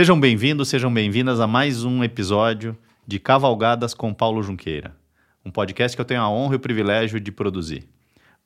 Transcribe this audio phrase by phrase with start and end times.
[0.00, 2.74] Sejam bem-vindos, sejam bem-vindas a mais um episódio
[3.06, 4.96] de Cavalgadas com Paulo Junqueira,
[5.44, 7.86] um podcast que eu tenho a honra e o privilégio de produzir.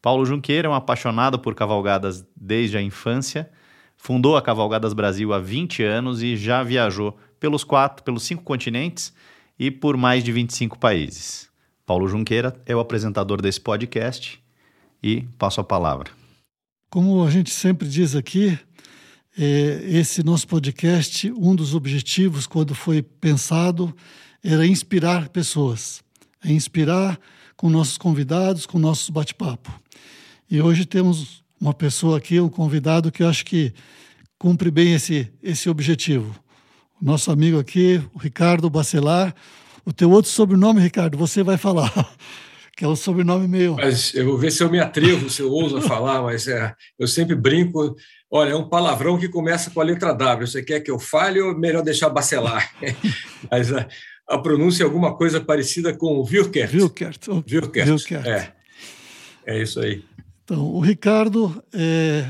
[0.03, 3.49] Paulo Junqueira é um apaixonado por cavalgadas desde a infância,
[3.97, 9.15] fundou a Cavalgadas Brasil há 20 anos e já viajou pelos quatro, pelos cinco continentes
[9.57, 11.49] e por mais de 25 países.
[11.87, 14.43] Paulo Junqueira é o apresentador desse podcast
[15.01, 16.11] e passo a palavra.
[16.91, 18.59] Como a gente sempre diz aqui,
[19.37, 23.95] esse nosso podcast, um dos objetivos, quando foi pensado,
[24.43, 26.03] era inspirar pessoas,
[26.45, 27.19] é inspirar
[27.57, 29.73] com nossos convidados, com nossos bate-papo.
[30.51, 33.73] E hoje temos uma pessoa aqui, um convidado que eu acho que
[34.39, 36.35] cumpre bem esse, esse objetivo.
[37.01, 39.35] O nosso amigo aqui, o Ricardo Bacelar.
[39.85, 41.93] O teu outro sobrenome, Ricardo, você vai falar.
[42.77, 43.77] que é um sobrenome meio.
[43.77, 47.07] Mas eu vou ver se eu me atrevo, se eu ouso falar, mas é, eu
[47.07, 47.97] sempre brinco.
[48.37, 50.45] Olha, é um palavrão que começa com a letra W.
[50.45, 52.69] Você quer que eu fale ou melhor deixar bacelar?
[53.49, 53.87] mas a,
[54.29, 56.75] a, pronúncia é alguma coisa parecida com Wilkert.
[56.75, 57.29] Wilkert.
[57.29, 57.89] Wilkert.
[57.89, 58.27] Wilkert.
[58.27, 58.53] É.
[59.47, 60.05] é isso aí.
[60.43, 62.27] Então, o Ricardo é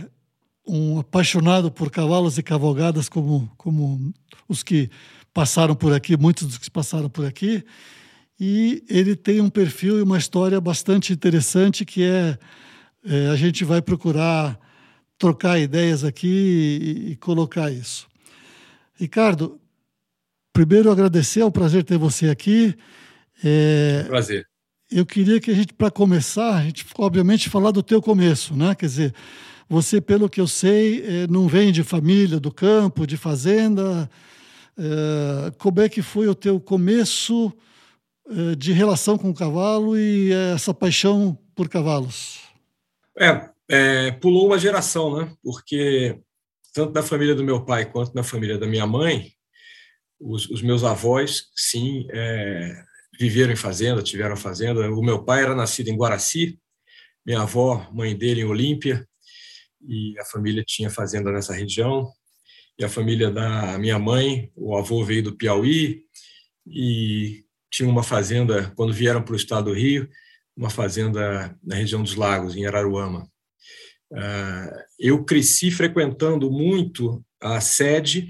[0.68, 4.12] um apaixonado por cavalos e cavalgadas, como, como
[4.46, 4.90] os que
[5.32, 7.64] passaram por aqui, muitos dos que passaram por aqui
[8.38, 12.38] e ele tem um perfil e uma história bastante interessante que é,
[13.06, 14.58] é a gente vai procurar
[15.18, 18.06] trocar ideias aqui e, e, colocar isso.
[18.94, 19.60] Ricardo,
[20.52, 22.74] primeiro agradecer, é um prazer ter você aqui.
[23.42, 24.46] É, prazer.
[24.90, 28.74] Eu queria que a gente, para começar, a gente obviamente falar do teu começo, né?
[28.74, 29.14] Quer dizer,
[29.68, 34.08] você, pelo que eu sei, é, não vem de família do campo, de fazenda.
[34.76, 37.52] É, como é que foi o teu começo?
[38.30, 42.40] Eh, de relação com o cavalo e essa paixão por cavalos?
[43.18, 45.34] É, é, pulou uma geração, né?
[45.42, 46.18] Porque
[46.72, 49.32] tanto da família do meu pai quanto da família da minha mãe,
[50.18, 52.82] os, os meus avós, sim, é,
[53.18, 54.90] viveram em fazenda, tiveram fazenda.
[54.90, 56.58] O meu pai era nascido em Guaraci,
[57.24, 59.06] minha avó, mãe dele, em Olímpia,
[59.86, 62.10] e a família tinha fazenda nessa região.
[62.78, 66.02] E a família da minha mãe, o avô veio do Piauí,
[66.66, 70.08] e tinham uma fazenda, quando vieram para o estado do Rio,
[70.56, 73.28] uma fazenda na região dos Lagos, em Araruama.
[74.14, 78.28] Ah, eu cresci frequentando muito a sede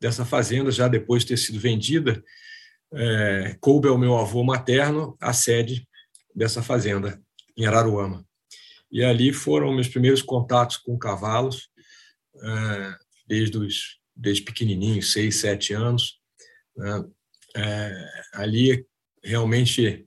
[0.00, 2.22] dessa fazenda, já depois de ter sido vendida,
[2.92, 5.88] é, coube ao meu avô materno a sede
[6.34, 7.22] dessa fazenda,
[7.56, 8.26] em Araruama.
[8.90, 11.70] E ali foram meus primeiros contatos com cavalos,
[12.42, 12.94] é,
[13.26, 16.18] desde, os, desde pequenininho, seis, sete anos.
[16.76, 17.04] Né?
[17.56, 18.86] É, ali
[19.22, 20.06] realmente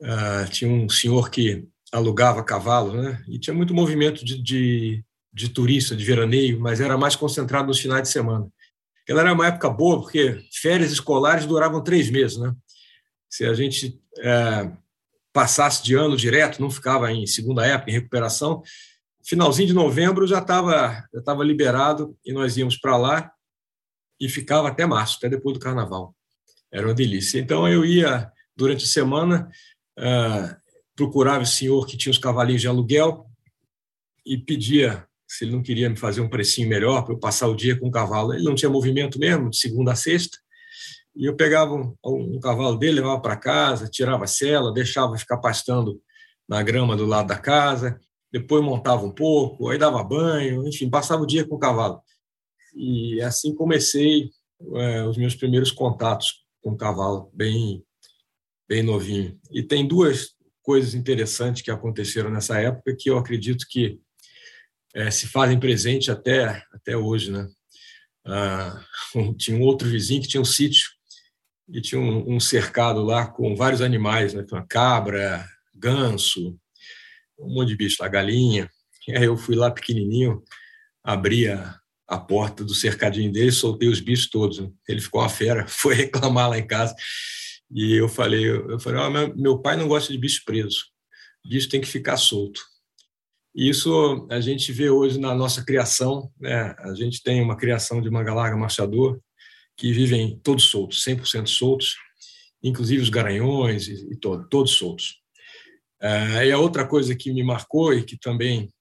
[0.00, 3.22] uh, tinha um senhor que alugava cavalos, né?
[3.28, 7.80] E tinha muito movimento de, de, de, turista, de veraneio, mas era mais concentrado nos
[7.80, 8.46] finais de semana.
[9.08, 12.54] Ela era uma época boa porque férias escolares duravam três meses, né?
[13.28, 14.70] Se a gente é,
[15.32, 18.62] passasse de ano direto, não ficava em segunda época, em recuperação,
[19.24, 23.30] finalzinho de novembro já estava já tava liberado e nós íamos para lá
[24.18, 26.14] e ficava até março, até depois do carnaval
[26.72, 27.38] era uma delícia.
[27.38, 29.48] Então eu ia durante a semana,
[29.98, 30.56] uh,
[30.98, 33.24] procurava o senhor que tinha os cavalinhos de aluguel
[34.26, 37.54] e pedia se ele não queria me fazer um precinho melhor para eu passar o
[37.54, 38.34] dia com o cavalo.
[38.34, 40.36] Ele não tinha movimento mesmo, de segunda a sexta,
[41.14, 45.36] e eu pegava um, um cavalo dele, levava para casa, tirava a cela, deixava ficar
[45.36, 46.02] pastando
[46.48, 48.00] na grama do lado da casa,
[48.32, 52.00] depois montava um pouco, aí dava banho, enfim, passava o dia com o cavalo.
[52.74, 54.30] E assim comecei
[54.74, 57.84] é, os meus primeiros contatos com um cavalo bem,
[58.68, 59.38] bem novinho.
[59.52, 60.37] E tem duas
[60.68, 63.98] coisas interessantes que aconteceram nessa época que eu acredito que
[64.94, 67.30] é, se fazem presente até, até hoje.
[67.30, 67.48] Né?
[68.26, 68.84] Ah,
[69.38, 70.86] tinha um outro vizinho que tinha um sítio
[71.70, 74.44] e tinha um, um cercado lá com vários animais, né?
[74.52, 75.42] uma cabra,
[75.74, 76.54] ganso,
[77.38, 78.68] um monte de bicho lá, galinha.
[79.08, 80.42] E aí eu fui lá pequenininho,
[81.02, 84.58] abri a, a porta do cercadinho dele, soltei os bichos todos.
[84.58, 84.68] Né?
[84.86, 86.94] Ele ficou uma fera, foi reclamar lá em casa.
[87.70, 90.86] E eu falei, eu falei, oh, meu, meu pai não gosta de bicho preso.
[91.46, 92.60] Bicho tem que ficar solto.
[93.54, 96.74] E isso a gente vê hoje na nossa criação, né?
[96.78, 99.20] A gente tem uma criação de manga larga marchador
[99.76, 101.96] que vivem todos soltos, 100% soltos,
[102.62, 105.16] inclusive os garanhões e, e todo, todos soltos.
[106.00, 108.72] É, e a outra coisa que me marcou e que também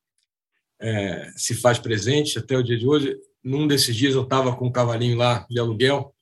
[0.79, 3.17] é, se faz presente até o dia de hoje.
[3.43, 6.13] Num desses dias eu estava com um cavalinho lá de aluguel,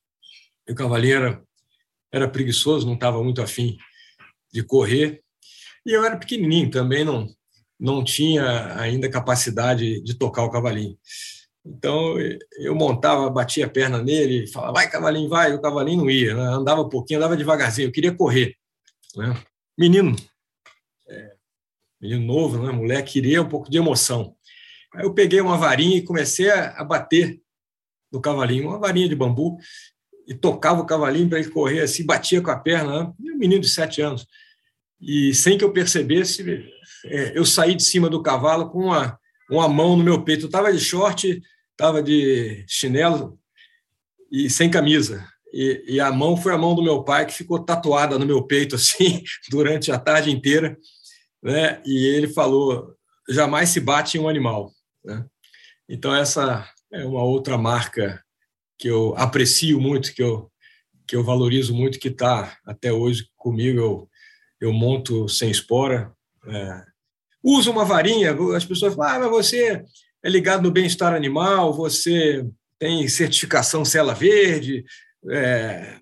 [0.67, 1.45] e o cavalinho
[2.11, 3.77] era, preguiçoso, não estava muito afim
[4.51, 5.21] de correr,
[5.85, 7.27] e eu era pequenininho também, não,
[7.79, 10.97] não tinha ainda capacidade de tocar o cavalinho.
[11.65, 12.15] Então
[12.59, 16.43] eu montava, batia a perna nele, falava, vai cavalinho, vai, o cavalinho não ia, né?
[16.43, 18.55] andava um pouquinho, andava devagarzinho, eu queria correr.
[19.15, 19.35] Né?
[19.77, 20.15] Menino,
[21.07, 21.33] é,
[21.99, 22.71] menino novo, né?
[22.71, 24.35] moleque, queria um pouco de emoção.
[24.93, 27.41] Aí eu peguei uma varinha e comecei a, bater
[28.11, 29.57] no cavalinho, uma varinha de bambu,
[30.27, 33.13] e tocava o cavalinho para ele correr assim, batia com a perna, né?
[33.19, 34.25] um menino de sete anos.
[34.99, 36.43] E sem que eu percebesse,
[37.05, 39.19] é, eu saí de cima do cavalo com uma,
[39.49, 40.43] uma mão no meu peito.
[40.43, 41.41] Eu estava de short,
[41.71, 43.37] estava de chinelo
[44.31, 45.27] e sem camisa.
[45.53, 48.43] E, e, a mão foi a mão do meu pai, que ficou tatuada no meu
[48.43, 50.77] peito assim durante a tarde inteira.
[51.41, 51.81] Né?
[51.85, 52.95] E ele falou:
[53.29, 54.71] jamais se bate em um animal.
[55.03, 55.25] Né?
[55.87, 58.24] Então, essa é uma outra marca
[58.77, 60.51] que eu aprecio muito, que eu,
[61.07, 63.79] que eu valorizo muito, que está até hoje comigo.
[63.79, 64.09] Eu,
[64.59, 66.11] eu monto sem espora.
[66.47, 66.83] É,
[67.43, 69.83] uso uma varinha, as pessoas falam, ah, mas você
[70.23, 72.45] é ligado no bem-estar animal, você
[72.79, 74.83] tem certificação Cela Verde,
[75.29, 75.99] é,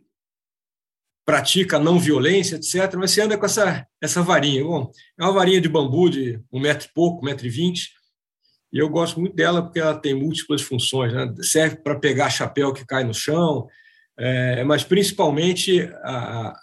[1.26, 2.96] pratica não violência, etc.
[2.98, 4.64] Mas você anda com essa, essa varinha.
[4.64, 7.92] Bom, é uma varinha de bambu de um metro e pouco, um metro e vinte,
[8.74, 11.14] e eu gosto muito dela porque ela tem múltiplas funções.
[11.14, 11.32] Né?
[11.44, 13.68] Serve para pegar chapéu que cai no chão,
[14.18, 16.56] é, mas principalmente a,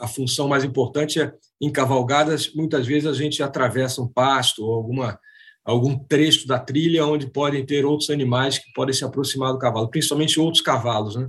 [0.00, 1.30] a função mais importante é
[1.60, 5.18] em cavalgadas, muitas vezes a gente atravessa um pasto ou alguma
[5.64, 9.90] algum trecho da trilha onde podem ter outros animais que podem se aproximar do cavalo,
[9.90, 11.28] principalmente outros cavalos, né?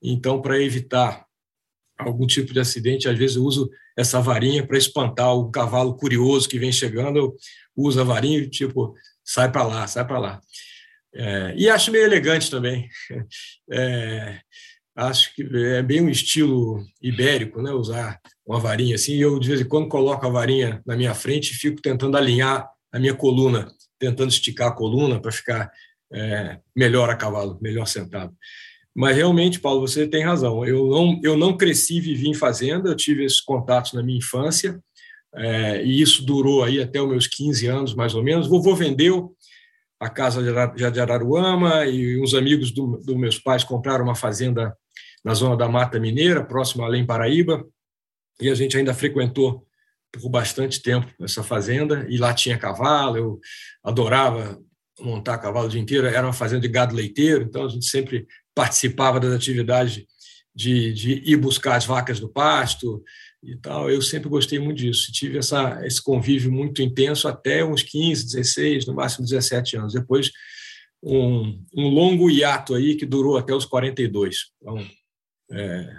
[0.00, 1.26] Então, para evitar
[1.98, 6.48] algum tipo de acidente, às vezes eu uso essa varinha para espantar o cavalo curioso
[6.48, 7.36] que vem chegando, eu
[7.76, 10.40] uso a varinha tipo, sai para lá, sai para lá.
[11.14, 12.88] É, e acho meio elegante também.
[13.70, 14.40] É,
[14.94, 17.70] acho que é bem um estilo ibérico, né?
[17.70, 19.14] Usar uma varinha assim.
[19.14, 22.68] Eu de vez em quando coloco a varinha na minha frente e fico tentando alinhar
[22.92, 25.70] a minha coluna, tentando esticar a coluna para ficar
[26.12, 28.36] é, melhor a cavalo, melhor sentado.
[28.94, 30.66] Mas realmente, Paulo, você tem razão.
[30.66, 34.18] Eu não, eu não cresci e vivi em fazenda, eu tive esses contatos na minha
[34.18, 34.78] infância,
[35.34, 38.46] é, e isso durou aí até os meus 15 anos, mais ou menos.
[38.46, 39.34] Vovô vendeu
[39.98, 40.42] a casa
[40.90, 44.76] de Araruama e uns amigos dos do meus pais compraram uma fazenda
[45.24, 47.64] na zona da Mata Mineira, próximo a Além Paraíba,
[48.40, 49.64] e a gente ainda frequentou
[50.10, 52.04] por bastante tempo essa fazenda.
[52.08, 53.40] E lá tinha cavalo, eu
[53.82, 54.58] adorava
[55.00, 58.26] montar cavalo o dia inteiro, era uma fazenda de gado leiteiro, então a gente sempre
[58.54, 60.04] participava das atividades
[60.54, 63.02] de, de ir buscar as vacas do pasto
[63.42, 63.90] e tal.
[63.90, 68.86] Eu sempre gostei muito disso, tive essa, esse convívio muito intenso até uns 15, 16,
[68.86, 69.92] no máximo 17 anos.
[69.92, 70.30] Depois,
[71.02, 74.36] um, um longo hiato aí que durou até os 42.
[74.60, 74.86] Então,
[75.50, 75.96] é,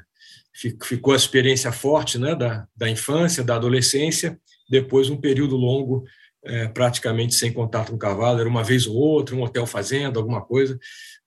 [0.84, 6.04] ficou a experiência forte né, da, da infância, da adolescência, depois um período longo
[6.46, 10.20] é, praticamente sem contato com o cavalo, era uma vez ou outra, um hotel fazendo
[10.20, 10.78] alguma coisa,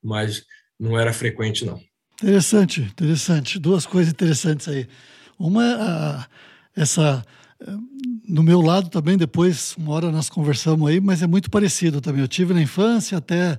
[0.02, 0.44] mas
[0.78, 1.80] não era frequente não.
[2.22, 3.58] Interessante, interessante.
[3.58, 4.86] Duas coisas interessantes aí.
[5.38, 6.26] Uma a,
[6.74, 7.24] essa
[8.28, 12.20] no meu lado também depois uma hora nós conversamos aí, mas é muito parecido também.
[12.20, 13.58] Eu tive na infância até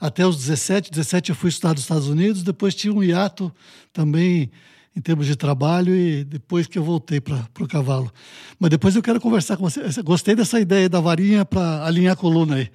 [0.00, 3.52] até os 17, 17 eu fui estudar nos Estados Unidos, depois tive um hiato
[3.92, 4.50] também
[4.94, 8.12] em termos de trabalho e depois que eu voltei para o cavalo.
[8.58, 10.02] Mas depois eu quero conversar com você.
[10.02, 12.68] Gostei dessa ideia da varinha para alinhar a coluna aí.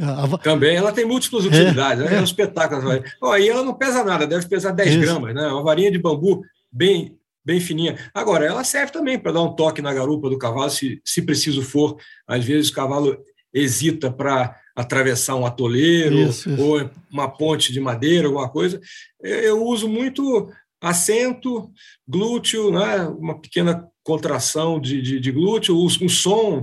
[0.00, 0.38] A...
[0.38, 2.14] Também, ela tem múltiplas é, utilidades, né?
[2.14, 3.02] é, é um espetáculo.
[3.20, 5.00] Oh, e ela não pesa nada, deve pesar 10 Isso.
[5.00, 5.46] gramas, né?
[5.48, 7.17] Uma varinha de bambu bem,
[7.48, 7.98] bem fininha.
[8.12, 11.62] Agora, ela serve também para dar um toque na garupa do cavalo, se, se preciso
[11.62, 11.96] for.
[12.26, 13.16] Às vezes o cavalo
[13.54, 16.62] hesita para atravessar um atoleiro isso, isso.
[16.62, 18.78] ou uma ponte de madeira, alguma coisa.
[19.18, 21.72] Eu uso muito assento,
[22.06, 23.08] glúteo, né?
[23.18, 26.62] uma pequena contração de, de, de glúteo, um som,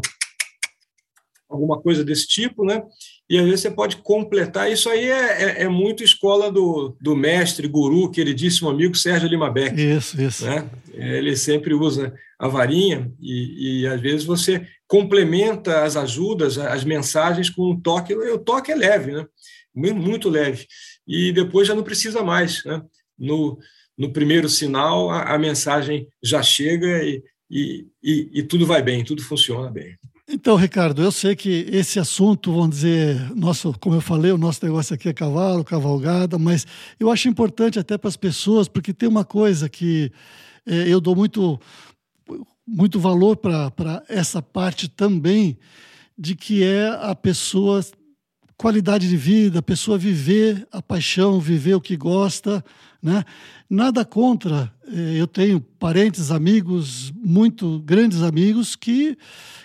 [1.49, 2.83] alguma coisa desse tipo, né?
[3.29, 4.71] E às vezes você pode completar.
[4.71, 9.49] Isso aí é, é, é muito escola do, do mestre, guru, queridíssimo amigo Sérgio Lima
[9.49, 9.75] Beck.
[9.75, 10.45] Isso, isso.
[10.45, 10.69] Né?
[10.93, 17.49] Ele sempre usa a varinha e, e às vezes você complementa as ajudas, as mensagens
[17.49, 18.13] com um toque.
[18.13, 19.25] O toque é leve, né?
[19.73, 20.67] Muito leve.
[21.07, 22.63] E depois já não precisa mais.
[22.63, 22.81] Né?
[23.17, 23.57] No,
[23.97, 29.03] no primeiro sinal, a, a mensagem já chega e, e, e, e, tudo vai bem,
[29.03, 29.97] tudo funciona bem.
[30.27, 34.65] Então, Ricardo, eu sei que esse assunto, vamos dizer, nosso, como eu falei, o nosso
[34.65, 36.65] negócio aqui é cavalo, cavalgada, mas
[36.99, 40.11] eu acho importante até para as pessoas, porque tem uma coisa que
[40.65, 41.59] é, eu dou muito,
[42.67, 45.59] muito valor para essa parte também,
[46.17, 47.81] de que é a pessoa
[48.57, 52.63] qualidade de vida, a pessoa viver a paixão, viver o que gosta,
[53.05, 53.23] Né?
[53.69, 59.15] Nada contra, eh, eu tenho parentes, amigos, muito grandes amigos que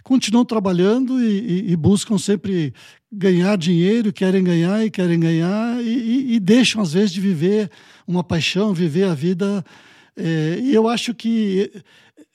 [0.05, 2.75] continuam trabalhando e, e, e buscam sempre
[3.11, 7.71] ganhar dinheiro, querem ganhar e querem ganhar e, e, deixam às vezes de viver
[8.07, 9.65] uma paixão, viver a vida.
[10.15, 11.73] É, e eu acho que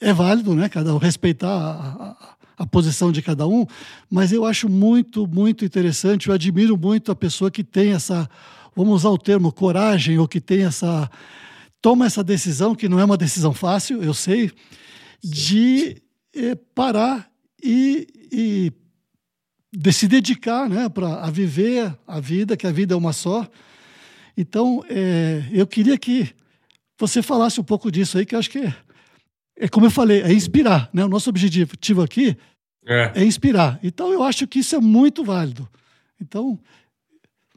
[0.01, 0.67] é válido, né?
[0.67, 3.67] Cada um respeitar a, a, a, posição de cada um,
[4.09, 6.29] mas eu acho muito, muito interessante.
[6.29, 8.27] Eu admiro muito a pessoa que tem essa,
[8.75, 11.09] vamos usar o termo coragem, ou que tem essa
[11.81, 14.51] toma essa decisão que não é uma decisão fácil, eu sei,
[15.23, 16.01] de
[16.35, 17.29] é, parar
[17.63, 18.73] e, e
[19.71, 23.47] de se dedicar né, para a viver a vida, que a vida é uma só.
[24.35, 26.33] Então, é, eu queria que
[26.99, 28.75] você falasse um pouco disso aí, que eu acho que é,
[29.57, 30.89] é como eu falei, é inspirar.
[30.91, 31.05] Né?
[31.05, 32.35] O nosso objetivo aqui
[32.85, 33.11] é.
[33.15, 33.79] é inspirar.
[33.83, 35.69] Então, eu acho que isso é muito válido.
[36.19, 36.59] Então,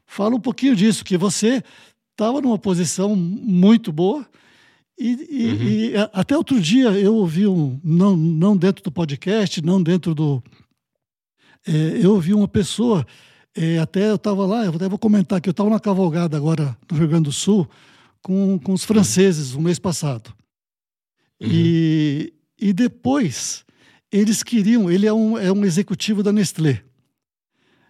[0.08, 1.62] fala um pouquinho disso, que você
[2.10, 4.26] estava numa posição muito boa.
[4.98, 5.62] E, e, uhum.
[5.62, 10.42] e, até outro dia eu ouvi um, não, não dentro do podcast, não dentro do,
[11.68, 13.06] é, eu ouvi uma pessoa,
[13.54, 16.76] é, até eu estava lá, eu até vou comentar que eu estava na cavalgada agora
[16.90, 17.68] no Rio Grande do Sul
[18.22, 20.34] com, com os franceses o mês passado.
[21.40, 21.48] Uhum.
[21.50, 23.64] E, e depois
[24.10, 26.82] eles queriam, ele é um, é um executivo da Nestlé.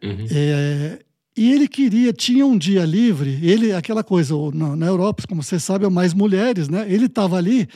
[0.02, 0.26] Uhum.
[0.30, 0.98] É,
[1.38, 5.60] e ele queria, tinha um dia livre, ele, aquela coisa, na, na Europa, como você
[5.60, 6.84] sabe, é mais mulheres, né?
[6.92, 7.68] Ele estava ali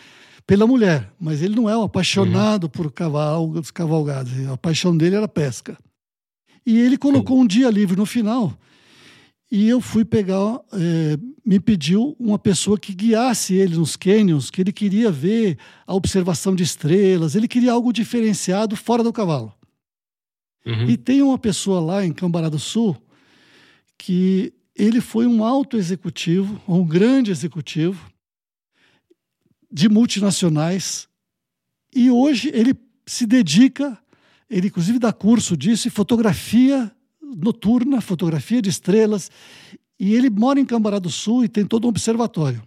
[0.44, 2.70] pela mulher, mas ele não é um apaixonado uhum.
[2.70, 4.32] por cavalo, cavalgadas.
[4.48, 5.78] A paixão dele era pesca.
[6.66, 8.52] E ele colocou um dia livre no final.
[9.48, 11.16] E eu fui pegar, é,
[11.46, 16.52] me pediu uma pessoa que guiasse ele nos cânions, que ele queria ver a observação
[16.56, 19.54] de estrelas, ele queria algo diferenciado fora do cavalo.
[20.66, 20.90] Uhum.
[20.90, 23.00] E tem uma pessoa lá em Cambará do Sul
[24.04, 28.10] que ele foi um alto executivo, um grande executivo
[29.70, 31.08] de multinacionais,
[31.94, 32.74] e hoje ele
[33.06, 33.96] se dedica
[34.50, 36.90] ele, inclusive, dá curso disso, e fotografia
[37.22, 39.30] noturna, fotografia de estrelas.
[39.98, 42.60] E ele mora em Cambará do Sul e tem todo um observatório.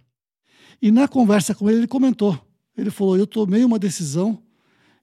[0.80, 2.40] E na conversa com ele, ele comentou.
[2.76, 4.42] Ele falou: Eu tomei uma decisão,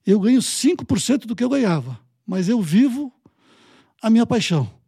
[0.06, 3.14] eu ganho 5% do que eu ganhava, mas eu vivo
[4.02, 4.83] a minha paixão.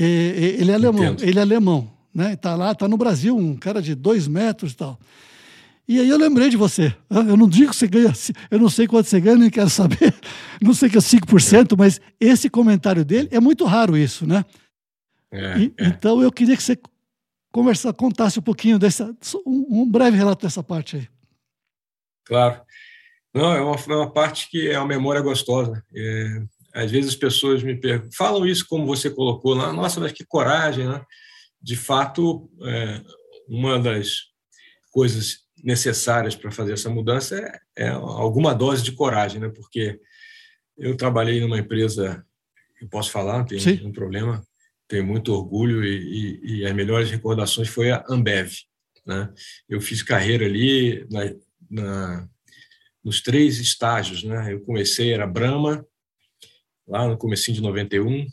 [0.00, 1.28] Ele é alemão, Entendo.
[1.28, 2.34] ele é alemão, né?
[2.34, 4.98] Está lá, está no Brasil, um cara de dois metros e tal.
[5.88, 6.94] E aí eu lembrei de você.
[7.08, 8.12] Eu não digo que você ganha,
[8.50, 10.14] eu não sei quanto você ganha, nem quero saber.
[10.60, 14.44] Não sei que é 5%, mas esse comentário dele é muito raro isso, né?
[15.30, 15.86] É, e, é.
[15.86, 16.76] Então eu queria que você
[17.52, 19.14] conversa, contasse um pouquinho dessa,
[19.46, 21.08] um, um, breve relato dessa parte aí.
[22.24, 22.60] Claro.
[23.32, 25.80] Não, é uma, é uma parte que é uma memória gostosa.
[25.94, 26.42] É,
[26.78, 30.24] às vezes as pessoas me perguntam, falam isso como você colocou lá, nossa, mas que
[30.24, 31.04] coragem, né?
[31.60, 33.02] De fato, é,
[33.48, 34.28] uma das
[34.92, 39.48] coisas necessárias para fazer essa mudança é, é, alguma dose de coragem, né?
[39.48, 39.98] Porque
[40.76, 42.24] eu trabalhei numa empresa,
[42.80, 43.74] eu posso falar, não tem Sim.
[43.78, 44.40] nenhum problema,
[44.86, 48.52] tenho muito orgulho e, e, e, as melhores recordações foi a Ambev,
[49.04, 49.28] né?
[49.68, 51.34] Eu fiz carreira ali na,
[51.68, 52.28] na,
[53.02, 54.52] nos três estágios, né?
[54.52, 55.84] Eu comecei era Brahma
[56.88, 58.26] lá no comecinho de 91,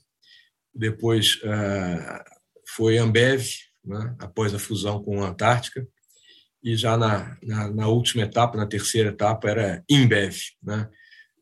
[0.73, 2.23] depois uh,
[2.67, 3.45] foi Ambev,
[3.83, 4.15] né?
[4.19, 5.87] após a fusão com a Antártica,
[6.63, 10.89] e já na, na, na, última etapa, na terceira etapa, era InBev, né?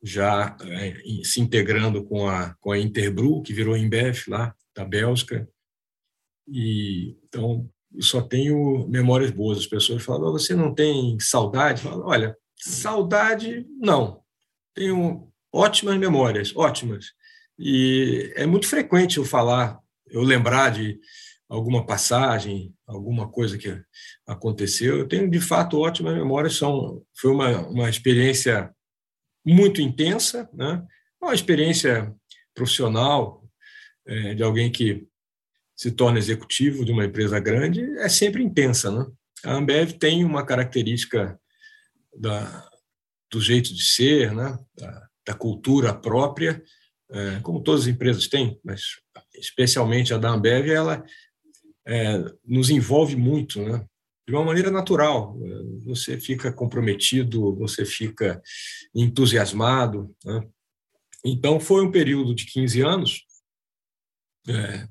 [0.04, 0.94] já é,
[1.24, 5.48] se integrando com a, com a Interbrew, que virou InBev lá da Bélgica.
[6.46, 7.70] E, então,
[8.02, 9.60] só tenho memórias boas.
[9.60, 11.84] As pessoas falam, você não tem saudade?
[11.84, 14.22] Falo, olha, saudade, não.
[14.74, 17.14] Tenho ótimas memórias, ótimas.
[17.60, 21.00] E é muito frequente eu falar, eu lembrar de
[21.48, 23.80] alguma passagem, alguma coisa que
[24.26, 24.98] aconteceu.
[24.98, 26.56] Eu tenho, de fato, ótimas memórias.
[26.56, 28.74] São, foi uma, uma experiência
[29.46, 30.84] muito intensa, né?
[31.22, 32.14] uma experiência
[32.56, 33.44] profissional
[34.06, 35.08] é, de alguém que
[35.76, 38.92] se torna executivo de uma empresa grande, é sempre intensa.
[38.92, 39.06] Né?
[39.44, 41.40] A Ambev tem uma característica
[42.18, 42.70] da,
[43.32, 44.58] do jeito de ser, né?
[44.76, 46.62] da, da cultura própria,
[47.10, 48.82] é, como todas as empresas têm, mas
[49.36, 51.04] especialmente a da Ambev, ela
[51.86, 53.86] é, nos envolve muito, né?
[54.28, 55.38] de uma maneira natural.
[55.86, 58.42] Você fica comprometido, você fica
[58.96, 60.16] entusiasmado.
[60.24, 60.48] Né?
[61.26, 63.26] Então, foi um período de 15 anos,
[64.48, 64.88] é,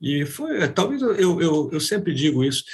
[0.00, 2.64] e foi, talvez eu, eu, eu sempre digo isso,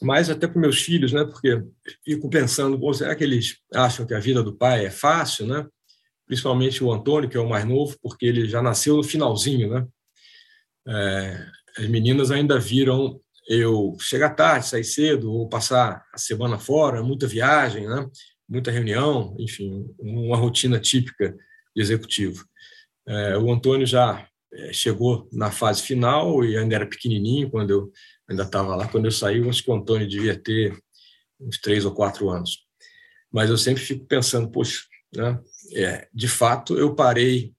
[0.00, 1.24] mais até para meus filhos, né?
[1.24, 1.62] porque
[2.04, 5.46] fico pensando, será que eles acham que a vida do pai é fácil?
[5.46, 5.66] Né?
[6.26, 9.70] Principalmente o Antônio, que é o mais novo, porque ele já nasceu no finalzinho.
[9.70, 9.86] Né?
[10.88, 11.46] É,
[11.78, 17.26] as meninas ainda viram eu chegar tarde, sair cedo, ou passar a semana fora, muita
[17.26, 18.08] viagem, né?
[18.48, 21.34] muita reunião, enfim, uma rotina típica
[21.74, 22.44] de executivo.
[23.06, 27.92] É, o Antônio já é, chegou na fase final e ainda era pequenininho quando eu
[28.28, 28.86] ainda estava lá.
[28.88, 30.76] Quando eu saí, acho que o Antônio devia ter
[31.40, 32.58] uns três ou quatro anos.
[33.32, 34.82] Mas eu sempre fico pensando, poxa,
[35.14, 35.40] né?
[35.74, 37.54] É, de fato, eu parei,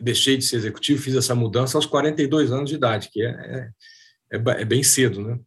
[0.00, 4.36] deixei de ser executivo, fiz essa mudança aos 42 anos de idade, que é, é,
[4.36, 5.38] é, é bem cedo, né?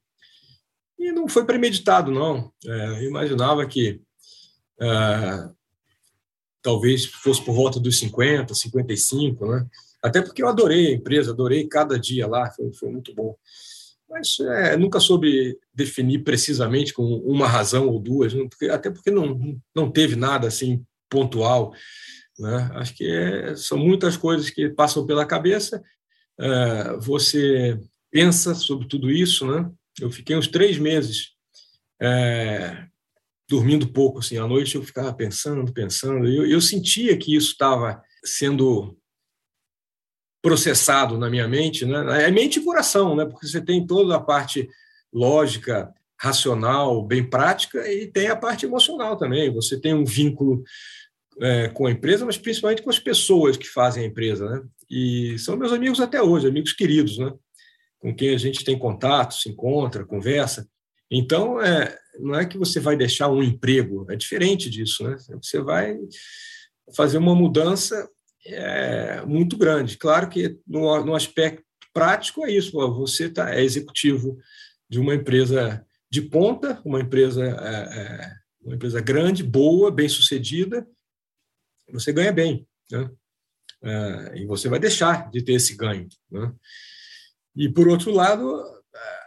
[0.99, 2.51] E não foi premeditado, não.
[2.65, 4.01] É, eu imaginava que
[4.79, 5.49] é,
[6.61, 9.67] talvez fosse por volta dos 50, 55, né?
[10.03, 13.35] Até porque eu adorei a empresa, adorei cada dia lá, foi, foi muito bom.
[14.09, 18.47] Mas é, nunca soube definir precisamente com uma razão ou duas, né?
[18.71, 21.73] até porque não, não teve nada assim pontual.
[22.39, 22.71] Né?
[22.73, 25.83] Acho que é, são muitas coisas que passam pela cabeça.
[26.39, 29.69] É, você pensa sobre tudo isso, né?
[29.99, 31.33] Eu fiquei uns três meses
[32.01, 32.85] é,
[33.47, 37.51] dormindo pouco, assim, à noite eu ficava pensando, pensando, e eu, eu sentia que isso
[37.51, 38.97] estava sendo
[40.41, 42.23] processado na minha mente, né?
[42.25, 43.25] É mente e coração, né?
[43.25, 44.67] Porque você tem toda a parte
[45.13, 49.51] lógica, racional, bem prática, e tem a parte emocional também.
[49.51, 50.63] Você tem um vínculo
[51.41, 54.61] é, com a empresa, mas principalmente com as pessoas que fazem a empresa, né?
[54.87, 57.33] E são meus amigos até hoje, amigos queridos, né?
[57.97, 60.69] Com quem a gente tem contato, se encontra, conversa.
[61.09, 65.17] Então, é, não é que você vai deixar um emprego, é diferente disso, né?
[65.41, 65.97] Você vai
[66.95, 68.07] fazer uma mudança
[68.45, 69.97] é, muito grande.
[69.97, 74.37] Claro que no, no aspecto prático é isso, você tá, é executivo
[74.87, 80.85] de uma empresa de ponta, uma empresa, é, é, uma empresa grande, boa, bem sucedida,
[81.89, 83.09] você ganha bem, né?
[83.83, 86.53] É, e você vai deixar de ter esse ganho, né?
[87.55, 88.63] E por outro lado,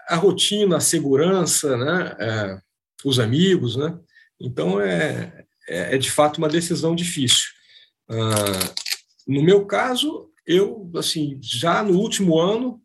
[0.08, 2.16] a rotina, a segurança, né?
[2.18, 2.60] É,
[3.04, 3.98] os amigos, né?
[4.40, 7.48] Então é, é, é de fato uma decisão difícil.
[8.08, 8.74] Ah,
[9.26, 12.82] no meu caso, eu, assim, já no último ano,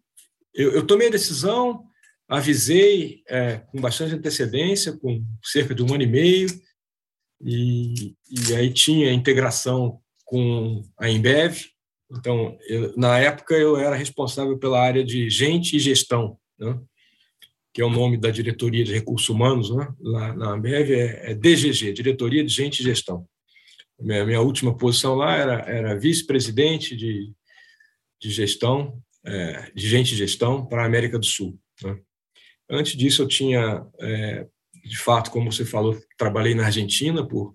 [0.53, 1.85] eu, eu tomei a decisão,
[2.29, 6.47] avisei é, com bastante antecedência, com cerca de um ano e meio,
[7.41, 11.57] e, e aí tinha integração com a Embev.
[12.11, 16.79] Então, eu, na época, eu era responsável pela área de gente e gestão, né?
[17.73, 19.87] que é o nome da diretoria de recursos humanos né?
[19.99, 23.27] lá na Ambev, é, é DGG, Diretoria de Gente e Gestão.
[23.99, 27.33] Minha, minha última posição lá era, era vice-presidente de,
[28.21, 31.59] de gestão, é, de gente e gestão para a América do Sul.
[31.83, 31.99] Né?
[32.69, 34.45] Antes disso, eu tinha, é,
[34.83, 37.53] de fato, como você falou, trabalhei na Argentina por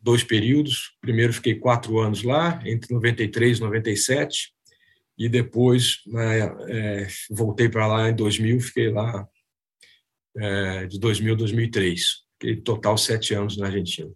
[0.00, 0.96] dois períodos.
[1.00, 4.52] Primeiro, fiquei quatro anos lá, entre 93 e 97,
[5.16, 9.26] e depois né, é, voltei para lá em 2000, fiquei lá
[10.36, 12.24] é, de 2000 a 2003.
[12.40, 14.10] Fiquei total sete anos na Argentina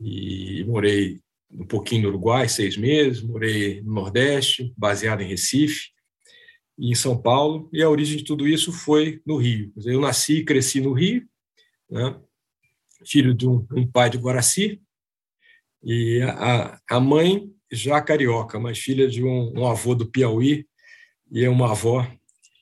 [0.00, 1.20] e morei
[1.52, 5.90] um pouquinho no Uruguai, seis meses, morei no Nordeste, baseado em Recife,
[6.80, 9.72] em São Paulo, e a origem de tudo isso foi no Rio.
[9.84, 11.26] Eu nasci e cresci no Rio,
[11.90, 12.16] né?
[13.04, 14.80] filho de um, um, pai de Guaraci,
[15.82, 20.66] e a, a mãe já carioca, mas filha de um, um avô do Piauí,
[21.30, 22.06] e é uma avó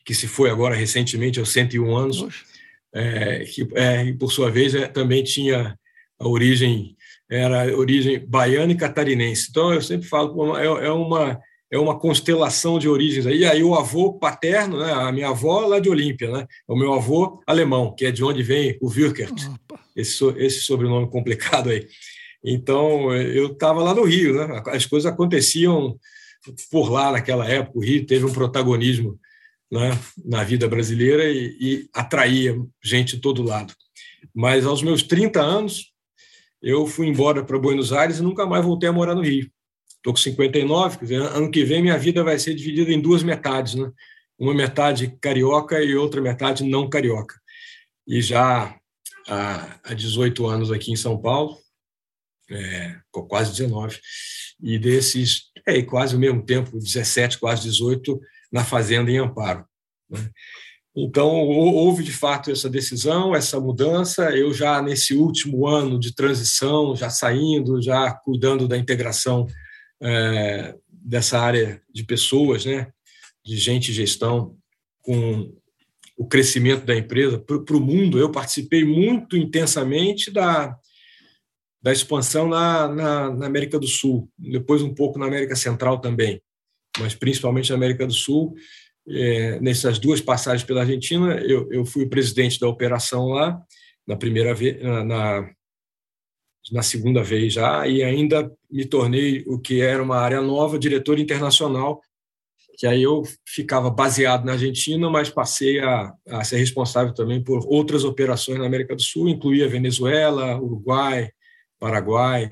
[0.05, 2.45] que se foi agora recentemente aos 101 anos,
[2.93, 5.79] é, que é, por sua vez é, também tinha
[6.19, 6.97] a origem
[7.31, 9.49] era origem baiana e catarinense.
[9.51, 11.39] Então, eu sempre falo, é, é uma,
[11.71, 13.27] é uma constelação de origens.
[13.27, 16.95] E aí, o avô paterno, né, a minha avó lá de Olímpia, né, o meu
[16.95, 19.35] avô alemão, que é de onde vem o Wirkert,
[19.95, 21.87] esse, esse sobrenome complicado aí.
[22.43, 25.99] Então, eu estava lá no Rio, né, as coisas aconteciam
[26.71, 27.79] por lá naquela época.
[27.79, 29.19] O Rio teve um protagonismo
[29.71, 29.91] né,
[30.25, 33.75] na vida brasileira e, e atraía gente de todo lado.
[34.35, 35.93] Mas aos meus 30 anos,
[36.63, 39.51] eu fui embora para Buenos Aires e nunca mais voltei a morar no Rio.
[40.09, 43.23] Estou com 59, quer dizer, ano que vem minha vida vai ser dividida em duas
[43.23, 43.91] metades, né?
[44.39, 47.35] Uma metade carioca e outra metade não carioca.
[48.07, 48.75] E já
[49.27, 51.59] há 18 anos aqui em São Paulo,
[52.51, 54.01] é, quase 19,
[54.63, 58.19] e desses, é, quase o mesmo tempo, 17, quase 18,
[58.51, 59.67] na fazenda em Amparo.
[60.09, 60.31] Né?
[60.97, 64.31] Então, houve de fato essa decisão, essa mudança.
[64.31, 69.47] Eu já nesse último ano de transição, já saindo, já cuidando da integração
[70.03, 72.93] é, dessa área de pessoas, né,
[73.45, 74.57] de gente e gestão,
[75.03, 75.55] com
[76.17, 78.19] o crescimento da empresa para o mundo.
[78.19, 80.77] Eu participei muito intensamente da,
[81.81, 86.43] da expansão na, na, na América do Sul, depois um pouco na América Central também,
[86.99, 88.55] mas principalmente na América do Sul
[89.09, 93.59] é, nessas duas passagens pela Argentina, eu, eu fui o presidente da operação lá,
[94.07, 95.49] na primeira vez, na,
[96.83, 102.01] segunda vez já, e ainda me tornei o que era uma área nova, diretor internacional,
[102.77, 107.67] que aí eu ficava baseado na Argentina, mas passei a, a ser responsável também por
[107.67, 111.31] outras operações na América do Sul, incluía Venezuela, Uruguai,
[111.79, 112.51] Paraguai,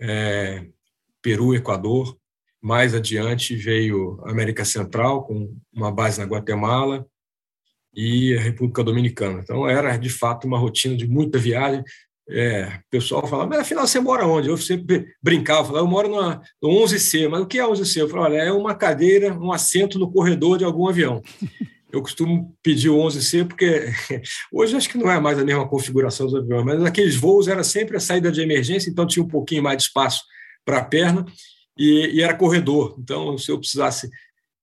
[0.00, 0.66] é,
[1.20, 2.16] Peru, Equador.
[2.62, 7.04] Mais adiante veio a América Central, com uma base na Guatemala,
[7.96, 9.40] e a República Dominicana.
[9.42, 11.82] Então, era de fato uma rotina de muita viagem.
[12.28, 14.48] É, o pessoal falava, mas afinal você mora onde?
[14.48, 16.20] Eu sempre brincava, falava, eu moro no,
[16.62, 18.00] no 11C, mas o que é 11C?
[18.00, 21.22] Eu falava, olha, é uma cadeira, um assento no corredor de algum avião.
[21.92, 23.86] Eu costumo pedir o 11C porque
[24.52, 27.62] hoje acho que não é mais a mesma configuração dos aviões, mas aqueles voos era
[27.62, 30.24] sempre a saída de emergência, então tinha um pouquinho mais de espaço
[30.64, 31.24] para a perna
[31.78, 32.96] e, e, era corredor.
[32.98, 34.10] Então, se eu precisasse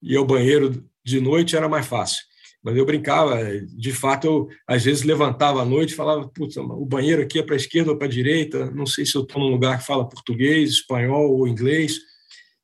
[0.02, 2.22] ir ao banheiro de noite, era mais fácil.
[2.64, 6.86] Mas eu brincava, de fato, eu às vezes levantava à noite e falava: Putz, o
[6.86, 9.42] banheiro aqui é para a esquerda ou para a direita, não sei se eu estou
[9.42, 12.00] num lugar que fala português, espanhol ou inglês.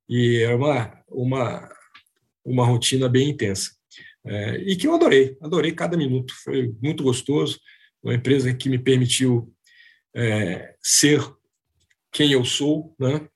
[0.08, 1.70] E é uma, uma,
[2.46, 3.72] uma rotina bem intensa.
[4.26, 7.60] É, e que eu adorei, adorei cada minuto, foi muito gostoso.
[8.02, 9.54] Uma empresa que me permitiu
[10.16, 11.22] é, ser
[12.12, 13.28] quem eu sou, né?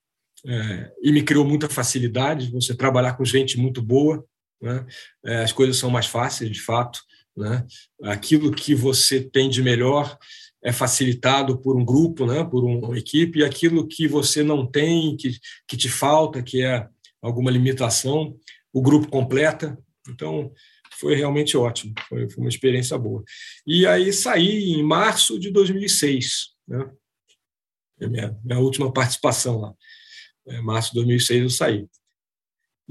[0.46, 2.52] É, e me criou muita facilidade.
[2.52, 4.26] Você trabalhar com gente muito boa,
[4.64, 4.86] né?
[5.26, 7.02] É, as coisas são mais fáceis, de fato.
[7.36, 7.66] Né?
[8.04, 10.18] Aquilo que você tem de melhor
[10.64, 12.44] é facilitado por um grupo, né?
[12.46, 16.88] por uma equipe, e aquilo que você não tem, que, que te falta, que é
[17.22, 18.36] alguma limitação,
[18.72, 19.78] o grupo completa.
[20.08, 20.52] Então,
[20.98, 23.24] foi realmente ótimo, foi, foi uma experiência boa.
[23.68, 26.90] E aí saí em março de 2006, né?
[28.00, 29.74] É minha, minha última participação lá.
[30.48, 31.88] Em março de 2006 eu saí.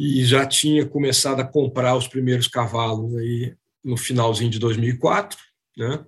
[0.04, 5.38] E já tinha começado a comprar os primeiros cavalos aí no finalzinho de 2004,
[5.76, 6.04] né?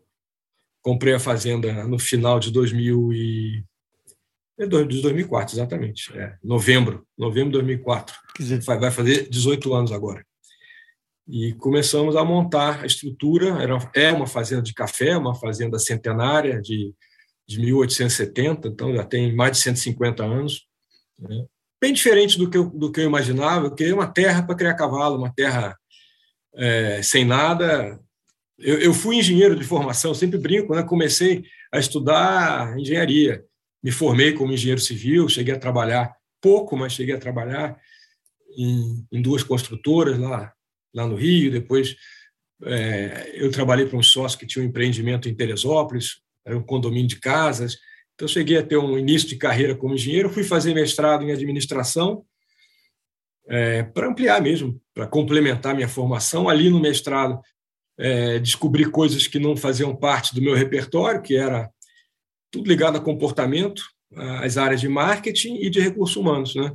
[0.83, 3.65] Comprei a fazenda no final de 2000 e
[4.59, 6.17] é de 2004, exatamente.
[6.17, 8.15] É, novembro, novembro de 2004.
[8.65, 10.25] Vai fazer 18 anos agora.
[11.27, 13.63] E começamos a montar a estrutura.
[13.63, 16.95] Era, é uma fazenda de café, uma fazenda centenária de
[17.47, 20.67] de 1870, então já tem mais de 150 anos.
[21.19, 21.47] Né?
[21.85, 24.73] Bem diferente do que, eu, do que eu imaginava, eu queria uma terra para criar
[24.73, 25.77] cavalo, uma terra
[26.55, 28.01] é, sem nada.
[28.59, 30.83] Eu, eu, fui engenheiro de formação, sempre brinco, né?
[30.83, 33.45] comecei a estudar engenharia.
[33.83, 37.79] Me formei como engenheiro civil, cheguei a trabalhar pouco, mas cheguei a trabalhar
[38.57, 40.55] em, em duas construtoras lá,
[40.95, 41.53] lá no Rio.
[41.53, 41.97] Depois
[42.65, 47.09] é, eu trabalhei para um sócio que tinha um empreendimento em Teresópolis, era um condomínio
[47.09, 47.77] de casas.
[48.15, 52.25] Então, cheguei a ter um início de carreira como engenheiro, fui fazer mestrado em administração,
[53.47, 56.49] é, para ampliar mesmo, para complementar minha formação.
[56.49, 57.41] Ali no mestrado,
[57.99, 61.71] é, descobri coisas que não faziam parte do meu repertório, que era
[62.51, 63.83] tudo ligado a comportamento,
[64.17, 66.55] as áreas de marketing e de recursos humanos.
[66.55, 66.73] Né?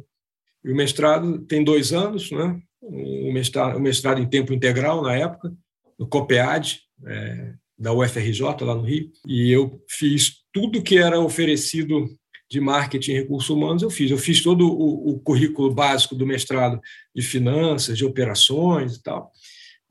[0.63, 2.60] E o mestrado tem dois anos, né?
[2.82, 5.54] o, mestrado, mestrado em tempo integral na época,
[5.97, 12.07] no COPEAD, é, da UFRJ, lá no Rio, e eu fiz tudo que era oferecido
[12.49, 14.09] de marketing e recursos humanos, eu fiz.
[14.09, 16.79] Eu fiz todo o, o currículo básico do mestrado
[17.15, 19.31] de finanças, de operações e tal.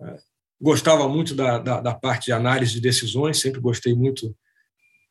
[0.01, 0.17] É,
[0.61, 4.35] gostava muito da, da, da parte de análise de decisões, sempre gostei muito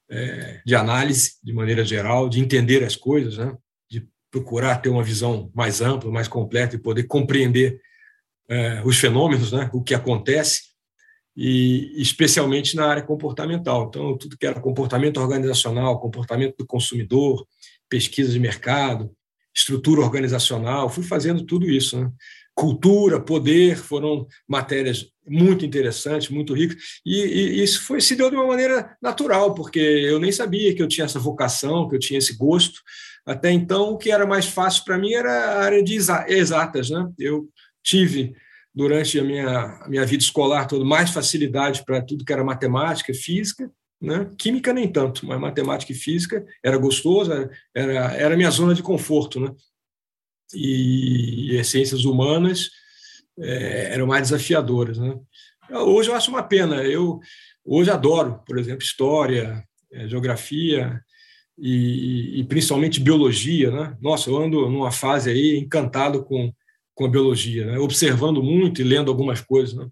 [0.09, 3.55] é, de análise, de maneira geral, de entender as coisas, né?
[3.89, 7.79] de procurar ter uma visão mais ampla, mais completa e poder compreender
[8.49, 9.69] é, os fenômenos, né?
[9.73, 10.67] o que acontece
[11.37, 13.85] e especialmente na área comportamental.
[13.87, 17.45] Então, tudo que era comportamento organizacional, comportamento do consumidor,
[17.87, 19.11] pesquisa de mercado,
[19.55, 21.99] estrutura organizacional, fui fazendo tudo isso.
[22.01, 22.11] Né?
[22.55, 28.35] Cultura, poder, foram matérias muito interessantes, muito ricas, e, e, isso foi se deu de
[28.35, 32.17] uma maneira natural, porque eu nem sabia que eu tinha essa vocação, que eu tinha
[32.17, 32.81] esse gosto.
[33.23, 35.95] Até então, o que era mais fácil para mim era a área de
[36.27, 36.89] exatas.
[36.89, 37.07] Né?
[37.19, 37.47] Eu
[37.83, 38.33] tive
[38.77, 39.49] durante a minha,
[39.81, 44.29] a minha vida escolar toda, mais facilidade para tudo que era matemática, física, né?
[44.37, 47.31] Química nem tanto, mas matemática e física era gostoso,
[47.73, 49.51] era, era minha zona de conforto, né?
[50.53, 52.69] E, e as ciências humanas
[53.39, 55.15] é, eram mais desafiadoras, né?
[55.71, 57.19] Hoje eu acho uma pena, eu
[57.65, 61.01] hoje adoro, por exemplo, história, é, geografia
[61.57, 63.97] e, e, principalmente biologia, né?
[63.99, 66.53] Nossa, eu ando numa fase aí encantado com
[66.97, 67.77] com a biologia, né?
[67.77, 69.75] observando muito e lendo algumas coisas.
[69.75, 69.87] Né?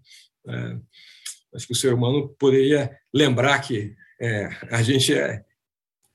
[0.48, 0.78] É,
[1.56, 5.44] acho que o ser humano poderia lembrar que é, a gente é,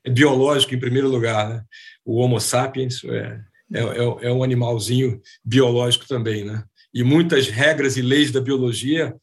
[0.05, 1.49] é, biológico em primeiro lugar.
[1.49, 1.65] Né?
[2.05, 3.41] O Homo sapiens é,
[3.73, 6.45] é, é, é, um animalzinho biológico também.
[6.45, 6.63] Né?
[6.93, 9.15] e muitas regras e leis da biologia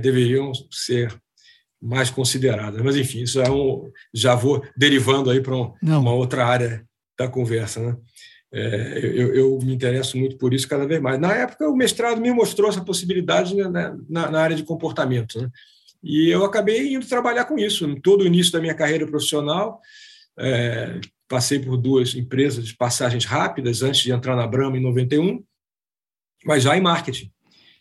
[0.00, 1.14] deveriam ser
[1.80, 2.82] mais consideradas.
[2.82, 3.92] Mas, enfim, isso é um.
[4.12, 6.84] Já vou derivando aí para um, uma outra área
[7.16, 7.80] da conversa.
[7.80, 7.96] Né?
[8.52, 11.20] É, eu, eu, me interesso muito por isso cada vez mais.
[11.20, 13.68] Na época, o mestrado me mostrou essa possibilidade né,
[14.08, 15.40] na, na, área de comportamento.
[15.40, 15.50] Né?
[16.02, 17.92] E eu acabei indo trabalhar com isso.
[18.00, 19.80] Todo o início da minha carreira profissional,
[20.38, 25.42] é, passei por duas empresas de passagens rápidas antes de entrar na Brahma em 91,
[26.44, 27.30] mas já em marketing.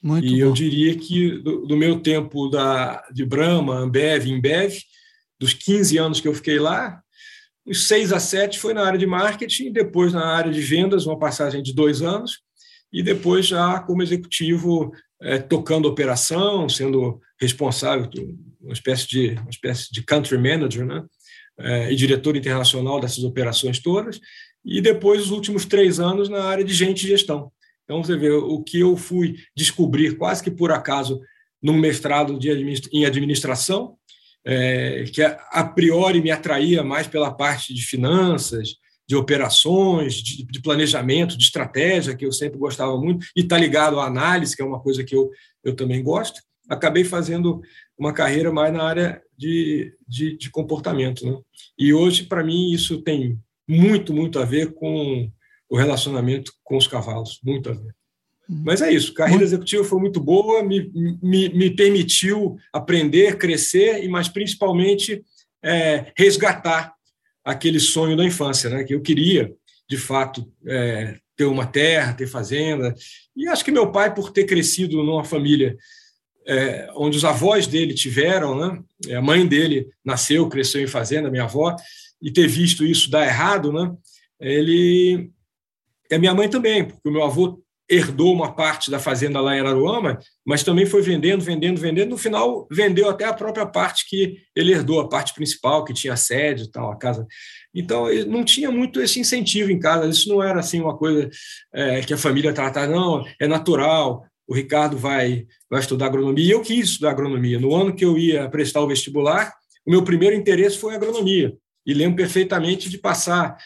[0.01, 0.37] Muito e bom.
[0.37, 4.77] eu diria que do, do, meu tempo da, de Brahma, Ambev, Imbev,
[5.39, 7.01] dos 15 anos que eu fiquei lá,
[7.65, 11.17] os 6 a 7 foi na área de marketing, depois na área de vendas, uma
[11.17, 12.39] passagem de dois anos,
[12.93, 18.09] e depois já como executivo é, tocando operação, sendo responsável,
[18.61, 21.03] uma espécie de, uma espécie de country manager, né?
[21.57, 24.19] É, e diretor internacional dessas operações todas,
[24.63, 27.49] e depois os últimos três anos na área de gente e gestão.
[27.85, 31.21] Então, você vê, o que eu fui descobrir quase que por acaso
[31.61, 33.95] num mestrado de administra em administração,
[34.45, 38.75] é, que a, priori me atraía mais pela parte de finanças,
[39.07, 43.99] de operações, de, de, planejamento, de estratégia, que eu sempre gostava muito, e está ligado
[43.99, 45.29] à análise, que é uma coisa que eu,
[45.63, 46.41] eu também gosto.
[46.69, 47.61] Acabei fazendo
[47.97, 51.25] uma carreira mais na área de, de, de comportamento.
[51.25, 51.37] Né?
[51.77, 55.29] E hoje, para mim, isso tem muito, muito a ver com
[55.69, 57.95] o relacionamento com os cavalos, muito a ver.
[58.49, 58.61] Uhum.
[58.63, 64.07] Mas é isso, carreira executiva foi muito boa, me, me, me permitiu aprender, crescer e,
[64.07, 65.23] mas principalmente,
[65.63, 66.93] é, resgatar
[67.43, 68.83] aquele sonho da infância, né?
[68.83, 69.51] que eu queria,
[69.89, 72.93] de fato, é, ter uma terra, ter fazenda.
[73.35, 75.75] E acho que meu pai, por ter crescido numa família
[76.47, 79.15] é, onde os avós dele tiveram, né?
[79.15, 81.75] a mãe dele nasceu, cresceu em fazenda, minha avó,
[82.21, 83.91] e ter visto isso dar errado, né?
[84.39, 85.31] ele
[86.09, 89.55] e a minha mãe também, porque o meu avô herdou uma parte da fazenda lá
[89.55, 92.09] em Araruama, mas também foi vendendo, vendendo, vendendo.
[92.09, 96.17] No final, vendeu até a própria parte que ele herdou, a parte principal, que tinha
[96.17, 97.27] sede e tal, a casa.
[97.73, 100.07] Então, não tinha muito esse incentivo em casa.
[100.07, 101.29] Isso não era assim uma coisa
[101.73, 104.25] é, que a família tratava, não, é natural.
[104.47, 106.45] O Ricardo vai, vai estudar agronomia.
[106.45, 107.59] E eu quis estudar agronomia.
[107.59, 109.53] No ano que eu ia prestar o vestibular,
[109.85, 111.55] o meu primeiro interesse foi agronomia.
[111.85, 113.57] E lembro perfeitamente de passar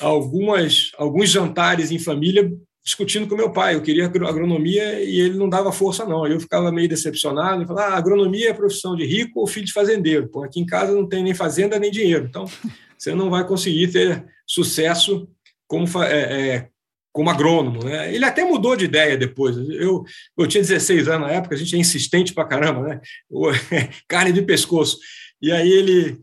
[0.00, 2.50] algumas, alguns jantares em família
[2.86, 3.74] discutindo com meu pai.
[3.74, 6.24] Eu queria agronomia e ele não dava força, não.
[6.24, 9.72] Eu ficava meio decepcionado e falava: ah, agronomia é profissão de rico ou filho de
[9.72, 10.28] fazendeiro.
[10.28, 12.26] Pô, aqui em casa não tem nem fazenda nem dinheiro.
[12.26, 12.44] Então,
[12.96, 15.28] você não vai conseguir ter sucesso
[15.66, 16.68] como, é, é,
[17.12, 17.82] como agrônomo.
[17.82, 18.14] Né?
[18.14, 19.56] Ele até mudou de ideia depois.
[19.56, 20.04] Eu,
[20.38, 23.00] eu tinha 16 anos na época, a gente é insistente pra caramba, né?
[24.06, 24.98] carne de pescoço.
[25.42, 26.20] E aí ele,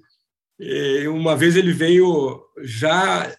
[0.61, 3.35] eh, uma vez ele veio já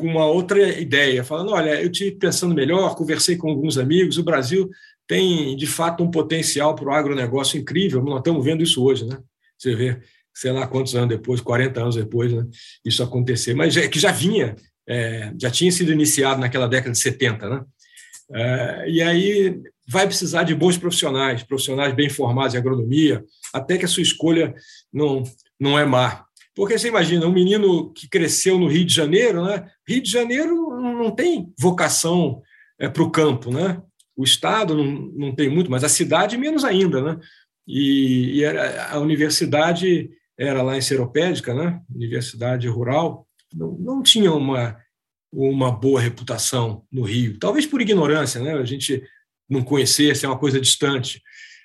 [0.00, 4.24] com uma outra ideia, falando: olha, eu tive pensando melhor, conversei com alguns amigos, o
[4.24, 4.70] Brasil
[5.06, 9.18] tem de fato um potencial para o agronegócio incrível, nós estamos vendo isso hoje, né?
[9.58, 10.00] Você vê,
[10.34, 12.46] sei lá quantos anos depois, 40 anos depois, né,
[12.84, 14.56] isso acontecer, mas é que já vinha,
[14.88, 17.64] é, já tinha sido iniciado naquela década de 70, né?
[18.32, 23.84] É, e aí vai precisar de bons profissionais, profissionais bem formados em agronomia, até que
[23.84, 24.54] a sua escolha
[24.92, 25.24] não,
[25.58, 26.24] não é má.
[26.60, 29.66] Porque você imagina, um menino que cresceu no Rio de Janeiro, né?
[29.88, 32.42] Rio de Janeiro não tem vocação
[32.78, 33.80] é, para o campo, né?
[34.14, 37.18] O Estado não, não tem muito, mas a cidade menos ainda, né?
[37.66, 41.80] E, e era, a universidade era lá em Seropédica, né?
[41.90, 44.76] Universidade rural, não, não tinha uma,
[45.32, 47.38] uma boa reputação no Rio.
[47.38, 48.52] Talvez por ignorância, né?
[48.52, 49.02] A gente
[49.48, 51.22] não conhecesse, é uma coisa distante.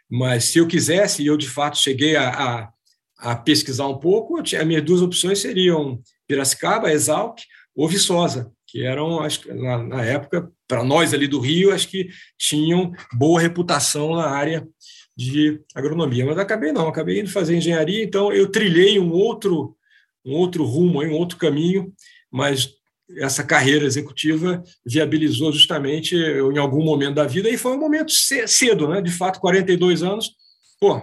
[0.10, 2.74] Mas se eu quisesse, e eu de fato cheguei a, a
[3.18, 7.40] a pesquisar um pouco, as minhas duas opções seriam Piracicaba, Exalc
[7.76, 12.10] ou Viçosa, que eram, acho, na, na época, para nós ali do Rio, acho que
[12.38, 14.68] tinham boa reputação na área
[15.16, 16.26] de agronomia.
[16.26, 19.76] Mas acabei não, acabei indo fazer engenharia, então eu trilhei um outro,
[20.26, 21.94] um outro rumo, um outro caminho,
[22.32, 22.70] mas
[23.18, 28.12] essa carreira executiva viabilizou justamente eu, em algum momento da vida, e foi um momento
[28.12, 29.02] cedo, né?
[29.02, 30.32] de fato, 42 anos,
[30.80, 31.02] pô,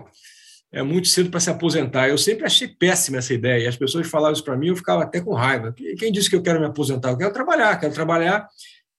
[0.72, 2.08] é muito cedo para se aposentar.
[2.08, 3.68] Eu sempre achei péssima essa ideia.
[3.68, 5.74] As pessoas falavam isso para mim, eu ficava até com raiva.
[5.98, 7.10] Quem disse que eu quero me aposentar?
[7.10, 8.48] Eu quero trabalhar, quero trabalhar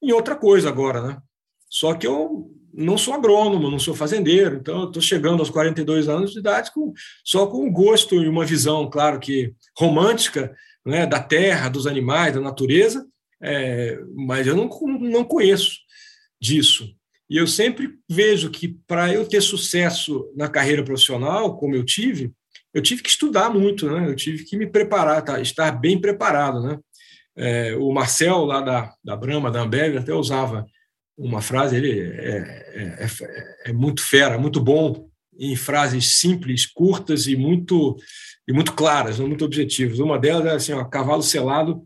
[0.02, 1.18] em outra coisa agora, né?
[1.70, 6.10] Só que eu não sou agrônomo, não sou fazendeiro, então eu estou chegando aos 42
[6.10, 6.92] anos de idade com,
[7.24, 10.56] só com um gosto e uma visão, claro que romântica,
[10.86, 13.06] né, da terra, dos animais, da natureza,
[13.42, 15.78] é, mas eu não, não conheço
[16.42, 16.96] disso.
[17.34, 22.32] E eu sempre vejo que para eu ter sucesso na carreira profissional, como eu tive,
[22.72, 24.08] eu tive que estudar muito, né?
[24.08, 25.42] Eu tive que me preparar, tá?
[25.42, 26.78] estar bem preparado, né?
[27.36, 30.64] É, o Marcel lá da, da Brahma, da Ambev, até usava
[31.18, 32.06] uma frase, ele é,
[33.02, 37.98] é, é, é muito fera, muito bom em frases simples, curtas e muito
[38.48, 39.98] e muito claras, muito objetivas.
[39.98, 41.82] Uma delas é assim: ó, cavalo selado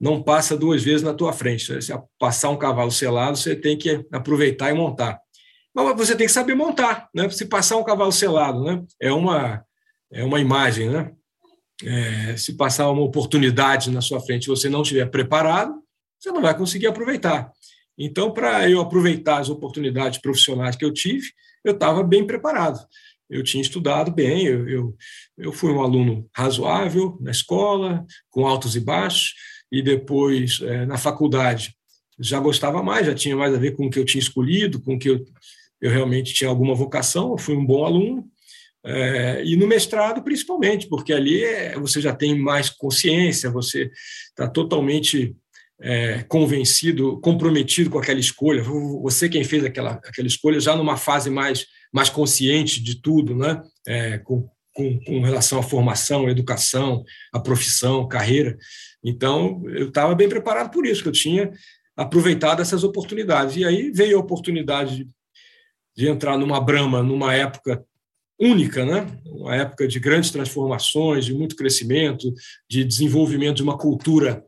[0.00, 1.82] não passa duas vezes na tua frente.
[1.82, 5.20] Se passar um cavalo selado, você tem que aproveitar e montar.
[5.74, 7.28] Mas você tem que saber montar, né?
[7.28, 8.82] Se passar um cavalo selado, né?
[9.00, 9.62] É uma
[10.12, 11.12] é uma imagem, né?
[11.84, 15.74] É, se passar uma oportunidade na sua frente e você não estiver preparado,
[16.18, 17.52] você não vai conseguir aproveitar.
[17.96, 21.28] Então, para eu aproveitar as oportunidades profissionais que eu tive,
[21.64, 22.78] eu estava bem preparado.
[23.28, 24.96] Eu tinha estudado bem, eu, eu,
[25.38, 29.34] eu fui um aluno razoável na escola, com altos e baixos,
[29.70, 31.74] e depois é, na faculdade
[32.18, 34.94] já gostava mais, já tinha mais a ver com o que eu tinha escolhido, com
[34.94, 35.24] o que eu,
[35.80, 38.28] eu realmente tinha alguma vocação, eu fui um bom aluno.
[38.84, 43.90] É, e no mestrado, principalmente, porque ali é, você já tem mais consciência, você
[44.30, 45.34] está totalmente
[45.80, 48.62] é, convencido, comprometido com aquela escolha.
[49.02, 53.62] Você quem fez aquela, aquela escolha já numa fase mais, mais consciente de tudo, né?
[53.86, 57.02] É, com, com, com, relação à formação, à educação,
[57.32, 58.56] à profissão, carreira.
[59.04, 61.50] Então, eu estava bem preparado por isso, que eu tinha
[61.96, 63.56] aproveitado essas oportunidades.
[63.56, 65.08] E aí veio a oportunidade de,
[65.96, 67.84] de entrar numa Brahma, numa época
[68.40, 69.06] única, né?
[69.26, 72.32] uma época de grandes transformações, de muito crescimento,
[72.68, 74.42] de desenvolvimento de uma cultura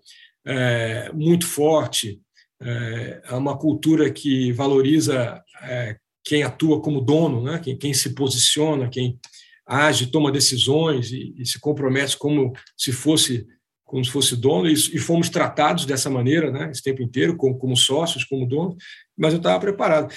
[0.46, 2.18] é, muito forte,
[2.60, 7.58] é, é uma cultura que valoriza é, quem atua como dono, né?
[7.58, 9.18] quem, quem se posiciona, quem
[9.66, 13.46] age, toma decisões e, e, se compromete como se fosse
[13.92, 16.70] como se fosse dono e, e fomos tratados dessa maneira, né?
[16.70, 18.83] Esse tempo inteiro como, como sócios, como donos.
[19.14, 20.11] Mas eu estava preparado.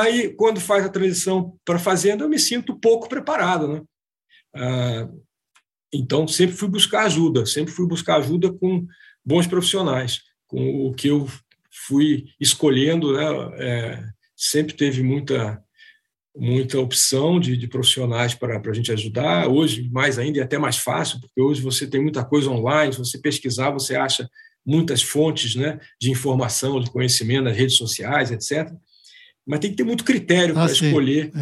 [0.00, 3.82] Aí, quando faz a transição para fazenda, eu me sinto pouco preparado, né?
[4.56, 5.10] Ah,
[5.92, 8.86] então sempre fui buscar ajuda, sempre fui buscar ajuda com
[9.22, 11.28] bons profissionais, com o que eu
[11.86, 13.24] fui escolhendo, né,
[13.58, 15.62] é, sempre teve muita
[16.38, 19.48] muita opção de, de profissionais para a gente ajudar.
[19.48, 22.98] Hoje, mais ainda, é até mais fácil, porque hoje você tem muita coisa online, se
[22.98, 24.28] você pesquisar, você acha
[24.64, 28.72] muitas fontes né, de informação, de conhecimento nas redes sociais, etc.
[29.44, 31.32] Mas tem que ter muito critério ah, para escolher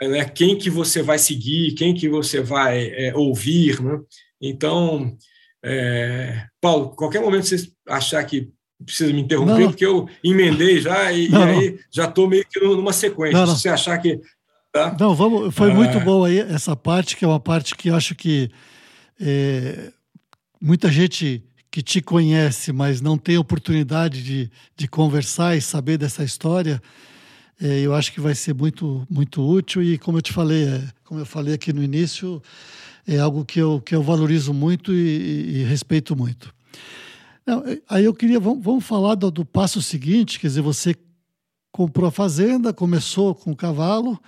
[0.00, 0.08] é.
[0.08, 3.80] né, quem que você vai seguir, quem que você vai é, ouvir.
[3.80, 4.00] Né?
[4.40, 5.16] Então,
[5.64, 8.50] é, Paulo, qualquer momento você achar que
[8.82, 12.44] precisa me interromper, não, porque eu emendei já e, não, e aí já estou meio
[12.48, 13.38] que numa sequência.
[13.38, 14.20] Não, Se você achar que.
[14.72, 14.96] Tá?
[14.98, 18.14] Não, vamos, foi muito boa aí essa parte, que é uma parte que eu acho
[18.14, 18.50] que
[19.20, 19.92] é,
[20.60, 26.22] muita gente que te conhece, mas não tem oportunidade de, de conversar e saber dessa
[26.22, 26.82] história,
[27.60, 29.82] é, eu acho que vai ser muito, muito útil.
[29.82, 32.42] E como eu te falei, é, como eu falei aqui no início,
[33.06, 36.52] é algo que eu, que eu valorizo muito e, e respeito muito.
[37.46, 40.94] Não, aí eu queria, vamos, vamos falar do, do, passo seguinte, quer dizer, você
[41.72, 44.20] comprou a fazenda, começou com o cavalo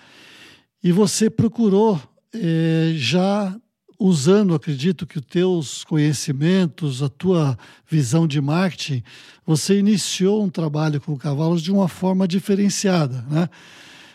[0.82, 2.00] e você procurou
[2.32, 3.54] é, já
[3.98, 7.56] usando, acredito que os teus conhecimentos, a tua
[7.88, 9.02] visão de marketing,
[9.46, 13.48] você iniciou um trabalho com cavalos de uma forma diferenciada, né?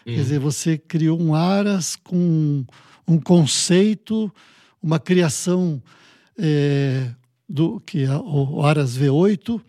[0.05, 2.65] Quer dizer, você criou um aras com
[3.07, 4.31] um conceito,
[4.81, 5.81] uma criação
[6.37, 7.11] é,
[7.49, 9.59] do que é o Aras V8,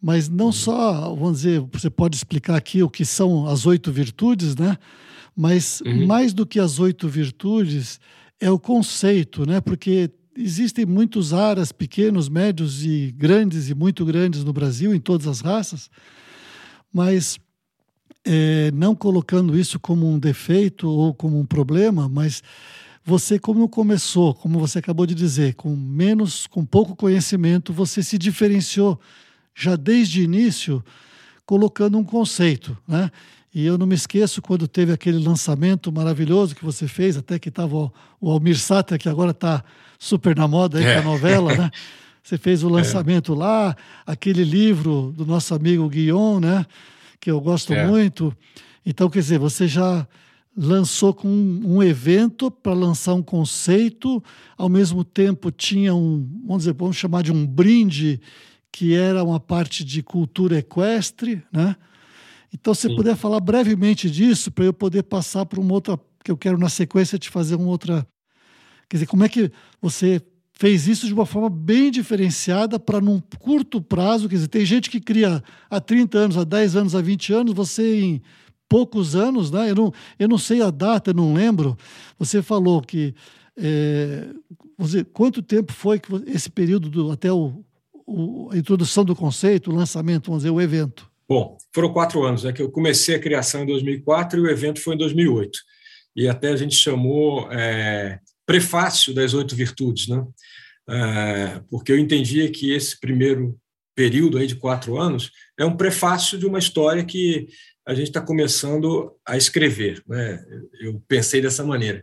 [0.00, 0.52] mas não uhum.
[0.52, 4.78] só, vamos dizer, você pode explicar aqui o que são as oito virtudes, né?
[5.36, 6.06] Mas uhum.
[6.06, 8.00] mais do que as oito virtudes
[8.40, 9.60] é o conceito, né?
[9.60, 15.26] Porque existem muitos aras pequenos, médios e grandes e muito grandes no Brasil, em todas
[15.26, 15.90] as raças,
[16.92, 17.38] mas
[18.24, 22.42] é, não colocando isso como um defeito ou como um problema, mas
[23.10, 28.16] você como começou, como você acabou de dizer, com menos, com pouco conhecimento, você se
[28.16, 29.00] diferenciou
[29.52, 30.80] já desde o início,
[31.44, 33.10] colocando um conceito, né?
[33.52, 37.48] E eu não me esqueço quando teve aquele lançamento maravilhoso que você fez, até que
[37.48, 39.64] estava o, Almir Sater, que agora está
[39.98, 40.94] super na moda aí é.
[40.94, 41.68] com a novela, né?
[42.22, 42.72] Você fez o é.
[42.72, 43.36] lançamento é.
[43.36, 46.64] lá, aquele livro do nosso amigo Guion, né?
[47.18, 47.84] Que eu gosto é.
[47.84, 48.32] muito.
[48.86, 50.06] Então, quer dizer, você já
[50.56, 54.22] lançou com um, evento para lançar um conceito,
[54.56, 58.20] ao mesmo tempo tinha um, vamos dizer, vamos chamar de um brinde,
[58.72, 61.76] que era uma parte de cultura equestre, né?
[62.52, 66.36] Então, se puder falar brevemente disso, para eu poder passar para uma outra, que eu
[66.36, 68.04] quero na sequência te fazer uma outra.
[68.88, 70.20] Quer dizer, como é que você
[70.52, 74.90] fez isso de uma forma bem diferenciada para num curto prazo, quer dizer, tem gente
[74.90, 78.22] que cria há 30 anos, há 10 anos, há 20 anos, você em
[78.70, 79.68] poucos anos, né?
[79.68, 81.76] Eu não, eu não sei a data, não lembro.
[82.16, 83.12] Você falou que
[83.58, 84.28] é,
[84.78, 87.64] você, quanto tempo foi que esse período do, até o,
[88.06, 91.10] o, a introdução do conceito, o lançamento, vamos dizer, o evento?
[91.28, 94.80] Bom, foram quatro anos, é que eu comecei a criação em 2004 e o evento
[94.80, 95.58] foi em 2008.
[96.14, 100.24] E até a gente chamou é, Prefácio das Oito Virtudes, né?
[100.88, 103.56] É, porque eu entendia que esse primeiro
[103.94, 107.48] período aí de quatro anos é um prefácio de uma história que
[107.90, 110.00] a gente está começando a escrever.
[110.06, 110.44] Né?
[110.80, 112.00] Eu pensei dessa maneira.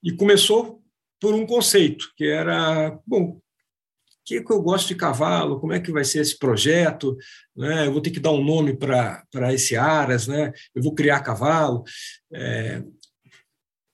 [0.00, 0.80] E começou
[1.20, 3.40] por um conceito, que era, bom,
[4.24, 7.16] que, que eu gosto de cavalo, como é que vai ser esse projeto,
[7.56, 7.84] né?
[7.84, 10.52] eu vou ter que dar um nome para esse Aras, né?
[10.72, 11.82] eu vou criar cavalo.
[12.32, 12.84] É,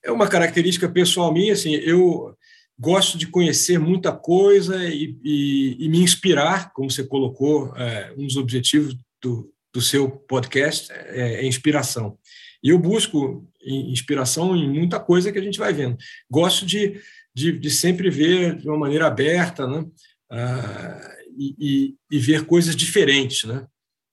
[0.05, 2.37] é uma característica pessoal minha, assim, eu
[2.79, 8.27] gosto de conhecer muita coisa e, e, e me inspirar, como você colocou, é, um
[8.27, 12.19] dos objetivos do, do seu podcast é, é inspiração.
[12.63, 15.97] E eu busco inspiração em muita coisa que a gente vai vendo.
[16.31, 17.01] Gosto de,
[17.35, 19.85] de, de sempre ver de uma maneira aberta, né?
[20.31, 23.45] Ah, e, e, ver coisas diferentes.
[23.45, 23.67] Né?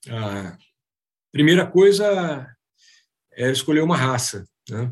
[0.10, 0.58] A
[1.32, 2.48] primeira coisa
[3.34, 4.48] era escolher uma raça.
[4.70, 4.92] Né?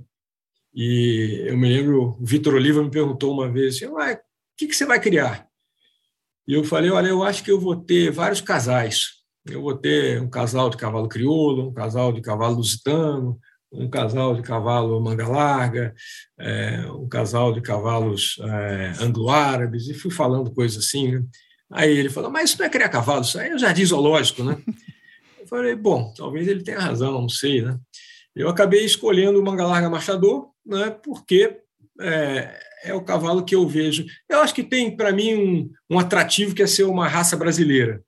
[0.74, 4.18] E eu me lembro, o Vitor Oliva me perguntou uma vez, assim, o
[4.58, 5.48] que, que você vai criar?
[6.48, 9.25] E eu falei, olha, eu acho que eu vou ter vários casais.
[9.48, 13.40] Eu vou ter um casal de cavalo crioulo, um casal de cavalo lusitano,
[13.72, 15.94] um casal de cavalo manga larga,
[16.40, 21.12] é, um casal de cavalos é, anglo-árabes, e fui falando coisas assim.
[21.12, 21.24] Né?
[21.72, 24.44] Aí ele falou, mas isso não é criar cavalo, isso aí é um jardim zoológico,
[24.44, 24.58] né?
[25.40, 27.78] Eu falei, bom, talvez ele tenha razão, não sei, né?
[28.36, 31.60] Eu acabei escolhendo o manga larga machador, né, porque
[32.02, 34.06] é, é, o cavalo que eu vejo.
[34.28, 38.04] Eu acho que tem, para mim, um, um atrativo que é ser uma raça brasileira.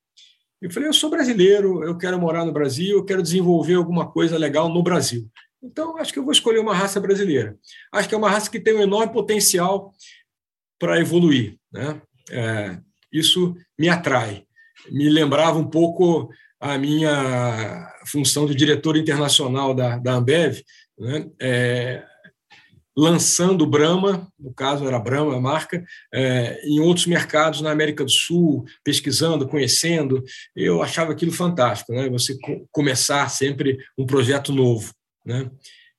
[0.61, 4.37] Eu falei, eu sou brasileiro, eu quero morar no Brasil, eu quero desenvolver alguma coisa
[4.37, 5.29] legal no Brasil.
[5.61, 7.57] Então, acho que eu vou escolher uma raça brasileira.
[7.91, 9.93] Acho que é uma raça que tem um enorme potencial
[10.79, 11.57] para evoluir.
[11.71, 12.01] Né?
[12.31, 12.77] É,
[13.11, 14.45] isso me atrai.
[14.89, 16.29] Me lembrava um pouco
[16.59, 20.61] a minha função de diretor internacional da, da Ambev,
[20.97, 21.29] né?
[21.39, 22.03] é,
[22.97, 28.09] lançando Brahma, no caso era Brahma a marca, é, em outros mercados na América do
[28.09, 30.23] Sul, pesquisando, conhecendo.
[30.55, 32.09] Eu achava aquilo fantástico, né?
[32.09, 32.35] você
[32.71, 34.91] começar sempre um projeto novo.
[35.23, 35.47] Né?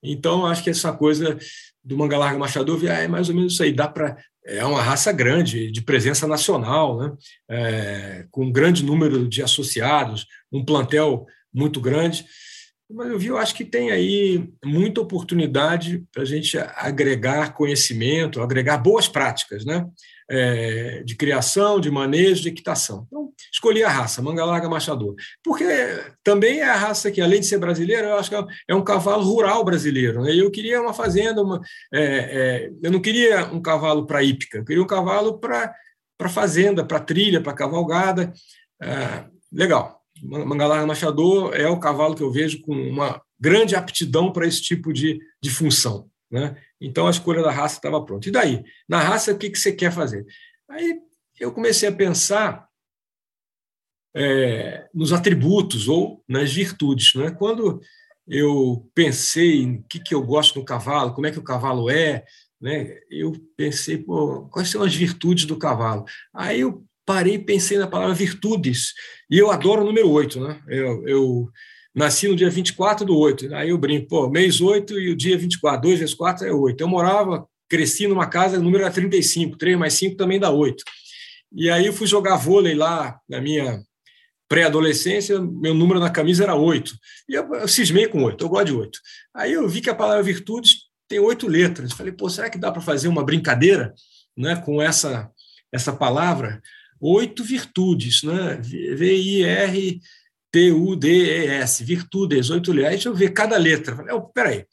[0.02, 1.38] Então, acho que essa coisa
[1.84, 5.12] do Manga Larga Machador é mais ou menos isso aí, dá para é uma raça
[5.12, 7.12] grande, de presença nacional, né?
[7.50, 12.24] É, com um grande número de associados, um plantel muito grande.
[12.90, 18.40] Mas eu vi, eu acho que tem aí muita oportunidade para a gente agregar conhecimento,
[18.40, 19.86] agregar boas práticas, né?
[20.30, 23.06] É, de criação, de manejo, de equitação.
[23.06, 25.64] Então, escolhi a raça, manga larga machador, porque
[26.22, 28.36] também é a raça que, além de ser brasileira, eu acho que
[28.68, 30.22] é um cavalo rural brasileiro.
[30.22, 30.34] Né?
[30.34, 31.60] Eu queria uma fazenda, uma,
[31.92, 35.74] é, é, eu não queria um cavalo para hípica, eu queria um cavalo para
[36.28, 38.32] fazenda, para trilha, para cavalgada.
[38.82, 39.97] É, legal.
[40.22, 44.92] Mangalarga Machador é o cavalo que eu vejo com uma grande aptidão para esse tipo
[44.92, 46.10] de, de função.
[46.30, 46.56] Né?
[46.80, 48.28] Então a escolha da raça estava pronta.
[48.28, 48.64] E daí?
[48.88, 50.26] Na raça, o que, que você quer fazer?
[50.68, 51.00] Aí
[51.40, 52.68] eu comecei a pensar
[54.14, 57.14] é, nos atributos ou nas virtudes.
[57.14, 57.30] Né?
[57.30, 57.80] Quando
[58.26, 61.88] eu pensei em o que, que eu gosto no cavalo, como é que o cavalo
[61.88, 62.24] é,
[62.60, 62.98] né?
[63.10, 66.04] eu pensei, pô, quais são as virtudes do cavalo?
[66.34, 68.92] Aí eu parei e pensei na palavra virtudes.
[69.30, 70.60] E eu adoro o número 8, né?
[70.68, 71.48] Eu, eu
[71.94, 73.54] nasci no dia 24 do 8.
[73.54, 75.80] Aí eu brinco, pô, mês 8 e o dia 24.
[75.80, 76.78] 2 vezes 4 é 8.
[76.78, 79.56] Eu morava, cresci numa casa, o número era 35.
[79.56, 80.84] 3 mais 5 também dá 8.
[81.54, 83.80] E aí eu fui jogar vôlei lá na minha
[84.46, 86.92] pré-adolescência, meu número na camisa era 8.
[87.26, 88.98] E eu, eu cismei com 8, eu gosto de 8.
[89.34, 91.94] Aí eu vi que a palavra virtudes tem oito letras.
[91.94, 93.94] Falei, pô, será que dá para fazer uma brincadeira
[94.36, 95.30] né, com essa,
[95.72, 96.60] essa palavra?
[97.00, 98.60] Oito virtudes, né?
[98.62, 100.02] V-I-R-T-U-D-E-S,
[101.84, 102.72] virtudes, oito.
[102.72, 103.96] Deixa eu ver cada letra.
[103.96, 104.64] Falei, peraí.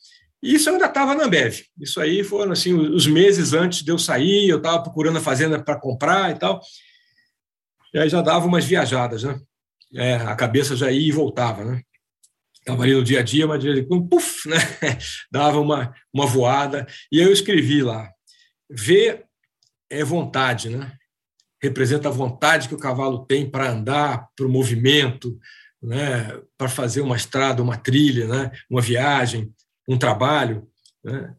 [0.42, 1.62] Isso eu ainda estava na Ambev.
[1.80, 5.62] Isso aí foram assim, os meses antes de eu sair, eu estava procurando a fazenda
[5.62, 6.62] para comprar e tal.
[7.94, 9.40] E aí já dava umas viajadas, né?
[9.96, 11.82] É, a cabeça já ia e voltava, né?
[12.60, 14.58] Estava ali no dia a dia, mas de vez em quando, puf, né?
[15.32, 16.86] dava uma, uma voada.
[17.12, 18.10] E eu escrevi lá,
[18.70, 19.24] V
[19.90, 20.92] é vontade, né?
[21.66, 25.38] Representa a vontade que o cavalo tem para andar, para o movimento,
[25.82, 29.54] né, para fazer uma estrada, uma trilha, né, uma viagem,
[29.88, 30.68] um trabalho.
[31.04, 31.34] Né.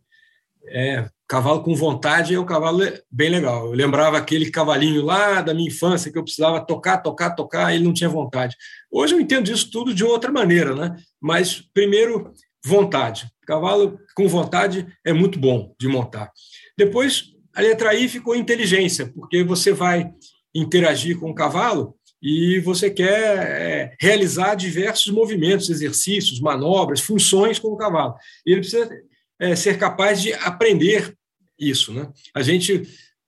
[0.68, 3.66] É, cavalo com vontade é um cavalo bem legal.
[3.66, 7.84] Eu lembrava aquele cavalinho lá da minha infância que eu precisava tocar, tocar, tocar, ele
[7.84, 8.56] não tinha vontade.
[8.90, 10.96] Hoje eu entendo isso tudo de outra maneira, né?
[11.20, 12.32] Mas primeiro
[12.64, 13.30] vontade.
[13.46, 16.30] Cavalo com vontade é muito bom de montar.
[16.76, 20.10] Depois a letra I ficou inteligência, porque você vai
[20.54, 27.68] interagir com o cavalo e você quer é, realizar diversos movimentos, exercícios, manobras, funções com
[27.68, 28.14] o cavalo.
[28.44, 28.90] E ele precisa
[29.38, 31.14] é, ser capaz de aprender
[31.58, 31.94] isso.
[31.94, 32.06] Né?
[32.34, 32.82] A gente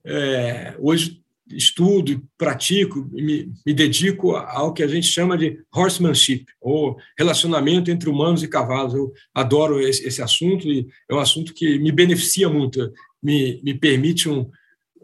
[0.04, 6.96] é, hoje estudo, pratico, me, me dedico ao que a gente chama de horsemanship, ou
[7.16, 8.94] relacionamento entre humanos e cavalos.
[8.94, 13.74] Eu adoro esse, esse assunto e é um assunto que me beneficia muito, me, me
[13.74, 14.50] permite um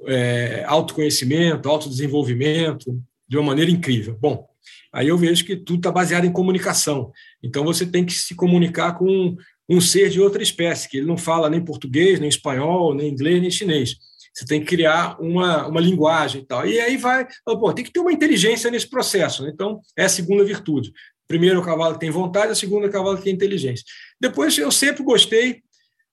[0.07, 4.17] é, autoconhecimento, autodesenvolvimento de uma maneira incrível.
[4.21, 4.47] Bom,
[4.93, 7.11] aí eu vejo que tudo está baseado em comunicação.
[7.43, 9.37] Então você tem que se comunicar com
[9.69, 13.41] um ser de outra espécie, que ele não fala nem português, nem espanhol, nem inglês,
[13.41, 13.97] nem chinês
[14.35, 16.67] você tem que criar uma, uma linguagem e tal.
[16.67, 19.45] E aí vai, pô, tem que ter uma inteligência nesse processo.
[19.45, 19.51] Né?
[19.55, 20.93] Então, é a segunda virtude.
[21.29, 23.85] Primeiro, o cavalo tem vontade, a segunda, o cavalo tem inteligência.
[24.21, 25.63] Depois, eu sempre gostei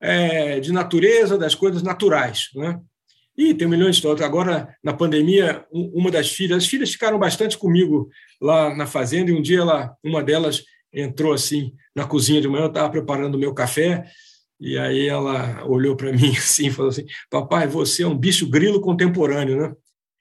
[0.01, 2.49] é, de natureza, das coisas naturais.
[2.55, 2.79] Né?
[3.37, 4.25] E tem um milhão de histórias.
[4.25, 8.09] Agora, na pandemia, uma das filhas, as filhas ficaram bastante comigo
[8.41, 12.63] lá na fazenda, e um dia ela, uma delas entrou assim na cozinha de manhã,
[12.63, 14.05] eu estava preparando o meu café,
[14.59, 18.47] e aí ela olhou para mim assim e falou assim: Papai, você é um bicho
[18.47, 19.73] grilo contemporâneo, né?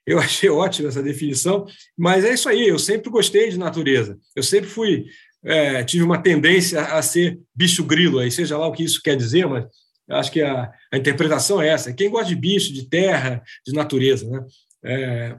[0.05, 1.65] Eu achei ótima essa definição,
[1.95, 2.67] mas é isso aí.
[2.67, 4.17] Eu sempre gostei de natureza.
[4.35, 5.05] Eu sempre fui,
[5.43, 9.15] é, tive uma tendência a ser bicho grilo, aí seja lá o que isso quer
[9.15, 9.65] dizer, mas
[10.09, 11.93] acho que a, a interpretação é essa.
[11.93, 14.45] Quem gosta de bicho, de terra, de natureza, né?
[14.83, 15.37] É,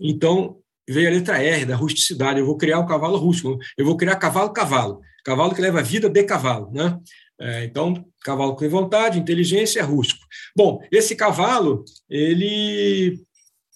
[0.00, 2.38] então veio a letra R da rusticidade.
[2.38, 3.58] Eu vou criar o cavalo rústico.
[3.76, 6.98] Eu vou criar cavalo-cavalo, cavalo que leva a vida de cavalo, né?
[7.40, 10.24] É, então, cavalo com vontade, inteligência, é rústico.
[10.56, 13.20] Bom, esse cavalo, ele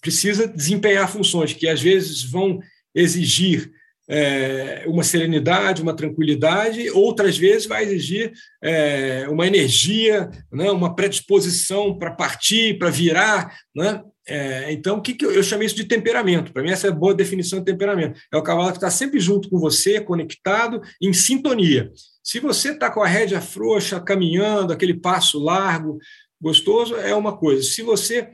[0.01, 2.59] precisa desempenhar funções que às vezes vão
[2.95, 3.69] exigir
[4.09, 8.33] é, uma serenidade, uma tranquilidade, outras vezes vai exigir
[8.63, 13.55] é, uma energia, né, uma predisposição para partir, para virar.
[13.75, 14.01] Né?
[14.27, 16.51] É, então, que, que eu, eu, chamei isso de temperamento?
[16.51, 18.19] Para mim, essa é a boa definição de temperamento.
[18.33, 21.91] É o cavalo que está sempre junto com você, conectado, em sintonia.
[22.23, 25.99] Se você está com a rédea frouxa, caminhando, aquele passo largo,
[26.41, 27.61] gostoso, é uma coisa.
[27.61, 28.29] Se você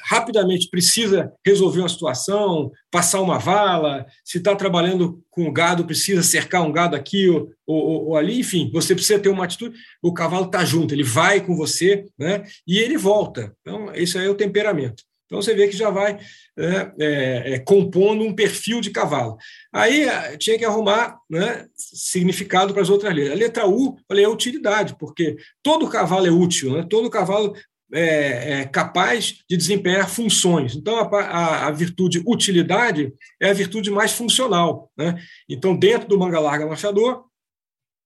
[0.00, 6.62] rapidamente precisa resolver uma situação, passar uma vala, se está trabalhando com gado, precisa cercar
[6.62, 10.46] um gado aqui ou, ou, ou, ali, enfim, você precisa ter uma atitude, o cavalo
[10.46, 13.54] está junto, ele vai com você né, e ele volta.
[13.60, 15.02] Então, esse é o temperamento.
[15.28, 16.14] Então você vê que já vai
[16.56, 19.36] né, é, é, compondo um perfil de cavalo.
[19.70, 23.34] Aí é, tinha que arrumar né, significado para as outras letras.
[23.34, 26.86] A letra U, falei, é utilidade, porque todo cavalo é útil, né?
[26.88, 27.54] todo cavalo
[27.92, 30.74] é, é capaz de desempenhar funções.
[30.74, 34.90] Então, a, a, a, virtude utilidade é a virtude mais funcional.
[34.96, 35.20] Né?
[35.48, 37.24] Então, dentro do manga larga marchador,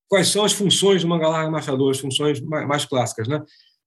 [0.08, 3.26] quais são as funções do manga larga marchador, as funções mais, mais clássicas?
[3.26, 3.42] Né?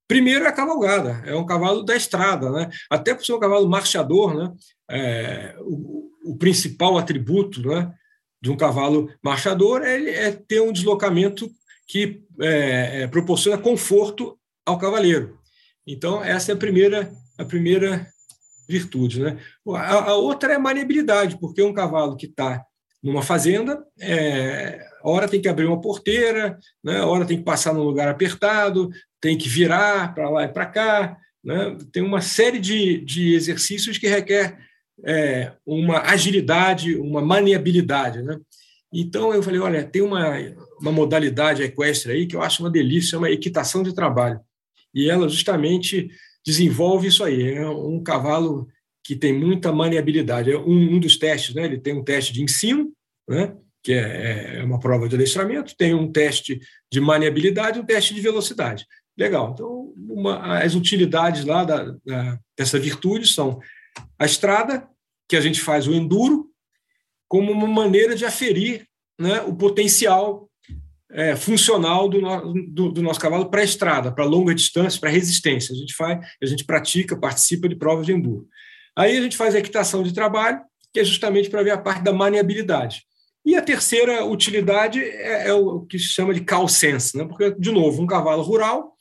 [0.08, 2.70] Primeiro é a cavalgada, é um cavalo da estrada, né?
[2.91, 4.54] Até por ser um cavalo marchador, né?
[4.89, 7.91] É, o, o, principal atributo, né,
[8.39, 11.50] de um cavalo marchador é, é ter um deslocamento
[11.88, 15.39] que é, é, proporciona conforto ao cavaleiro.
[15.88, 18.08] Então essa é a primeira a primeira
[18.68, 19.38] virtude, né?
[19.76, 22.66] A, a outra é a maniabilidade, porque um cavalo que está
[23.04, 27.02] numa fazenda, é, hora tem que abrir uma porteira, né?
[27.02, 28.90] hora tem que passar num lugar apertado,
[29.22, 31.18] tem que virar para lá e para cá.
[31.44, 31.78] Né?
[31.92, 34.58] Tem uma série de, de exercícios que requer
[35.06, 38.24] é, uma agilidade, uma maniabilidade.
[38.24, 38.40] Né?
[38.92, 40.34] Então eu falei, olha, tem uma,
[40.82, 44.40] uma modalidade equestre aí que eu acho uma delícia, chama equitação de trabalho.
[44.96, 46.10] E ela justamente
[46.46, 47.54] desenvolve isso aí.
[47.54, 48.68] É um cavalo
[49.04, 50.52] que tem muita maniabilidade.
[50.52, 51.66] É um, um dos testes, né?
[51.66, 52.91] ele tem um teste de ensino,
[53.30, 53.56] né?
[53.84, 56.60] que é, é uma prova de adestramento, tem um teste
[56.91, 58.88] de maniabilidade e um teste de velocidade.
[59.18, 59.52] Legal.
[59.54, 63.60] Então, uma, as utilidades lá da, da, dessa virtude são
[64.18, 64.88] a estrada,
[65.30, 66.50] que a gente faz o enduro,
[67.28, 68.88] como uma maneira de aferir
[69.20, 70.50] né, o potencial
[71.16, 72.20] é, funcional do,
[72.68, 75.74] do, do, nosso cavalo para a estrada, para longa distância, para resistência.
[75.74, 78.45] A gente faz, a gente pratica, participa de provas de enduro.
[78.97, 80.59] Aí a gente faz a equitação de trabalho,
[80.93, 83.03] que é justamente para ver a parte da maniabilidade.
[83.45, 87.26] E a terceira utilidade é, é o que se chama de call sense, né?
[87.26, 88.93] porque, de novo, um cavalo rural,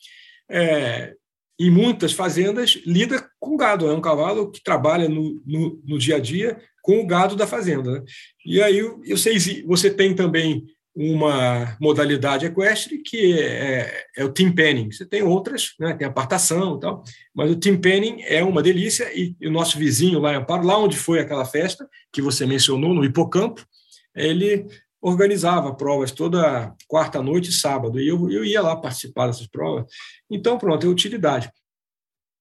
[0.49, 1.15] é,
[1.59, 3.89] em muitas fazendas, lida com gado.
[3.89, 7.47] É um cavalo que trabalha no, no, no dia a dia com o gado da
[7.47, 7.91] fazenda.
[7.91, 8.05] Né?
[8.47, 10.65] E aí eu sei, você tem também
[10.97, 14.93] uma modalidade equestre que é, é, o team penning.
[14.93, 15.93] Você tem outras, né?
[15.93, 17.03] tem apartação e tal,
[17.35, 20.65] mas o team penning é uma delícia e, e o nosso vizinho lá em Amparo,
[20.65, 23.67] lá onde foi aquela festa que você mencionou, no hipocampo,
[24.15, 24.67] ele
[25.03, 29.85] organizava provas toda quarta noite e sábado, e eu, eu ia lá participar dessas provas.
[30.31, 31.51] Então, pronto, é utilidade.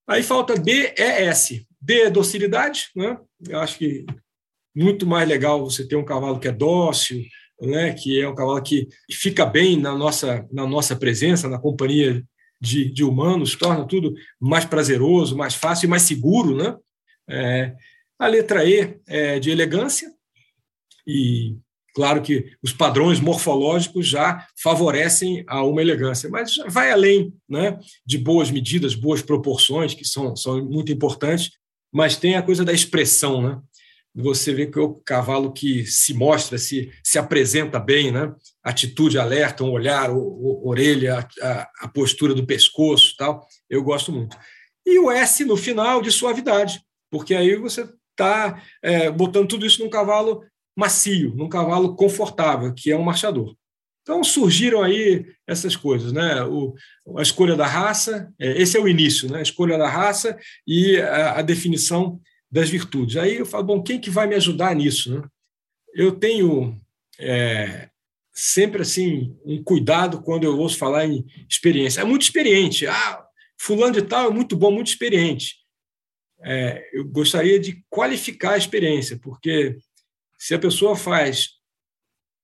[0.08, 1.66] Aí falta D, E, S.
[1.82, 3.18] D é docilidade, né?
[3.50, 4.06] eu acho que
[4.76, 7.24] muito mais legal você ter um cavalo que é dócil,
[7.62, 12.24] né, que é um cavalo que fica bem na nossa, na nossa presença, na companhia
[12.60, 16.56] de, de humanos, torna tudo mais prazeroso, mais fácil e mais seguro.
[16.56, 16.76] Né?
[17.30, 17.76] É,
[18.18, 20.12] a letra E é de elegância,
[21.06, 21.58] e
[21.94, 28.18] claro que os padrões morfológicos já favorecem a uma elegância, mas vai além né, de
[28.18, 31.52] boas medidas, boas proporções, que são, são muito importantes,
[31.92, 33.62] mas tem a coisa da expressão, né?
[34.16, 38.32] Você vê que o cavalo que se mostra, se, se apresenta bem, né?
[38.64, 43.46] Atitude alerta, um olhar, o, o, orelha, a, a postura do pescoço, tal.
[43.70, 44.38] Eu gosto muito.
[44.86, 49.84] E o S no final de suavidade, porque aí você está é, botando tudo isso
[49.84, 50.44] num cavalo
[50.76, 53.56] macio, num cavalo confortável, que é um marchador.
[54.04, 56.44] Então surgiram aí essas coisas, né?
[56.44, 56.76] O,
[57.18, 59.40] a escolha da raça, é, esse é o início, né?
[59.40, 60.38] A escolha da raça
[60.68, 62.20] e a, a, definição
[62.54, 63.18] das virtudes.
[63.18, 65.28] Aí eu falo, bom, quem que vai me ajudar nisso, né?
[65.92, 66.80] Eu tenho
[67.20, 67.90] é,
[68.32, 72.02] sempre assim um cuidado quando eu ouço falar em experiência.
[72.02, 72.86] É muito experiente.
[72.86, 73.26] Ah,
[73.58, 75.56] fulano de tal é muito bom, muito experiente.
[76.44, 79.76] É, eu gostaria de qualificar a experiência, porque
[80.38, 81.54] se a pessoa faz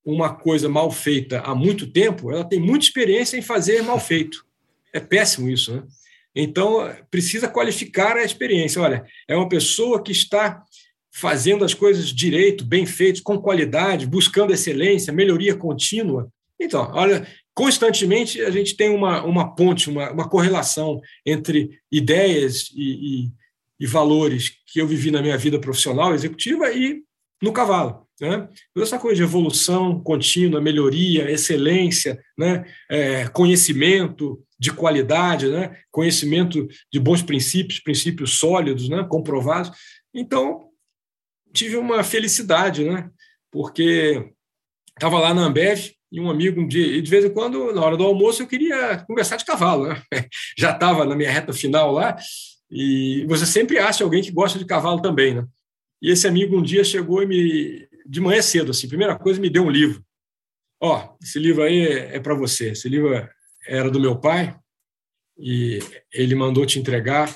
[0.03, 4.43] uma coisa mal feita há muito tempo, ela tem muita experiência em fazer mal feito.
[4.91, 5.84] É péssimo isso, né?
[6.42, 8.82] Então, precisa qualificar a experiência.
[8.82, 10.64] Olha, é uma pessoa que está
[11.12, 16.32] fazendo as coisas direito, bem feitas, com qualidade, buscando excelência, melhoria contínua.
[16.60, 23.26] Então, olha, constantemente a gente tem uma, uma ponte, uma, uma correlação entre ideias e,
[23.26, 23.32] e,
[23.80, 27.02] e valores que eu vivi na minha vida profissional, executiva, e
[27.42, 28.08] no cavalo.
[28.20, 28.47] Né?
[28.74, 32.65] Toda essa coisa de evolução contínua, melhoria, excelência, né?
[32.89, 35.78] É, conhecimento de qualidade, né?
[35.89, 39.05] conhecimento de bons princípios, princípios sólidos, né?
[39.09, 39.72] comprovados.
[40.13, 40.67] Então,
[41.53, 43.09] tive uma felicidade, né?
[43.49, 44.32] porque
[44.89, 47.82] estava lá na Ambev e um amigo um dia, e de vez em quando, na
[47.82, 49.88] hora do almoço, eu queria conversar de cavalo.
[49.88, 50.01] Né?
[50.57, 52.17] Já estava na minha reta final lá,
[52.70, 55.36] e você sempre acha alguém que gosta de cavalo também.
[55.36, 55.45] Né?
[56.01, 59.49] E esse amigo um dia chegou e me, de manhã cedo, assim, primeira coisa, me
[59.49, 60.03] deu um livro.
[60.82, 62.72] Ó, oh, esse livro aí é, é para você.
[62.72, 63.14] Esse livro
[63.68, 64.57] era do meu pai
[65.38, 65.80] e
[66.12, 67.34] ele mandou te entregar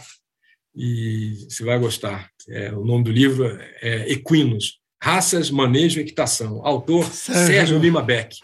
[0.75, 2.29] e você vai gostar.
[2.49, 3.45] É, o nome do livro
[3.81, 6.65] é Equinos, Raças, Manejo e Equitação.
[6.65, 8.35] Autor Sérgio, Sérgio Lima Beck.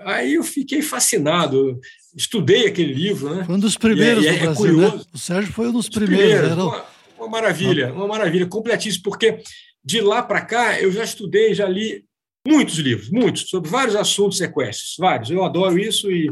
[0.00, 1.78] Aí eu fiquei fascinado,
[2.16, 3.44] estudei aquele livro, né?
[3.44, 5.00] Foi um dos primeiros e é, do é Brasil, né?
[5.12, 6.38] O Sérgio foi um dos primeiros.
[6.38, 7.00] primeiros era...
[7.18, 9.42] Uma maravilha, uma maravilha, completíssimo, porque
[9.84, 12.04] de lá para cá eu já estudei, já li
[12.46, 15.30] muitos livros, muitos, sobre vários assuntos equestres, vários.
[15.30, 16.30] Eu adoro isso e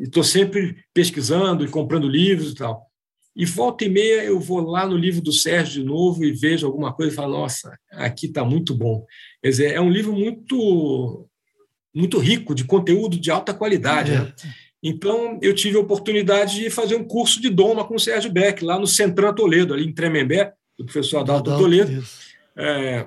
[0.00, 2.86] estou sempre pesquisando e comprando livros e tal.
[3.34, 6.66] E volta e meia eu vou lá no livro do Sérgio de novo e vejo
[6.66, 9.06] alguma coisa e falo, nossa, aqui está muito bom.
[9.42, 11.26] Quer dizer, é um livro muito,
[11.94, 14.12] muito rico, de conteúdo de alta qualidade.
[14.12, 14.18] É.
[14.18, 14.32] Né?
[14.82, 18.62] Então, eu tive a oportunidade de fazer um curso de doma com o Sérgio Beck,
[18.62, 22.04] lá no Centrão Toledo, ali em Tremembé, do professor Adalto Toledo.
[22.56, 23.06] É,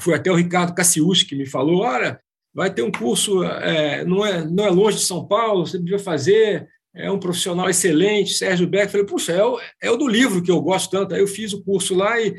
[0.00, 2.20] foi até o Ricardo Cassius que me falou: olha,
[2.54, 5.98] vai ter um curso, é, não, é, não é longe de São Paulo, você devia
[5.98, 8.90] fazer, é um profissional excelente, Sérgio Beck.
[8.90, 11.14] Falei, puxa, é o, é o do livro que eu gosto tanto.
[11.14, 12.34] Aí eu fiz o curso lá, e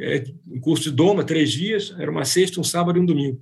[0.00, 3.38] é, um curso de doma, três dias, era uma sexta, um sábado e um domingo.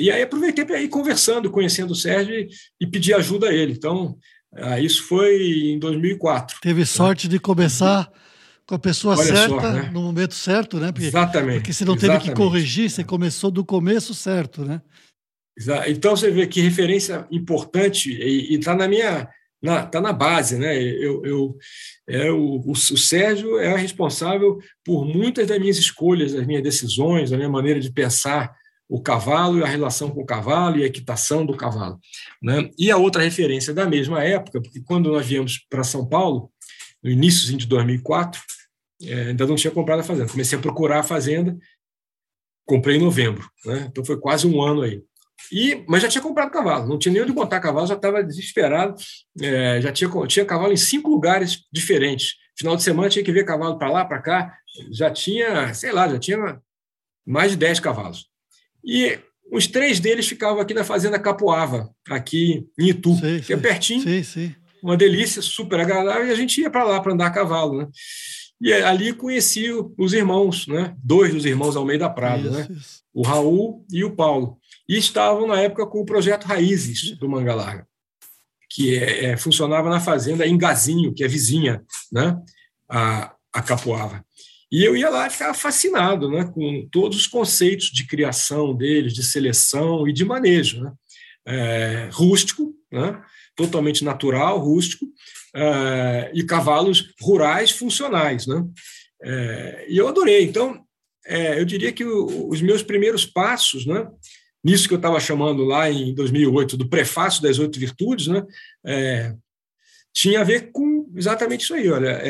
[0.00, 2.48] E aí aproveitei para ir conversando, conhecendo o Sérgio e,
[2.80, 3.72] e pedir ajuda a ele.
[3.72, 4.16] Então,
[4.54, 6.58] ah, isso foi em 2004.
[6.62, 8.10] Teve sorte de começar
[8.68, 9.90] com a pessoa Olha certa, só, né?
[9.90, 10.92] no momento certo, né?
[10.92, 11.60] Porque, exatamente.
[11.60, 12.20] Porque você não exatamente.
[12.24, 14.82] teve que corrigir, você começou do começo certo, né?
[15.88, 19.28] Então você vê que referência importante e está na minha
[19.60, 20.80] na, tá na base, né?
[20.80, 21.56] Eu, eu
[22.06, 27.30] é, o, o, o Sérgio é responsável por muitas das minhas escolhas, das minhas decisões,
[27.30, 28.54] da minha maneira de pensar
[28.86, 31.98] o cavalo e a relação com o cavalo e a equitação do cavalo.
[32.40, 32.70] Né?
[32.78, 36.50] E a outra referência da mesma época, porque quando nós viemos para São Paulo,
[37.02, 38.40] no início de 2004,
[39.02, 40.30] é, ainda não tinha comprado a fazenda.
[40.30, 41.56] Comecei a procurar a fazenda,
[42.66, 43.88] comprei em novembro, né?
[43.90, 45.02] então foi quase um ano aí.
[45.52, 48.94] E, mas já tinha comprado cavalo, não tinha nem onde botar cavalo, já estava desesperado.
[49.40, 52.34] É, já tinha, tinha cavalo em cinco lugares diferentes.
[52.58, 54.54] Final de semana tinha que ver cavalo para lá, para cá.
[54.90, 56.60] Já tinha, sei lá, já tinha
[57.24, 58.26] mais de dez cavalos.
[58.84, 59.18] E
[59.50, 64.02] os três deles ficavam aqui na Fazenda Capoava, aqui em Itu, sei, que é pertinho.
[64.82, 67.78] Uma delícia, super agradável, e a gente ia para lá para andar a cavalo.
[67.78, 67.88] Né?
[68.60, 70.94] E ali conheci os irmãos, né?
[71.02, 72.66] dois dos irmãos Almeida Prado, isso, né?
[72.70, 73.02] Isso.
[73.14, 74.58] o Raul e o Paulo.
[74.88, 77.86] E estavam, na época, com o projeto Raízes do Manga Larga,
[78.70, 82.36] que é, é, funcionava na fazenda em Gazinho, que é vizinha, né?
[82.88, 84.24] a, a Capoava.
[84.70, 89.14] E eu ia lá e ficava fascinado né, com todos os conceitos de criação deles,
[89.14, 90.82] de seleção e de manejo.
[90.82, 90.92] Né?
[91.46, 93.22] É, rústico, né?
[93.58, 95.04] Totalmente natural, rústico,
[95.52, 98.46] é, e cavalos rurais funcionais.
[98.46, 98.64] Né?
[99.20, 100.44] É, e eu adorei.
[100.44, 100.80] Então,
[101.26, 104.08] é, eu diria que o, os meus primeiros passos, né,
[104.64, 108.46] nisso que eu estava chamando lá em 2008 do prefácio das oito virtudes, né,
[110.14, 111.90] tinha a ver com exatamente isso aí.
[111.90, 112.20] Olha,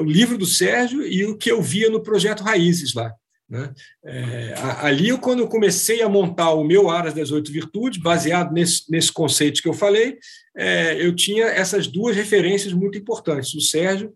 [0.00, 3.12] o livro do Sérgio e o que eu via no projeto Raízes lá.
[3.52, 3.70] Né?
[4.02, 8.90] É, ali, quando eu comecei a montar o meu Aras das Oito Virtudes, baseado nesse,
[8.90, 10.16] nesse conceito que eu falei,
[10.56, 14.10] é, eu tinha essas duas referências muito importantes, o Sérgio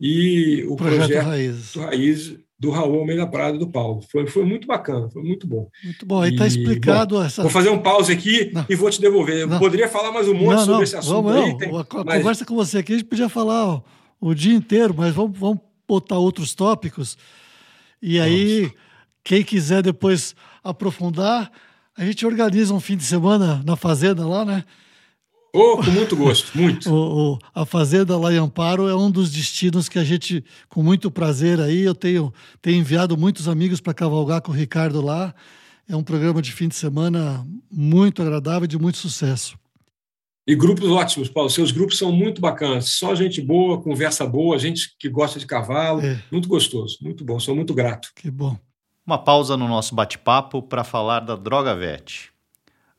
[0.00, 1.74] e o projeto, projeto Raízes.
[1.76, 4.02] Raízes do Raul Almeida Prado do Paulo.
[4.10, 5.68] Foi, foi muito bacana, foi muito bom.
[5.84, 7.42] Muito bom, aí está explicado bom, essa.
[7.42, 8.66] Vou fazer um pause aqui não.
[8.68, 9.42] e vou te devolver.
[9.42, 9.60] Eu não.
[9.60, 11.58] poderia falar mais um monte não, sobre esse assunto vamos, aí.
[11.58, 12.18] Tem, a, a mas...
[12.18, 13.82] conversa com você aqui, a gente podia falar ó,
[14.20, 17.16] o dia inteiro, mas vamos, vamos botar outros tópicos.
[18.06, 18.74] E aí, Nossa.
[19.24, 21.50] quem quiser depois aprofundar,
[21.96, 24.62] a gente organiza um fim de semana na fazenda lá, né?
[25.54, 26.90] Oh, com muito gosto, muito.
[26.92, 30.82] o, o, a Fazenda lá em Amparo é um dos destinos que a gente, com
[30.82, 32.30] muito prazer aí, eu tenho,
[32.60, 35.34] tenho enviado muitos amigos para cavalgar com o Ricardo lá.
[35.88, 39.56] É um programa de fim de semana muito agradável e de muito sucesso.
[40.46, 41.48] E grupos ótimos, Paulo.
[41.48, 42.90] Seus grupos são muito bacanas.
[42.90, 46.00] Só gente boa, conversa boa, gente que gosta de cavalo.
[46.02, 46.22] É.
[46.30, 47.40] Muito gostoso, muito bom.
[47.40, 48.10] Sou muito grato.
[48.14, 48.58] Que bom.
[49.06, 52.34] Uma pausa no nosso bate-papo para falar da Droga Vet.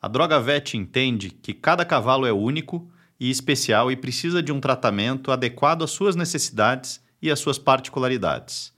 [0.06, 2.88] A droga vet entende que cada cavalo é único
[3.20, 8.72] e especial e precisa de um tratamento adequado às suas necessidades e às suas particularidades.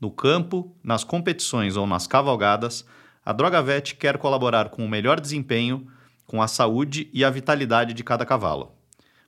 [0.00, 2.84] No campo, nas competições ou nas cavalgadas,
[3.24, 5.86] a Droga Vet quer colaborar com o melhor desempenho,
[6.26, 8.72] com a saúde e a vitalidade de cada cavalo.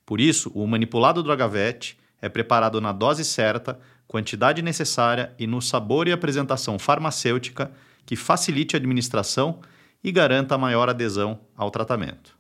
[0.07, 6.09] Por isso, o manipulado Vet é preparado na dose certa, quantidade necessária e no sabor
[6.09, 7.71] e apresentação farmacêutica
[8.07, 9.61] que facilite a administração
[10.03, 12.37] e garanta maior adesão ao tratamento.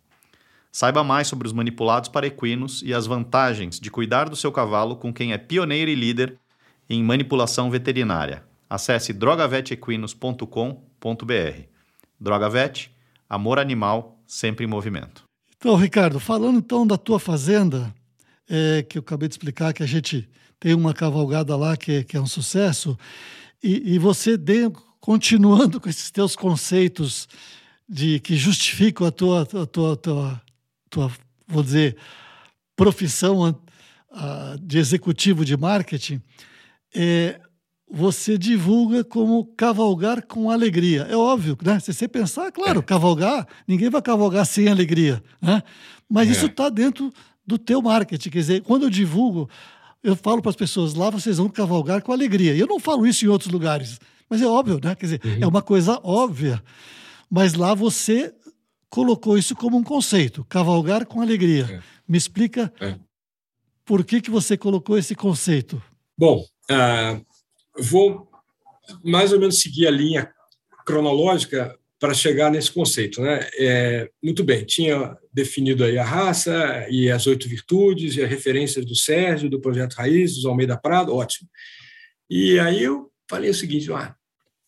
[0.71, 4.97] Saiba mais sobre os manipulados para equinos e as vantagens de cuidar do seu cavalo
[4.97, 6.37] com quem é pioneiro e líder
[6.91, 8.45] em manipulação veterinária.
[8.69, 11.63] Acesse drogavetequinos.com.br.
[12.19, 12.91] Drogavet,
[13.29, 15.25] amor animal sempre em movimento.
[15.57, 17.95] Então, Ricardo, falando então da tua fazenda,
[18.49, 20.29] é, que eu acabei de explicar que a gente
[20.61, 22.99] tem uma cavalgada lá que, é, que é um sucesso,
[23.63, 24.71] e, e você de,
[25.01, 27.29] continuando com esses teus conceitos
[27.89, 30.43] de que justificam a tua, a tua, tua,
[30.91, 31.13] tua,
[31.47, 31.97] vou dizer,
[32.77, 33.61] profissão
[34.63, 36.23] de executivo de marketing,
[36.95, 37.41] é,
[37.95, 41.03] você divulga como cavalgar com alegria.
[41.03, 41.79] É óbvio, né?
[41.79, 42.83] Se você pensar, claro, é.
[42.83, 45.63] cavalgar, ninguém vai cavalgar sem alegria, né?
[46.11, 46.33] Mas é.
[46.33, 47.13] isso está dentro
[47.47, 48.31] do teu marketing.
[48.31, 49.49] Quer dizer, quando eu divulgo,
[50.03, 52.53] eu falo para as pessoas, lá vocês vão cavalgar com alegria.
[52.53, 54.01] E eu não falo isso em outros lugares.
[54.29, 54.97] Mas é óbvio, né?
[54.97, 55.39] Quer dizer, uhum.
[55.43, 56.61] é uma coisa óbvia.
[57.31, 58.35] Mas lá você
[58.91, 61.65] colocou isso como um conceito, cavalgar com alegria.
[61.65, 61.83] É.
[62.09, 62.97] Me explica é.
[63.85, 65.81] por que, que você colocou esse conceito.
[66.19, 67.25] Bom, uh,
[67.79, 68.29] vou
[69.03, 70.31] mais ou menos seguir a linha
[70.85, 73.23] cronológica para chegar nesse conceito.
[73.23, 73.49] Né?
[73.59, 78.85] É, muito bem, tinha definido aí a raça e as oito virtudes e as referências
[78.85, 81.49] do Sérgio, do Projeto Raiz, do Almeida Prado, ótimo.
[82.29, 84.15] E aí eu falei o seguinte, ah,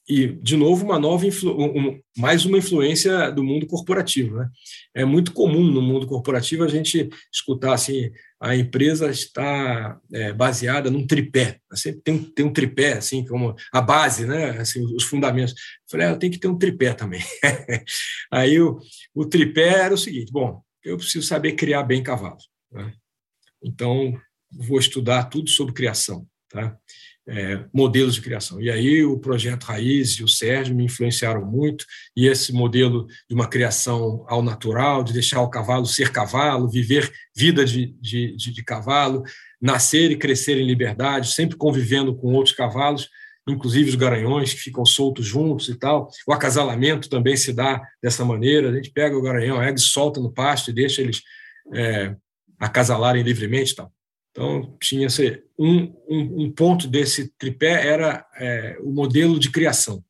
[0.09, 4.37] e, de novo, uma nova um, mais uma influência do mundo corporativo.
[4.37, 4.49] Né?
[4.95, 10.91] É muito comum no mundo corporativo a gente escutar assim, a empresa está é, baseada
[10.91, 11.59] num tripé.
[11.75, 14.51] Sempre tem, tem um tripé, assim, como a base, né?
[14.61, 15.55] assim, os fundamentos.
[15.55, 17.23] Eu falei, ah, tem que ter um tripé também.
[18.31, 18.79] Aí o,
[19.13, 22.49] o tripé era o seguinte: bom, eu preciso saber criar bem cavalos.
[22.71, 22.93] Né?
[23.61, 24.17] Então,
[24.53, 26.25] vou estudar tudo sobre criação.
[26.49, 26.79] Tá?
[27.29, 28.61] É, modelos de criação.
[28.61, 31.85] E aí o projeto Raiz e o Sérgio me influenciaram muito,
[32.17, 37.11] e esse modelo de uma criação ao natural, de deixar o cavalo ser cavalo, viver
[37.35, 39.25] vida de, de, de, de cavalo,
[39.61, 43.09] nascer e crescer em liberdade, sempre convivendo com outros cavalos,
[43.49, 46.09] inclusive os garanhões que ficam soltos juntos e tal.
[46.27, 50.33] O acasalamento também se dá dessa maneira, a gente pega o garanhão, a solta no
[50.33, 51.23] pasto e deixa eles
[51.75, 52.15] é,
[52.59, 53.93] acasalarem livremente e tal.
[54.37, 55.09] Então, tinha
[55.59, 60.05] um, um, um ponto desse tripé era é, o modelo de criação.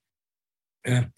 [0.84, 1.08] É.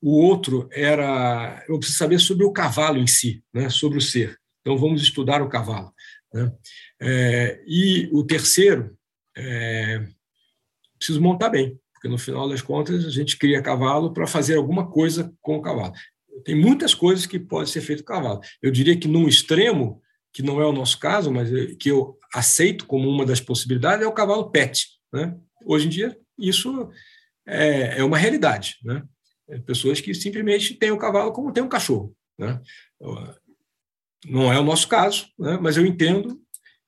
[0.00, 4.38] O outro era, eu preciso saber sobre o cavalo em si, né, sobre o ser.
[4.60, 5.92] Então, vamos estudar o cavalo.
[6.32, 6.52] Né?
[7.02, 8.96] É, e o terceiro,
[9.36, 10.06] é,
[10.96, 14.88] preciso montar bem, porque no final das contas a gente cria cavalo para fazer alguma
[14.88, 15.92] coisa com o cavalo.
[16.44, 18.40] Tem muitas coisas que podem ser feitas com o cavalo.
[18.62, 20.00] Eu diria que, num extremo,
[20.34, 24.08] que não é o nosso caso, mas que eu aceito como uma das possibilidades, é
[24.08, 24.88] o cavalo pet.
[25.12, 25.38] Né?
[25.64, 26.90] Hoje em dia, isso
[27.46, 28.76] é, é uma realidade.
[28.84, 29.04] Né?
[29.48, 32.14] É pessoas que simplesmente têm o cavalo como tem um cachorro.
[32.36, 32.60] Né?
[34.26, 35.56] Não é o nosso caso, né?
[35.62, 36.40] mas eu entendo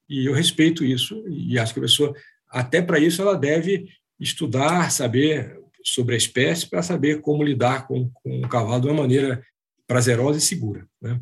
[0.08, 2.14] e eu respeito isso e acho que a pessoa,
[2.48, 3.86] até para isso, ela deve
[4.18, 9.02] estudar, saber sobre a espécie para saber como lidar com, com o cavalo de uma
[9.02, 9.40] maneira
[9.86, 10.84] prazerosa e segura.
[11.00, 11.20] Né?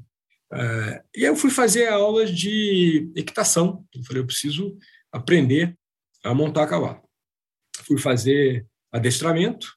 [0.54, 3.84] É, e eu fui fazer aulas de equitação.
[3.94, 4.76] Eu falei, eu preciso
[5.12, 5.76] aprender
[6.22, 7.02] a montar cavalo.
[7.86, 9.74] Fui fazer adestramento,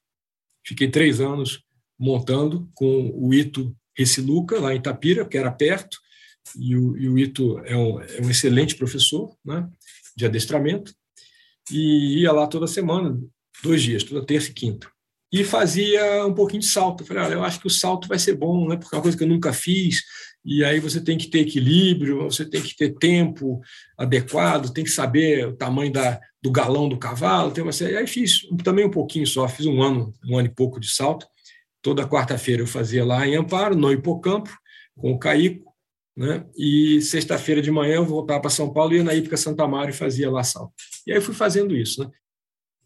[0.64, 1.62] fiquei três anos
[1.98, 5.98] montando com o Ito Reciluca, lá em Itapira, que era perto,
[6.56, 9.68] e o, e o Ito é um, é um, excelente professor né,
[10.16, 10.94] de adestramento,
[11.70, 13.20] e ia lá toda semana,
[13.62, 14.88] dois dias, toda terça e quinta.
[15.32, 17.02] E fazia um pouquinho de salto.
[17.02, 19.02] Eu falei, olha, eu acho que o salto vai ser bom, né, porque é uma
[19.02, 20.02] coisa que eu nunca fiz,
[20.44, 23.60] e aí você tem que ter equilíbrio, você tem que ter tempo
[23.98, 27.96] adequado, tem que saber o tamanho da, do galão do cavalo, tem uma série.
[27.96, 31.26] Aí fiz também um pouquinho só, fiz um ano, um ano e pouco de salto.
[31.82, 34.50] Toda quarta-feira eu fazia lá em Amparo, no Hipocampo,
[34.96, 35.70] com o Caico,
[36.16, 36.44] né?
[36.56, 39.96] E sexta-feira de manhã eu voltava para São Paulo, ia na Ípica Santa Mário e
[39.96, 40.72] fazia lá salto.
[41.06, 42.10] E aí fui fazendo isso, né?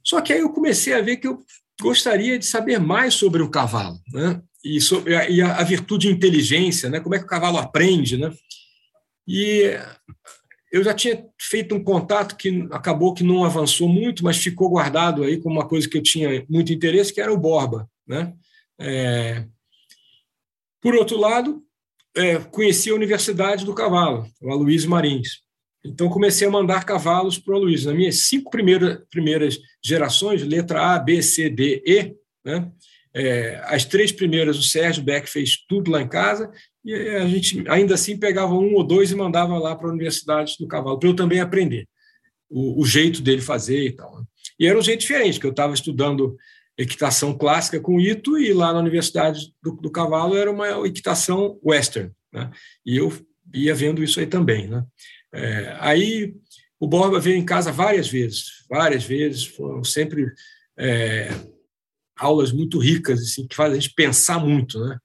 [0.05, 1.38] Só que aí eu comecei a ver que eu
[1.82, 4.40] gostaria de saber mais sobre o cavalo, né?
[4.64, 7.00] e, sobre a, e a, virtude de inteligência, né?
[7.00, 8.16] como é que o cavalo aprende.
[8.16, 8.32] Né?
[9.26, 9.76] E
[10.70, 15.24] eu já tinha feito um contato que acabou que não avançou muito, mas ficou guardado
[15.24, 17.88] aí como uma coisa que eu tinha muito interesse, que era o Borba.
[18.06, 18.32] Né?
[18.78, 19.44] É...
[20.80, 21.62] Por outro lado,
[22.16, 25.42] é, conheci a Universidade do Cavalo, o Aloysio Marins.
[25.84, 27.88] Então, comecei a mandar cavalos para o Aloysio.
[27.88, 32.14] Nas minhas cinco primeiras, primeiras gerações, letra A, B, C, D, E,
[32.44, 32.70] né?
[33.14, 36.50] É, as três primeiras, o Sérgio Beck fez tudo lá em casa,
[36.84, 40.56] e a gente ainda assim pegava um ou dois e mandava lá para a Universidade
[40.58, 41.86] do Cavalo, para eu também aprender
[42.48, 44.18] o, o, jeito dele fazer e tal.
[44.18, 44.24] Né?
[44.58, 46.36] E era um jeito diferente, que eu estava estudando
[46.76, 51.58] equitação clássica com o Ito, e lá na Universidade do, do Cavalo era uma equitação
[51.62, 52.10] western.
[52.32, 52.50] Né?
[52.84, 53.12] E eu
[53.52, 54.68] ia vendo isso aí também.
[54.68, 54.82] Né?
[55.32, 56.34] É, aí
[56.78, 60.32] o Borba veio em casa várias vezes, várias vezes, foram sempre.
[60.76, 61.30] É,
[62.16, 64.98] aulas muito ricas, assim, que fazem a gente pensar muito, né?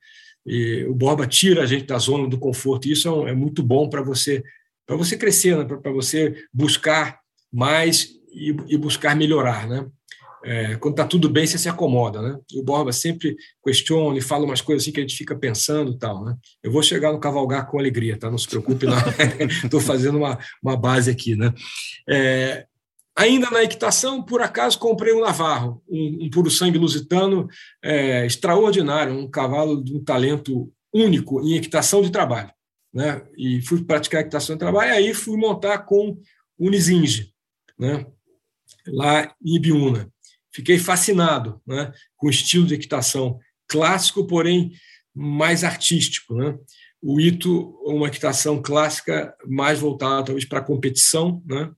[0.45, 3.63] E o Borba tira a gente da zona do conforto, e isso é, é muito
[3.63, 4.43] bom para você
[4.85, 5.65] para você crescer, né?
[5.65, 7.19] para você buscar
[7.51, 9.85] mais e, e buscar melhorar, né?
[10.47, 12.39] É, quando está tudo bem, você se acomoda, né?
[12.53, 15.91] E o Borba sempre questiona e fala umas coisas assim que a gente fica pensando
[15.91, 16.37] e tal, né?
[16.63, 18.31] Eu vou chegar no cavalgar com alegria, tá?
[18.31, 18.85] Não se preocupe.
[19.63, 21.53] Estou fazendo uma, uma base aqui, né?
[22.09, 22.65] É,
[23.19, 27.47] Ainda na equitação, por acaso, comprei um Navarro, um, um puro sangue lusitano
[27.83, 32.51] é, extraordinário, um cavalo de um talento único em equitação de trabalho.
[32.93, 33.23] Né?
[33.35, 36.15] E fui praticar equitação de trabalho, e aí fui montar com
[36.59, 37.33] o Nizinge,
[37.77, 38.05] né?
[38.87, 40.11] lá em Ibiúna.
[40.57, 41.93] Fiquei fascinado né?
[42.15, 44.71] com o estilo de equitação clássico, porém
[45.13, 46.33] mais artístico.
[46.33, 46.57] Né?
[46.99, 51.71] O Ito, uma equitação clássica mais voltada talvez para a competição, né?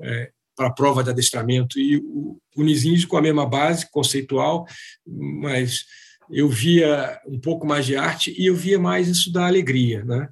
[0.00, 1.78] É, para a prova de adestramento.
[1.78, 4.66] E o Unizinho com a mesma base conceitual,
[5.06, 5.84] mas
[6.28, 10.28] eu via um pouco mais de arte e eu via mais isso da alegria, né?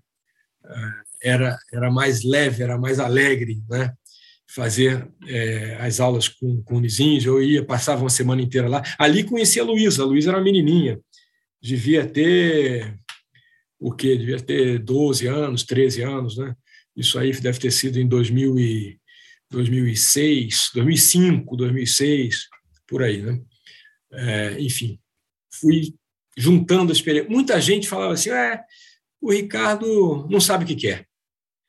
[0.65, 3.95] É, era era mais leve, era mais alegre, né?
[4.51, 8.83] Fazer é, as aulas com, com o Unizinho, eu ia, passava uma semana inteira lá.
[8.99, 10.99] Ali conhecia a Luísa, a Luísa era uma menininha,
[11.61, 12.99] devia ter
[13.79, 14.17] o quê?
[14.17, 16.55] Devia ter 12 anos, 13 anos, né?
[16.97, 18.99] Isso aí deve ter sido em 2000 e
[19.51, 22.49] 2006, 2005, 2006,
[22.87, 23.41] por aí, né?
[24.13, 24.99] É, enfim,
[25.53, 25.95] fui
[26.37, 27.31] juntando a experiência.
[27.31, 28.61] Muita gente falava assim: é,
[29.21, 31.08] o Ricardo não sabe o que quer.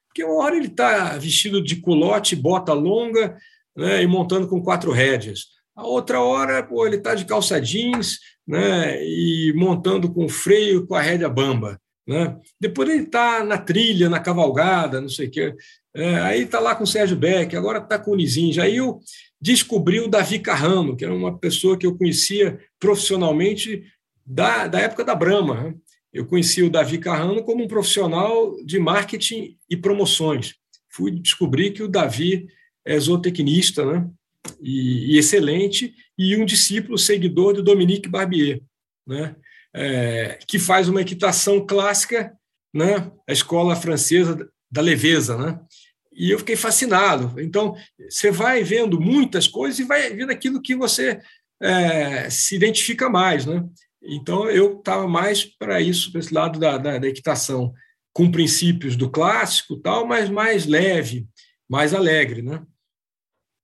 [0.10, 3.38] Porque uma hora ele está vestido de culote, bota longa
[3.76, 5.46] né, e montando com quatro rédeas.
[5.76, 10.96] A outra hora, pô, ele está de calça jeans né, e montando com freio com
[10.96, 11.80] a rédea bamba.
[12.08, 12.36] Né?
[12.60, 15.56] Depois ele está na trilha, na cavalgada, não sei o quê.
[15.96, 18.64] É, aí está lá com o Sérgio Beck, agora está com o Nizinja.
[18.64, 19.00] Aí eu
[19.40, 23.84] descobri o Davi Carrano, que era uma pessoa que eu conhecia profissionalmente
[24.26, 25.76] da, da época da Brahma.
[26.14, 30.56] Eu conheci o Davi Carrano como um profissional de marketing e promoções.
[30.92, 32.48] Fui descobrir que o Davi
[32.86, 34.10] é zootecnista né?
[34.62, 38.62] e, e excelente, e um discípulo seguidor de Dominique Barbier.
[39.08, 39.36] Né?
[39.74, 42.34] é, que faz uma equitação clássica,
[42.74, 43.12] né?
[43.28, 45.38] a escola francesa da leveza.
[45.38, 45.60] Né?
[46.12, 47.40] E eu fiquei fascinado.
[47.40, 47.76] Então,
[48.10, 51.20] você vai vendo muitas coisas e vai vendo aquilo que você
[51.62, 53.46] é, se identifica mais.
[53.46, 53.64] Né?
[54.02, 57.74] Então, eu estava mais para isso, para esse lado da, da, da, equitação,
[58.14, 61.28] com princípios do clássico, tal, mas mais leve,
[61.70, 62.42] mais alegre.
[62.42, 62.62] Né?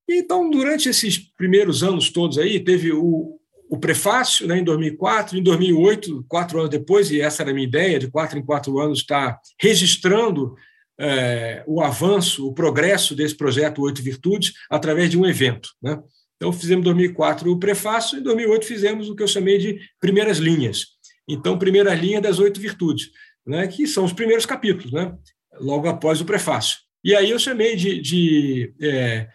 [0.10, 5.44] Então, durante esses primeiros anos todos aí, teve o, o prefácio né, em 2004, em
[5.44, 9.00] 2008, quatro anos depois, e essa era a minha ideia, de quatro em quatro anos,
[9.00, 10.56] estar registrando
[11.00, 15.70] é, o avanço, o progresso desse projeto Oito Virtudes através de um evento.
[15.82, 15.98] Né?
[16.36, 20.38] Então, fizemos em 2004 o prefácio, em 2008 fizemos o que eu chamei de primeiras
[20.38, 20.88] linhas.
[21.28, 23.10] Então, primeira linha das oito virtudes,
[23.46, 25.14] né, que são os primeiros capítulos, né,
[25.60, 26.78] logo após o prefácio.
[27.04, 29.28] E aí eu chamei de, de é,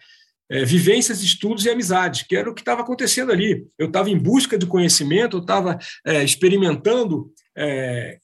[0.49, 3.65] é, vivências, estudos e amizades, que era o que estava acontecendo ali.
[3.79, 8.19] Eu estava em busca de conhecimento, eu estava é, experimentando é,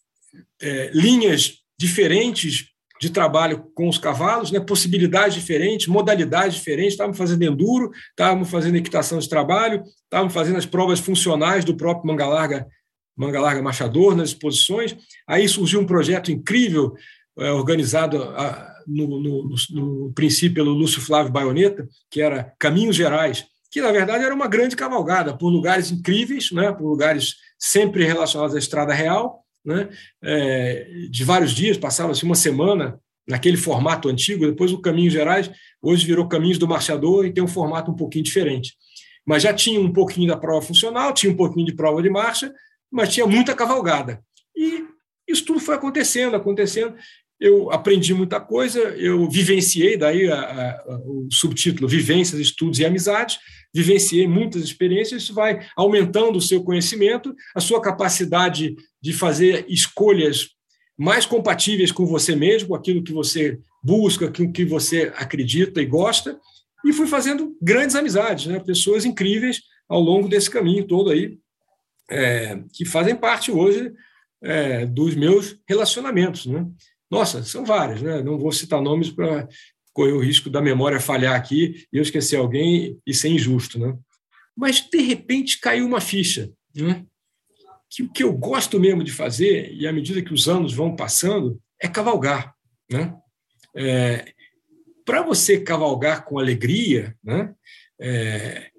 [0.62, 2.66] é, linhas diferentes
[3.00, 6.94] de trabalho com os cavalos, né, possibilidades diferentes, modalidades diferentes.
[6.94, 12.08] Estávamos fazendo enduro, estávamos fazendo equitação de trabalho, estávamos fazendo as provas funcionais do próprio
[12.08, 12.68] manga larga,
[13.16, 14.96] manga larga machador nas exposições.
[15.28, 16.94] Aí surgiu um projeto incrível,
[17.40, 23.46] é, organizado a, no, no, no, princípio pelo Lúcio Flávio Baioneta, que era Caminhos Gerais,
[23.70, 28.56] que na verdade era uma grande cavalgada por lugares incríveis, né, por lugares sempre relacionados
[28.56, 29.90] à estrada real, né,
[30.24, 32.98] é, de vários dias, passava-se uma semana
[33.28, 35.52] naquele formato antigo, depois o Caminhos Gerais,
[35.82, 38.74] hoje virou Caminhos do Marchador e tem um formato um pouquinho diferente.
[39.26, 42.54] Mas já tinha um pouquinho da prova funcional, tinha um pouquinho de prova de marcha,
[42.90, 44.24] mas tinha muita cavalgada.
[44.56, 44.86] E
[45.28, 46.96] isso tudo foi acontecendo, acontecendo
[47.40, 53.38] eu aprendi muita coisa, eu vivenciei, daí a, a, o subtítulo Vivências, Estudos e Amizades,
[53.78, 60.50] vivenciei muitas experiências, isso vai aumentando o seu conhecimento, a sua capacidade de fazer escolhas
[60.98, 65.80] mais compatíveis com você mesmo, com aquilo que você busca, com o que você acredita
[65.80, 66.40] e gosta,
[66.84, 68.60] e fui fazendo grandes amizades, né?
[68.60, 71.38] pessoas incríveis ao longo desse caminho todo aí,
[72.10, 73.94] é, que fazem parte hoje
[74.42, 76.48] é, dos meus relacionamentos.
[76.48, 76.66] Né?
[77.12, 78.22] Nossa, são várias, né?
[78.22, 79.48] Não vou citar nomes para
[79.98, 83.98] correr o risco da memória falhar aqui e eu esquecer alguém e ser injusto, né?
[84.56, 87.04] Mas de repente caiu uma ficha, né?
[87.90, 90.96] Que o que eu gosto mesmo de fazer e à medida que os anos vão
[90.96, 92.54] passando é cavalgar,
[92.92, 93.18] né?
[93.76, 94.32] É,
[95.04, 97.56] para você cavalgar com alegria, né?
[98.00, 98.70] É,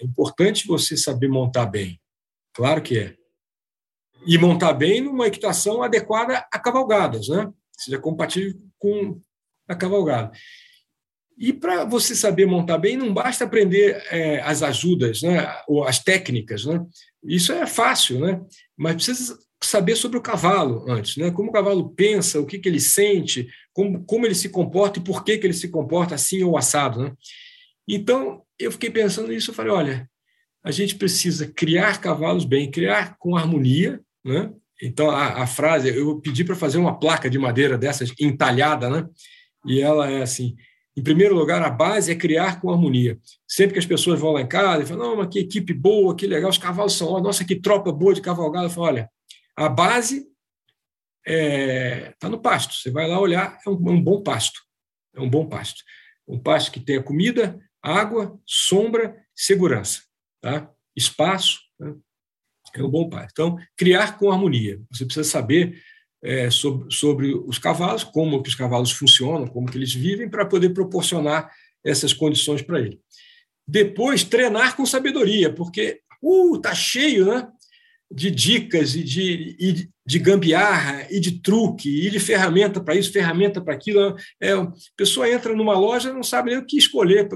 [0.00, 2.00] é importante você saber montar bem.
[2.54, 3.16] Claro que é
[4.24, 7.50] e montar bem numa equitação adequada a cavalgadas, né?
[7.72, 9.20] seja compatível com
[9.68, 10.32] a cavalgada.
[11.38, 15.46] E para você saber montar bem, não basta aprender é, as ajudas, né?
[15.68, 16.64] ou as técnicas.
[16.64, 16.84] Né?
[17.22, 18.40] Isso é fácil, né?
[18.76, 21.30] mas precisa saber sobre o cavalo antes, né?
[21.30, 25.02] como o cavalo pensa, o que, que ele sente, como, como ele se comporta e
[25.02, 27.04] por que, que ele se comporta assim ou assado.
[27.04, 27.12] Né?
[27.86, 30.10] Então, eu fiquei pensando nisso, eu falei, olha,
[30.64, 34.52] a gente precisa criar cavalos bem, criar com harmonia, né?
[34.82, 39.08] Então, a, a, frase, eu pedi para fazer uma placa de madeira dessas entalhada, né?
[39.64, 40.56] E ela é assim:
[40.98, 43.16] em primeiro lugar, a base é criar com harmonia.
[43.46, 46.16] Sempre que as pessoas vão lá em casa e falam, não, mas que equipe boa,
[46.16, 48.66] que legal, os cavalos são, nossa, que tropa boa de cavalgada.
[48.66, 49.10] Eu falo, olha,
[49.56, 50.26] a base
[51.24, 52.74] está é, tá no pasto.
[52.74, 54.60] Você vai lá olhar, é um, é um bom pasto.
[55.14, 55.84] É um bom pasto.
[56.26, 60.02] Um pasto que tenha comida, água, sombra, segurança.
[60.40, 60.68] Tá?
[60.96, 61.94] Espaço, né?
[62.74, 63.28] é um bom pai.
[63.30, 64.80] Então, criar com harmonia.
[64.90, 65.80] Você precisa saber
[66.22, 70.46] é, sobre, sobre os cavalos, como que os cavalos funcionam, como que eles vivem, para
[70.46, 71.50] poder proporcionar
[71.84, 73.00] essas condições para ele.
[73.66, 77.48] Depois, treinar com sabedoria, porque uh, tá cheio, né?
[78.10, 83.12] de dicas e de, e de gambiarra e de truque e de ferramenta para isso,
[83.12, 84.16] ferramenta para aquilo.
[84.40, 87.28] É, a pessoa entra numa loja não sabe nem o que escolher.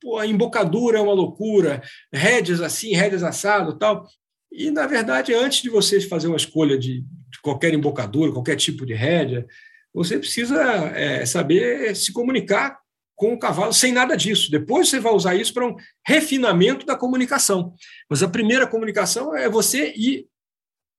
[0.00, 4.06] Pô, a embocadura é uma loucura, rédeas assim, rédeas assado tal.
[4.52, 8.84] E, na verdade, antes de vocês fazer uma escolha de, de qualquer embocadura, qualquer tipo
[8.84, 9.46] de rédea,
[9.94, 10.62] você precisa
[10.94, 12.78] é, saber se comunicar
[13.14, 14.50] com o cavalo sem nada disso.
[14.50, 15.76] Depois você vai usar isso para um
[16.06, 17.74] refinamento da comunicação.
[18.10, 20.26] Mas a primeira comunicação é você e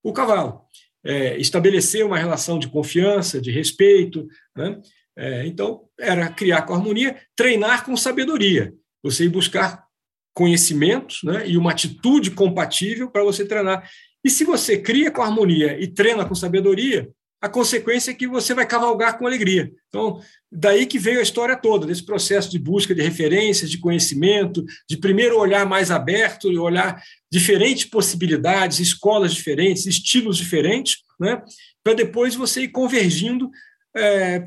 [0.03, 0.61] o cavalo.
[1.05, 4.27] É, estabelecer uma relação de confiança, de respeito.
[4.55, 4.79] Né?
[5.17, 8.73] É, então, era criar com harmonia, treinar com sabedoria.
[9.03, 9.85] Você ir buscar
[10.33, 13.87] conhecimentos né, e uma atitude compatível para você treinar.
[14.23, 17.09] E se você cria com harmonia e treina com sabedoria,
[17.43, 19.69] a consequência é que você vai cavalgar com alegria.
[19.89, 24.63] Então, daí que veio a história toda, desse processo de busca de referências, de conhecimento,
[24.89, 31.41] de primeiro olhar mais aberto e olhar diferentes possibilidades, escolas diferentes, estilos diferentes, né,
[31.83, 33.51] para depois você ir convergindo
[33.93, 34.39] é,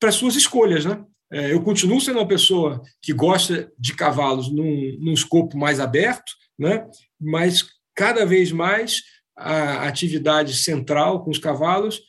[0.00, 0.86] para suas escolhas.
[0.86, 1.04] Né?
[1.30, 6.32] É, eu continuo sendo uma pessoa que gosta de cavalos num, num escopo mais aberto,
[6.58, 6.86] né?
[7.20, 9.02] mas cada vez mais
[9.36, 12.00] a atividade central com os cavalos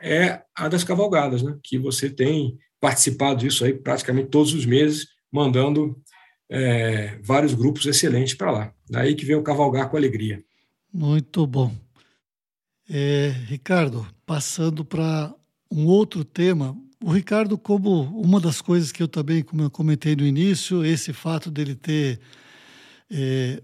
[0.00, 1.56] é a das cavalgadas, né?
[1.62, 6.00] que você tem participado disso aí praticamente todos os meses, mandando
[6.48, 8.74] é, vários grupos excelentes para lá.
[8.88, 10.42] Daí que vem o Cavalgar com Alegria.
[10.92, 11.74] Muito bom.
[12.88, 15.34] É, Ricardo, passando para
[15.70, 20.16] um outro tema, o Ricardo, como uma das coisas que eu também, como eu comentei
[20.16, 22.20] no início, esse fato dele ter,
[23.10, 23.62] é,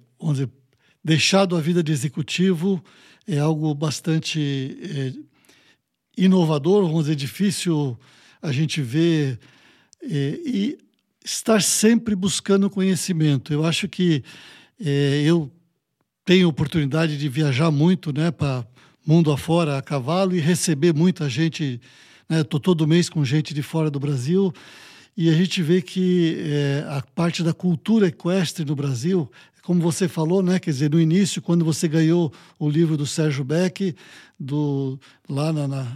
[1.03, 2.83] deixado a vida de executivo
[3.26, 5.12] é algo bastante é,
[6.16, 7.99] inovador, vamos dizer, difícil
[8.41, 9.39] a gente ver
[10.03, 10.78] é, e
[11.24, 13.53] estar sempre buscando conhecimento.
[13.53, 14.22] Eu acho que
[14.85, 15.51] é, eu
[16.24, 18.66] tenho oportunidade de viajar muito, né, para
[19.05, 21.80] mundo afora a cavalo e receber muita gente.
[22.30, 24.52] Estou né, todo mês com gente de fora do Brasil
[25.16, 29.30] e a gente vê que é, a parte da cultura equestre no Brasil,
[29.62, 33.44] como você falou, né, quer dizer, no início, quando você ganhou o livro do Sérgio
[33.44, 33.94] Beck,
[34.40, 34.98] do,
[35.28, 35.86] lá na, na,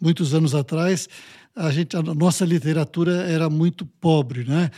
[0.00, 1.08] muitos anos atrás,
[1.54, 4.70] a, gente, a nossa literatura era muito pobre, né?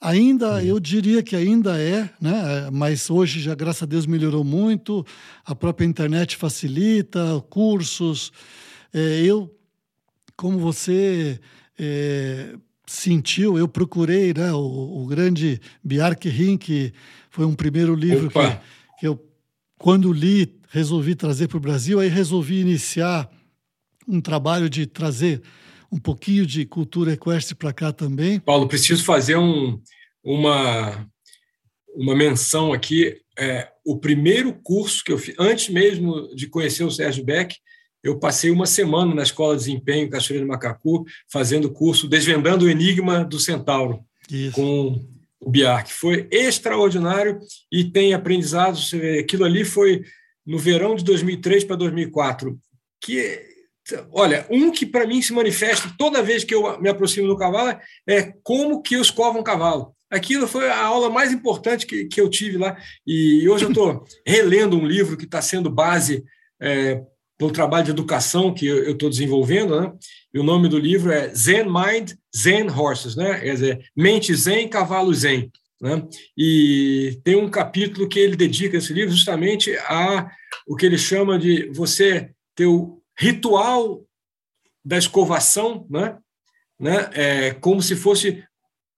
[0.00, 2.68] Ainda, eu diria que ainda é, né?
[2.72, 5.06] mas hoje já, graças a Deus, melhorou muito.
[5.44, 8.32] A própria internet facilita, cursos.
[8.92, 9.48] É, eu,
[10.42, 11.38] como você
[11.78, 14.52] é, sentiu, eu procurei né?
[14.52, 16.92] o, o grande Bjark Rin, que
[17.30, 18.58] foi um primeiro livro que,
[18.98, 19.24] que eu,
[19.78, 22.00] quando li, resolvi trazer para o Brasil.
[22.00, 23.30] Aí resolvi iniciar
[24.08, 25.40] um trabalho de trazer
[25.92, 28.40] um pouquinho de cultura equestre para cá também.
[28.40, 29.80] Paulo, preciso fazer um,
[30.24, 31.08] uma,
[31.94, 33.16] uma menção aqui.
[33.38, 37.54] É, o primeiro curso que eu fiz, antes mesmo de conhecer o Sérgio Beck,
[38.02, 42.70] eu passei uma semana na Escola de Desempenho Cachoeira do Macacu, fazendo curso Desvendando o
[42.70, 44.00] Enigma do Centauro,
[44.30, 44.52] Isso.
[44.52, 45.00] com
[45.40, 45.92] o Biark.
[45.92, 47.38] Foi extraordinário
[47.70, 48.92] e tem aprendizados.
[49.20, 50.02] Aquilo ali foi
[50.44, 52.58] no verão de 2003 para 2004,
[53.00, 53.52] que
[54.12, 57.76] Olha, um que para mim se manifesta toda vez que eu me aproximo do cavalo
[58.06, 59.92] é como que eu escovo um cavalo.
[60.08, 62.76] Aquilo foi a aula mais importante que, que eu tive lá.
[63.06, 66.22] E hoje eu estou relendo um livro que está sendo base
[66.60, 67.02] é,
[67.48, 69.92] do trabalho de educação que eu estou desenvolvendo, né?
[70.32, 73.40] E o nome do livro é Zen Mind, Zen Horses, né?
[73.40, 75.50] Quer dizer, mente zen, cavalo zen.
[75.80, 76.06] Né?
[76.36, 80.30] E tem um capítulo que ele dedica esse livro justamente a
[80.66, 84.02] o que ele chama de você ter o ritual
[84.84, 86.18] da escovação, né?
[86.78, 87.10] Né?
[87.12, 88.44] É como se fosse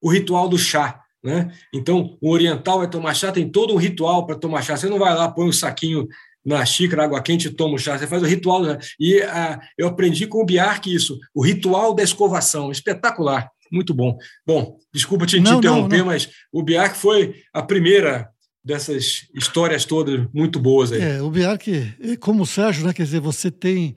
[0.01, 1.01] o ritual do chá.
[1.23, 1.51] Né?
[1.73, 4.77] Então, o oriental vai tomar chá, tem todo um ritual para tomar chá.
[4.77, 6.07] Você não vai lá, põe um saquinho
[6.45, 7.97] na xícara, água quente toma o chá.
[7.97, 8.61] Você faz o ritual.
[8.99, 12.71] E a, eu aprendi com o Biark isso, o ritual da escovação.
[12.71, 14.17] Espetacular, muito bom.
[14.45, 16.11] Bom, desculpa te, não, interromper, não, não.
[16.11, 18.29] mas o Biark foi a primeira
[18.63, 21.01] dessas histórias todas muito boas aí.
[21.01, 23.95] É, o Biark, como o Sérgio, né, quer dizer, você tem,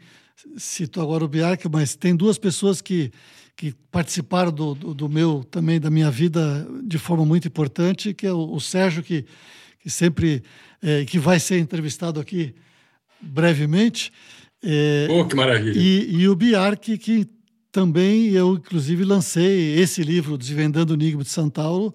[0.56, 3.10] cito agora o Biark, mas tem duas pessoas que,
[3.56, 8.26] que participaram do, do, do, meu, também da minha vida de forma muito importante, que
[8.26, 9.24] é o, o Sérgio, que,
[9.88, 10.42] que sempre,
[10.82, 12.54] é, que vai ser entrevistado aqui
[13.20, 14.12] brevemente.
[14.62, 15.78] É, oh, que maravilha!
[15.78, 17.26] E, e o Biark, que
[17.72, 21.94] também eu, inclusive, lancei esse livro, Desvendando o Enigma de Santauro,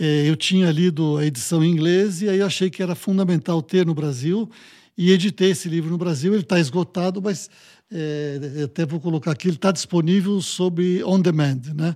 [0.00, 3.84] é, eu tinha lido a edição em inglês e aí achei que era fundamental ter
[3.84, 4.48] no Brasil
[4.96, 6.32] e editei esse livro no Brasil.
[6.32, 7.50] Ele está esgotado, mas
[7.92, 11.94] é, até vou colocar aqui, ele está disponível sobre on demand, né?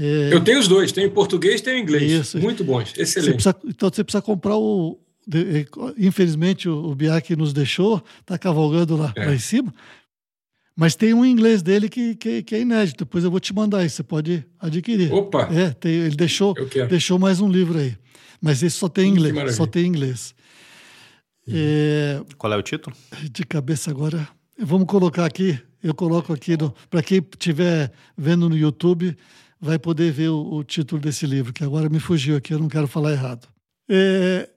[0.00, 2.10] É, eu tenho os dois, tenho em português e tenho em inglês.
[2.10, 2.38] Isso.
[2.38, 3.42] Muito bons, excelente.
[3.42, 4.98] Você precisa, então você precisa comprar o.
[5.98, 9.26] Infelizmente o, o Biak nos deixou, está cavalgando lá, é.
[9.26, 9.72] lá em cima.
[10.74, 13.04] Mas tem um inglês dele que, que, que, é inédito.
[13.04, 15.12] Depois eu vou te mandar isso, você pode adquirir.
[15.12, 15.42] Opa!
[15.52, 16.54] É, tem, ele deixou,
[16.88, 17.94] deixou mais um livro aí.
[18.40, 19.54] Mas esse só tem hum, inglês.
[19.54, 20.34] Só tem inglês.
[21.46, 21.54] Uhum.
[21.54, 22.96] É, Qual é o título?
[23.30, 24.26] De cabeça agora.
[24.58, 25.58] Vamos colocar aqui.
[25.82, 26.56] Eu coloco aqui
[26.88, 29.14] para quem estiver vendo no YouTube,
[29.60, 32.68] vai poder ver o, o, título desse livro, que agora me fugiu aqui, eu não
[32.68, 33.46] quero falar errado.
[33.88, 34.48] É,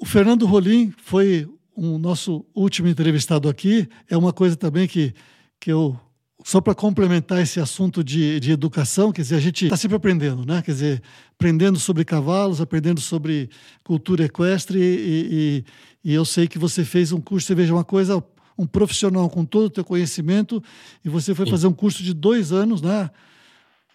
[0.00, 3.88] o Fernando Rolim foi o um nosso último entrevistado aqui.
[4.08, 5.14] É uma coisa também que
[5.60, 5.98] que eu
[6.44, 10.44] só para complementar esse assunto de, de educação, quer dizer, a gente está sempre aprendendo,
[10.44, 10.60] né?
[10.60, 11.02] Quer dizer,
[11.32, 13.48] aprendendo sobre cavalos, aprendendo sobre
[13.82, 15.64] cultura equestre e,
[16.04, 18.22] e, e eu sei que você fez um curso, você veja uma coisa,
[18.58, 20.62] um profissional com todo o teu conhecimento
[21.02, 21.50] e você foi Sim.
[21.50, 23.10] fazer um curso de dois anos, né?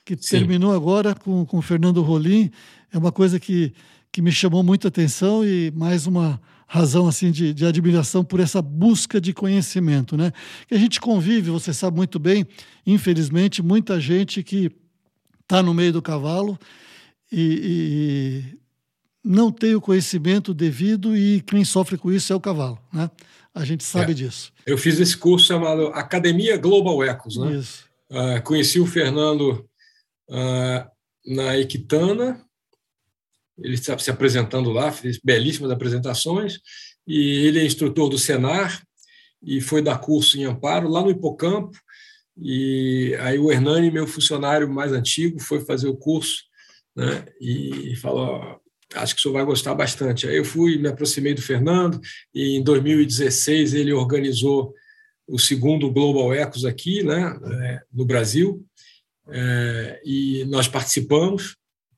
[0.05, 0.39] Que Sim.
[0.39, 2.51] terminou agora com, com o Fernando Rolim.
[2.91, 3.73] É uma coisa que,
[4.11, 8.61] que me chamou muita atenção e mais uma razão assim de, de admiração por essa
[8.61, 10.31] busca de conhecimento, né?
[10.67, 12.45] Que a gente convive, você sabe muito bem,
[12.85, 14.71] infelizmente, muita gente que
[15.41, 16.59] está no meio do cavalo
[17.31, 18.59] e, e,
[19.23, 23.09] não tem o conhecimento devido e quem sofre com isso é o cavalo, né?
[23.53, 24.15] A gente sabe é.
[24.15, 24.53] disso.
[24.63, 27.55] Eu fiz esse curso chamado Academia Global Ecos, né?
[27.55, 27.84] Isso.
[28.11, 29.67] Uh, conheci o Fernando
[31.26, 32.45] na Equitana
[33.61, 36.60] ele está se apresentando lá, fez belíssimas apresentações,
[37.06, 38.81] e ele é instrutor do Senar
[39.41, 41.77] e foi dar curso em Amparo, lá no Hipocampo,
[42.38, 46.43] e aí o Hernani, meu funcionário mais antigo, foi fazer o curso
[46.95, 48.60] né, e falou,
[48.95, 50.27] acho que o senhor vai gostar bastante.
[50.27, 51.99] Aí eu fui, me aproximei do Fernando,
[52.34, 54.73] e em 2016 ele organizou
[55.27, 58.65] o segundo Global Ecos aqui, né, é, no Brasil,
[59.31, 61.56] é, e nós participamos,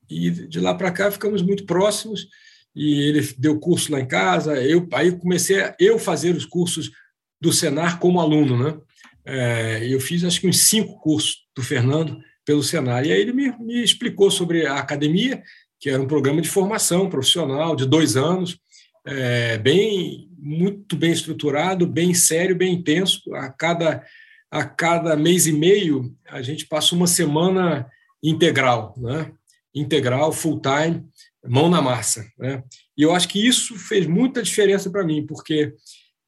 [0.09, 2.27] e de lá para cá ficamos muito próximos,
[2.75, 6.91] e ele deu curso lá em casa, eu aí comecei a eu fazer os cursos
[7.39, 8.77] do Senar como aluno, né?
[9.23, 13.33] É, eu fiz acho que uns cinco cursos do Fernando pelo Senar, e aí ele
[13.33, 15.41] me, me explicou sobre a academia,
[15.79, 18.57] que era um programa de formação profissional de dois anos,
[19.05, 23.33] é, bem muito bem estruturado, bem sério, bem intenso.
[23.35, 24.03] A cada
[24.51, 27.89] a cada mês e meio a gente passa uma semana
[28.21, 29.31] integral, né?
[29.73, 31.03] Integral, full time,
[31.47, 32.61] mão na massa, né?
[32.97, 35.73] E eu acho que isso fez muita diferença para mim, porque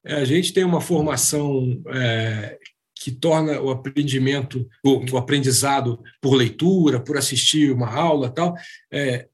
[0.06, 2.58] a gente tem uma formação é,
[2.96, 8.56] que torna o aprendimento, o, o, aprendizado por leitura, por assistir uma aula, tal,
[8.92, 9.28] é,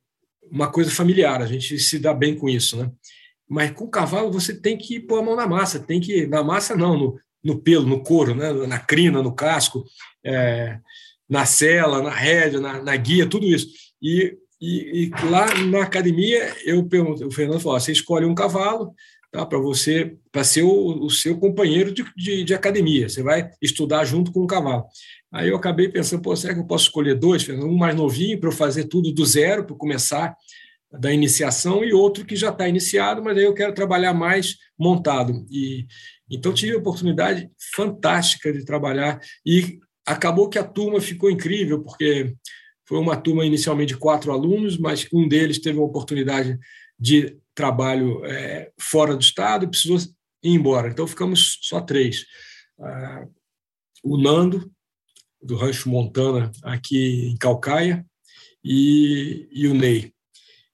[0.51, 1.41] uma coisa familiar.
[1.41, 2.91] A gente se dá bem com isso, né?
[3.47, 6.43] Mas com o cavalo você tem que pôr a mão na massa, tem que na
[6.43, 8.51] massa não, no, no pelo, no couro, né?
[8.67, 9.83] na crina, no casco,
[10.23, 10.77] é,
[11.29, 13.67] na cela, na rédea, na, na, guia, tudo isso.
[14.01, 18.93] E, e, e, lá na academia eu pergunto, o Fernando falou: você escolhe um cavalo
[19.31, 23.07] tá, para você para ser o, o, seu companheiro de, de, de, academia.
[23.07, 24.85] Você vai estudar junto com o cavalo.
[25.31, 27.47] Aí eu acabei pensando, pô, será que eu posso escolher dois?
[27.49, 30.35] Um mais novinho para eu fazer tudo do zero, para começar
[30.91, 35.45] da iniciação e outro que já está iniciado, mas aí eu quero trabalhar mais montado.
[35.51, 35.85] E
[36.29, 42.35] então tive a oportunidade fantástica de trabalhar e acabou que a turma ficou incrível porque
[42.87, 46.57] foi uma turma inicialmente de quatro alunos, mas um deles teve uma oportunidade
[46.99, 49.97] de trabalho é, fora do estado e precisou
[50.43, 50.89] ir embora.
[50.89, 52.25] Então ficamos só três.
[52.79, 53.27] Ah,
[54.03, 54.71] o Nando
[55.41, 58.05] do Rancho Montana aqui em Calcaia
[58.63, 60.11] e, e o Ney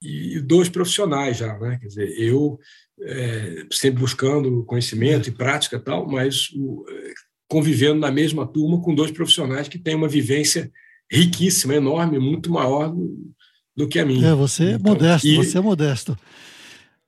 [0.00, 1.78] e dois profissionais já, né?
[1.80, 2.58] Quer dizer, eu
[3.02, 7.12] é, sempre buscando conhecimento e prática tal, mas o, é,
[7.48, 10.70] convivendo na mesma turma com dois profissionais que têm uma vivência
[11.10, 13.32] riquíssima, enorme, muito maior do,
[13.76, 14.28] do que a minha.
[14.28, 16.18] É, você é então, modesto, e, você é modesto.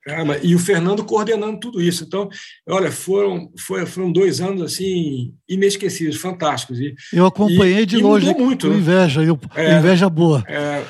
[0.07, 2.05] Ah, e o Fernando coordenando tudo isso.
[2.05, 2.29] Então,
[2.67, 6.79] olha, foram, foi, foram dois anos assim inesquecíveis, fantásticos.
[6.81, 8.79] E, eu acompanhei e, de longe muito, com né?
[8.79, 10.43] inveja, eu, é, inveja boa.
[10.47, 10.85] É,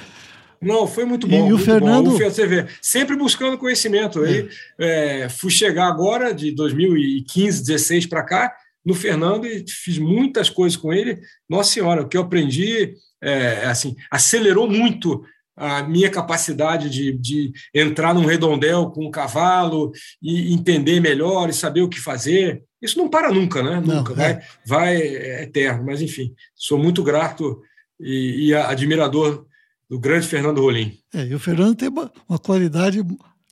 [0.61, 1.49] não, foi muito bom.
[1.49, 2.11] E o Fernando.
[2.11, 2.19] Bom.
[2.19, 4.23] Você vê, sempre buscando conhecimento.
[4.23, 4.49] Aí,
[4.79, 5.25] é.
[5.25, 8.55] É, fui chegar agora, de 2015, 16 para cá,
[8.85, 11.21] no Fernando e fiz muitas coisas com ele.
[11.49, 15.23] Nossa Senhora, o que eu aprendi é, assim, acelerou muito
[15.57, 19.91] a minha capacidade de, de entrar num redondel com um cavalo
[20.23, 22.63] e entender melhor e saber o que fazer.
[22.81, 23.83] Isso não para nunca, né?
[23.85, 24.15] Não, nunca.
[24.15, 24.43] Vai, é.
[24.65, 25.85] vai é eterno.
[25.85, 27.61] Mas, enfim, sou muito grato
[28.01, 29.48] e, e admirador
[29.89, 30.99] do grande Fernando Rolim.
[31.13, 33.01] É, e o Fernando tem uma, uma qualidade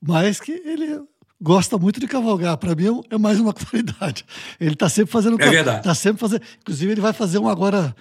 [0.03, 1.01] mais que ele
[1.41, 2.57] gosta muito de cavalgar.
[2.59, 4.25] Para mim é mais uma qualidade.
[4.61, 5.41] Ele está sempre fazendo.
[5.41, 5.83] É verdade.
[5.83, 6.43] Tá sempre fazendo.
[6.61, 7.95] Inclusive ele vai fazer um agora.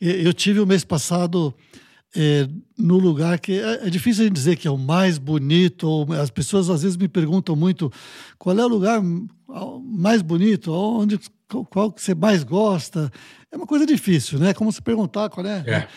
[0.00, 1.54] Eu tive o mês passado
[2.14, 2.46] é,
[2.76, 5.88] no lugar que é, é difícil dizer que é o mais bonito.
[5.88, 7.90] Ou, as pessoas às vezes me perguntam muito
[8.38, 9.00] qual é o lugar
[9.82, 11.18] mais bonito, onde
[11.70, 13.10] qual que você mais gosta.
[13.50, 14.52] É uma coisa difícil, né?
[14.52, 15.64] Como se perguntar qual é.
[15.66, 15.88] é.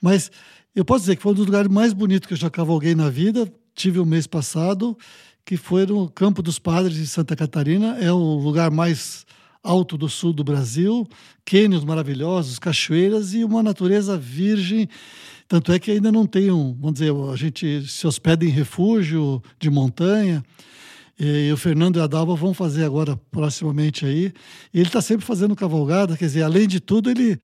[0.00, 0.30] Mas
[0.76, 3.08] eu posso dizer que foi um dos lugares mais bonitos que eu já cavalguei na
[3.08, 3.50] vida.
[3.74, 4.94] Tive o um mês passado,
[5.42, 7.96] que foi no Campo dos Padres de Santa Catarina.
[7.98, 9.24] É o lugar mais
[9.62, 11.08] alto do sul do Brasil.
[11.46, 14.86] Cânions maravilhosos, cachoeiras e uma natureza virgem.
[15.48, 19.42] Tanto é que ainda não tem um, vamos dizer, a gente se hospeda em refúgio
[19.58, 20.44] de montanha.
[21.18, 24.30] E o Fernando e a Dalva vão fazer agora, proximamente aí.
[24.74, 27.38] E ele está sempre fazendo cavalgada, quer dizer, além de tudo, ele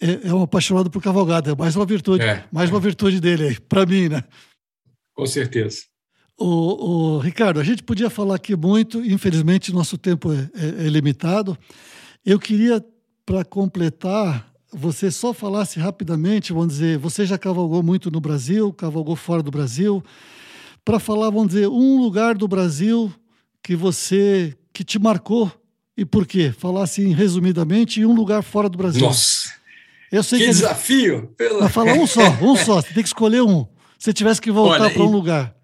[0.00, 1.52] é, é um apaixonado por cavalgada.
[1.52, 4.24] É mais uma virtude, é, mais uma virtude dele aí, para mim, né?
[5.14, 5.82] Com certeza.
[6.38, 10.88] O, o, Ricardo, a gente podia falar aqui muito, infelizmente nosso tempo é, é, é
[10.88, 11.56] limitado.
[12.24, 12.82] Eu queria,
[13.26, 19.16] para completar, você só falasse rapidamente, vamos dizer, você já cavalgou muito no Brasil, cavalgou
[19.16, 20.02] fora do Brasil,
[20.82, 23.12] para falar, vamos dizer, um lugar do Brasil
[23.62, 25.52] que você que te marcou
[25.94, 26.50] e por quê?
[26.50, 29.02] Falar assim resumidamente, e um lugar fora do Brasil.
[29.02, 29.59] Nossa.
[30.10, 31.32] Eu sei que, que desafio!
[31.36, 31.60] Pela...
[31.62, 32.76] Mas fala um só, um só.
[32.80, 33.66] Você tem que escolher um.
[33.98, 35.54] Se tivesse que voltar para um lugar.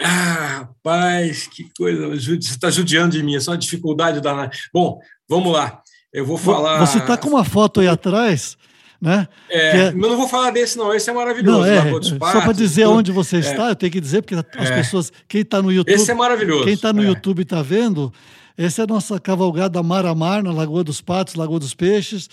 [0.00, 2.08] Ah, rapaz, que coisa.
[2.08, 4.50] Você está judiando de mim, é só uma dificuldade da.
[4.72, 5.82] Bom, vamos lá.
[6.12, 6.78] Eu vou falar.
[6.84, 8.56] Você está com uma foto aí atrás,
[9.00, 9.26] Né?
[9.48, 9.92] É, é...
[9.92, 10.92] Mas não vou falar desse, não.
[10.94, 11.58] Esse é maravilhoso.
[11.58, 12.98] Não, é, Patos, só para dizer tudo.
[12.98, 13.40] onde você é.
[13.40, 14.76] está, eu tenho que dizer, porque as é.
[14.76, 15.12] pessoas.
[15.26, 15.94] Quem está no YouTube.
[15.94, 16.64] Esse é maravilhoso.
[16.64, 18.12] Quem está no YouTube está vendo.
[18.56, 22.28] Essa é a nossa cavalgada mar a mar, na Lagoa dos Patos, Lagoa dos Peixes,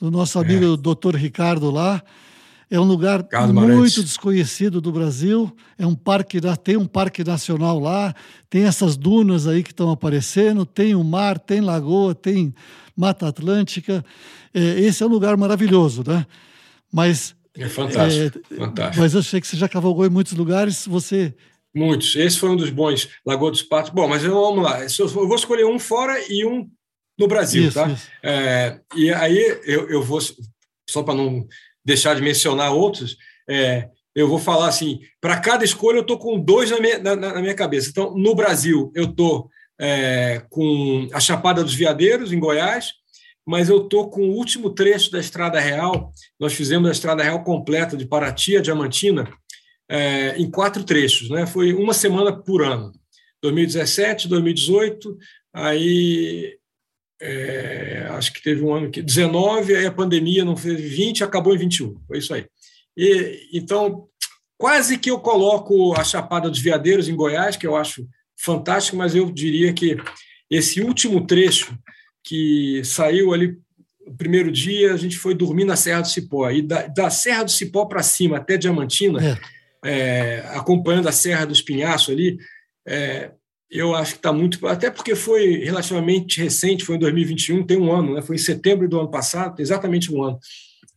[0.00, 2.02] do nosso amigo doutor Ricardo lá.
[2.70, 4.04] É um lugar Carlos muito Marantes.
[4.04, 5.54] desconhecido do Brasil.
[5.76, 8.14] É um parque, tem um parque nacional lá,
[8.48, 12.54] tem essas dunas aí que estão aparecendo, tem o mar, tem lagoa, tem
[12.96, 14.04] Mata Atlântica.
[14.54, 16.24] É, esse é um lugar maravilhoso, né?
[16.92, 19.02] Mas é fantástico, é, fantástico.
[19.02, 20.86] Mas eu sei que você já cavalgou em muitos lugares.
[20.86, 21.34] Você
[21.74, 22.16] Muitos.
[22.16, 23.92] Esse foi um dos bons, Lagoa dos Patos.
[23.92, 24.80] Bom, mas vamos lá.
[24.82, 26.68] Eu vou escolher um fora e um
[27.20, 27.86] no Brasil, isso, tá?
[27.86, 28.08] Isso.
[28.22, 30.18] É, e aí eu, eu vou,
[30.88, 31.46] só para não
[31.84, 36.40] deixar de mencionar outros, é, eu vou falar assim: para cada escolha eu estou com
[36.40, 37.90] dois na minha, na, na, minha cabeça.
[37.90, 42.92] Então, no Brasil, eu estou é, com a Chapada dos Veadeiros, em Goiás,
[43.46, 46.10] mas eu estou com o último trecho da Estrada Real.
[46.38, 49.30] Nós fizemos a Estrada Real completa de Paraty a Diamantina
[49.90, 51.28] é, em quatro trechos.
[51.28, 51.46] Né?
[51.46, 52.92] Foi uma semana por ano.
[53.42, 55.16] 2017, 2018,
[55.52, 56.59] aí
[57.20, 61.54] é, acho que teve um ano que 19, aí a pandemia não fez 20, acabou
[61.54, 61.94] em 21.
[62.06, 62.46] Foi isso aí.
[62.96, 64.08] E, então,
[64.56, 68.06] quase que eu coloco a Chapada dos Veadeiros em Goiás, que eu acho
[68.38, 69.96] fantástico, mas eu diria que
[70.50, 71.78] esse último trecho
[72.24, 73.58] que saiu ali
[74.06, 76.50] no primeiro dia, a gente foi dormir na Serra do Cipó.
[76.50, 79.38] E da, da Serra do Cipó para cima até Diamantina, é.
[79.82, 82.38] É, acompanhando a Serra do Espinhaço ali,
[82.86, 83.30] é,
[83.70, 84.66] eu acho que está muito.
[84.66, 88.22] Até porque foi relativamente recente, foi em 2021, tem um ano, né?
[88.22, 90.38] foi em setembro do ano passado, exatamente um ano.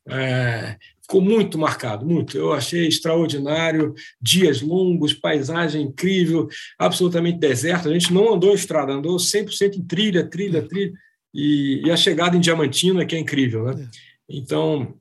[0.10, 2.36] É, ficou muito marcado, muito.
[2.38, 6.48] Eu achei extraordinário, dias longos, paisagem incrível,
[6.80, 7.90] absolutamente deserto.
[7.90, 10.94] A gente não andou em estrada, andou 100% em trilha, trilha, trilha.
[11.34, 13.66] E, e, a chegada em Diamantina, que é incrível.
[13.66, 13.84] Né?
[13.84, 13.88] É.
[14.30, 14.96] Então,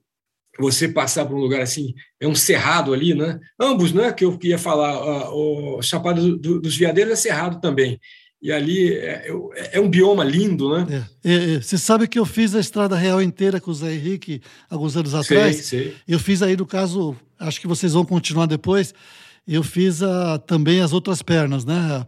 [0.58, 3.40] você passar por um lugar assim, é um cerrado ali, né?
[3.58, 4.12] Ambos, né?
[4.12, 7.98] Que eu queria falar, o Chapada do, dos Veadeiros é cerrado também.
[8.42, 11.06] E ali é, é, é um bioma lindo, né?
[11.24, 11.32] É.
[11.32, 11.60] É, é.
[11.60, 15.14] Você sabe que eu fiz a Estrada Real inteira com o Zé Henrique alguns anos
[15.14, 15.56] atrás?
[15.56, 15.96] Sei, sei.
[16.08, 18.92] Eu fiz aí, no caso, acho que vocês vão continuar depois,
[19.46, 22.04] eu fiz a, também as outras pernas, né?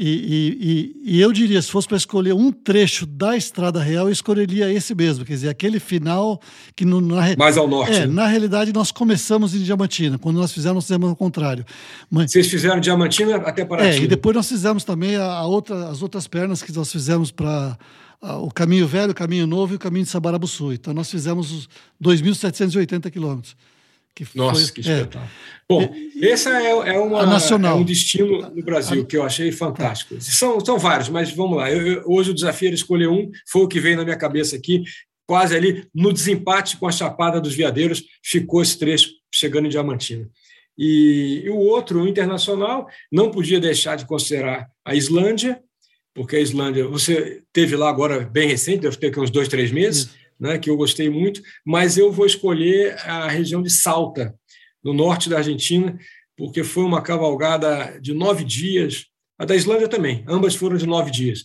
[0.00, 4.12] E, e, e, eu diria, se fosse para escolher um trecho da Estrada Real, eu
[4.12, 6.40] escolheria esse mesmo, quer dizer, aquele final
[6.76, 7.96] que no, na, mais ao norte.
[7.96, 8.06] É, né?
[8.06, 11.64] na realidade nós começamos em Diamantina, quando nós fizemos, nós fizemos ao contrário.
[12.08, 13.88] Mas, Vocês fizeram Diamantina até Paraty?
[13.88, 17.32] É, e depois nós fizemos também a, a outra, as outras pernas que nós fizemos
[17.32, 17.76] para
[18.22, 20.72] o caminho velho, o caminho novo e o caminho de Sabarabuçu.
[20.72, 21.68] Então nós fizemos os
[22.00, 23.56] 2.780 quilômetros.
[24.24, 25.24] Que Nossa, foi, que espetáculo.
[25.24, 25.58] É.
[25.70, 30.14] Bom, esse é, é, uma, é, um destino no Brasil que eu achei fantástico.
[30.14, 30.20] Tá.
[30.20, 31.70] São, são vários, mas vamos lá.
[31.70, 34.56] Eu, eu, hoje o desafio era escolher um, foi o que veio na minha cabeça
[34.56, 34.82] aqui,
[35.24, 40.28] quase ali no desempate com a Chapada dos Veadeiros, ficou esse trecho chegando em Diamantina.
[40.76, 45.60] E, e o outro, o internacional, não podia deixar de considerar a Islândia,
[46.12, 50.04] porque a Islândia, você teve lá agora bem recente, deve ter uns dois, três meses.
[50.04, 54.34] Isso né, que eu gostei muito, mas eu vou escolher a região de Salta,
[54.82, 55.98] no norte da Argentina,
[56.36, 59.06] porque foi uma cavalgada de nove dias,
[59.38, 61.44] a da Islândia também, ambas foram de nove dias.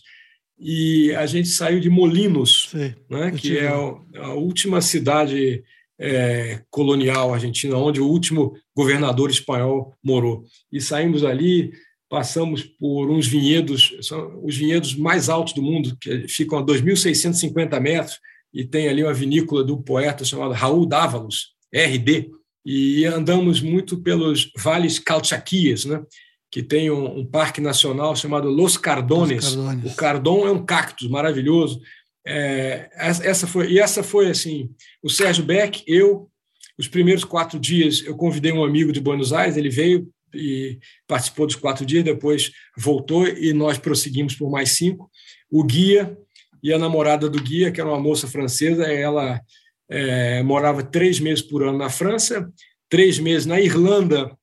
[0.58, 5.64] E a gente saiu de Molinos, Sim, né, que é a, última cidade
[5.98, 10.44] é, colonial argentina, onde o último governador espanhol morou.
[10.70, 11.72] E saímos ali,
[12.08, 17.80] passamos por uns vinhedos, são os vinhedos mais altos do mundo, que ficam a 2.650
[17.80, 18.20] metros,
[18.54, 22.30] e tem ali uma vinícola do poeta chamado Raul Dávalos, RD,
[22.64, 26.02] e andamos muito pelos vales calchaquias, né?
[26.50, 29.44] que tem um, um, parque nacional chamado Los Cardones.
[29.44, 29.92] Los Cardones.
[29.92, 31.80] O cardon é um cactus maravilhoso.
[32.24, 34.70] É, essa foi e essa foi assim.
[35.02, 36.30] O Sérgio Beck, eu,
[36.78, 40.78] os primeiros quatro dias, eu convidei um amigo de Buenos Aires, ele veio e
[41.08, 45.10] participou dos quatro dias, depois voltou e nós prosseguimos por mais cinco.
[45.50, 46.16] O guia
[46.64, 49.38] e a namorada do guia, que era uma moça francesa, ela
[49.86, 52.50] é, morava três meses por ano na França,
[52.88, 54.34] três meses na Irlanda,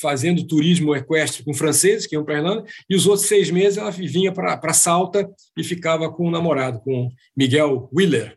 [0.00, 3.78] fazendo turismo equestre com franceses que iam para a Irlanda, e os outros seis meses
[3.78, 8.36] ela vinha para Salta e ficava com o namorado, com Miguel Willer.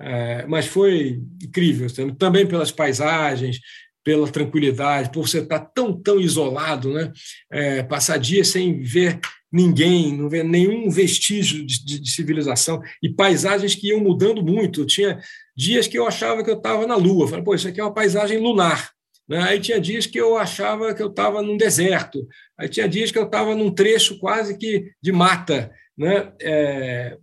[0.00, 1.86] É, mas foi incrível,
[2.18, 3.60] também pelas paisagens,
[4.02, 7.12] pela tranquilidade, por você estar tão, tão isolado, né?
[7.52, 9.20] É, passar dias sem ver
[9.52, 14.82] ninguém, não ver nenhum vestígio de, de, de, civilização e paisagens que iam mudando muito.
[14.82, 15.20] Eu tinha
[15.56, 17.94] dias que eu achava que eu estava na Lua, falei, pô, isso aqui é uma
[17.94, 18.92] paisagem lunar.
[19.28, 19.42] Né?
[19.42, 22.26] Aí tinha dias que eu achava que eu estava num deserto,
[22.58, 25.72] aí tinha dias que eu estava num trecho quase que de mata.
[25.96, 26.32] Né?
[26.40, 27.16] É,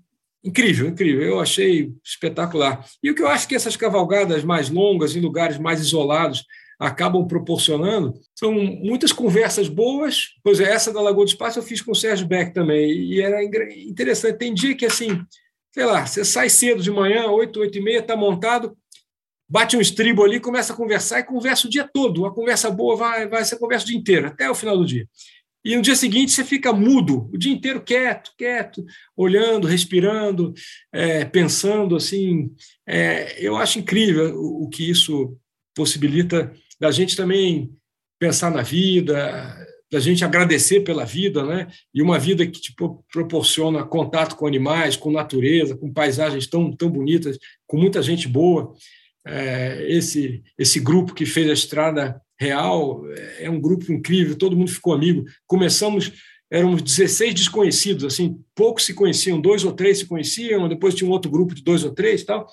[0.44, 1.24] incrível, incrível.
[1.24, 2.86] Eu achei espetacular.
[3.04, 6.46] E o que eu acho que essas cavalgadas mais longas, em lugares mais isolados,
[6.80, 10.30] acabam proporcionando são muitas conversas boas.
[10.44, 13.22] Pois é, essa da Lagoa do Espaço eu fiz com o Sérgio Beck também, e
[13.22, 14.38] era interessante.
[14.38, 15.20] Tem dia que, assim,
[15.72, 18.78] sei lá, você sai cedo de manhã, 8, 8 e meia, está montado,
[19.50, 22.26] bate um estribo ali, começa a conversar e conversa o dia todo.
[22.26, 25.08] A conversa boa vai, vai ser conversa o dia inteiro, até o final do dia.
[25.66, 28.86] E no dia seguinte você fica mudo, o dia inteiro quieto, quieto,
[29.18, 30.54] olhando, respirando,
[30.94, 32.52] é, pensando assim.
[32.88, 35.38] É, eu acho incrível o, o que isso
[35.76, 37.72] possibilita da gente também
[38.20, 39.56] pensar na vida,
[39.92, 41.68] da gente agradecer pela vida, né?
[41.94, 46.90] E uma vida que tipo, proporciona contato com animais, com natureza, com paisagens tão, tão
[46.90, 48.74] bonitas, com muita gente boa.
[49.26, 54.56] É, esse, esse grupo que fez a estrada real é, é um grupo incrível, todo
[54.56, 55.24] mundo ficou amigo.
[55.46, 56.12] Começamos,
[56.52, 61.14] éramos 16 desconhecidos, assim, poucos se conheciam, dois ou três se conheciam, depois tinha um
[61.14, 62.48] outro grupo de dois ou três tal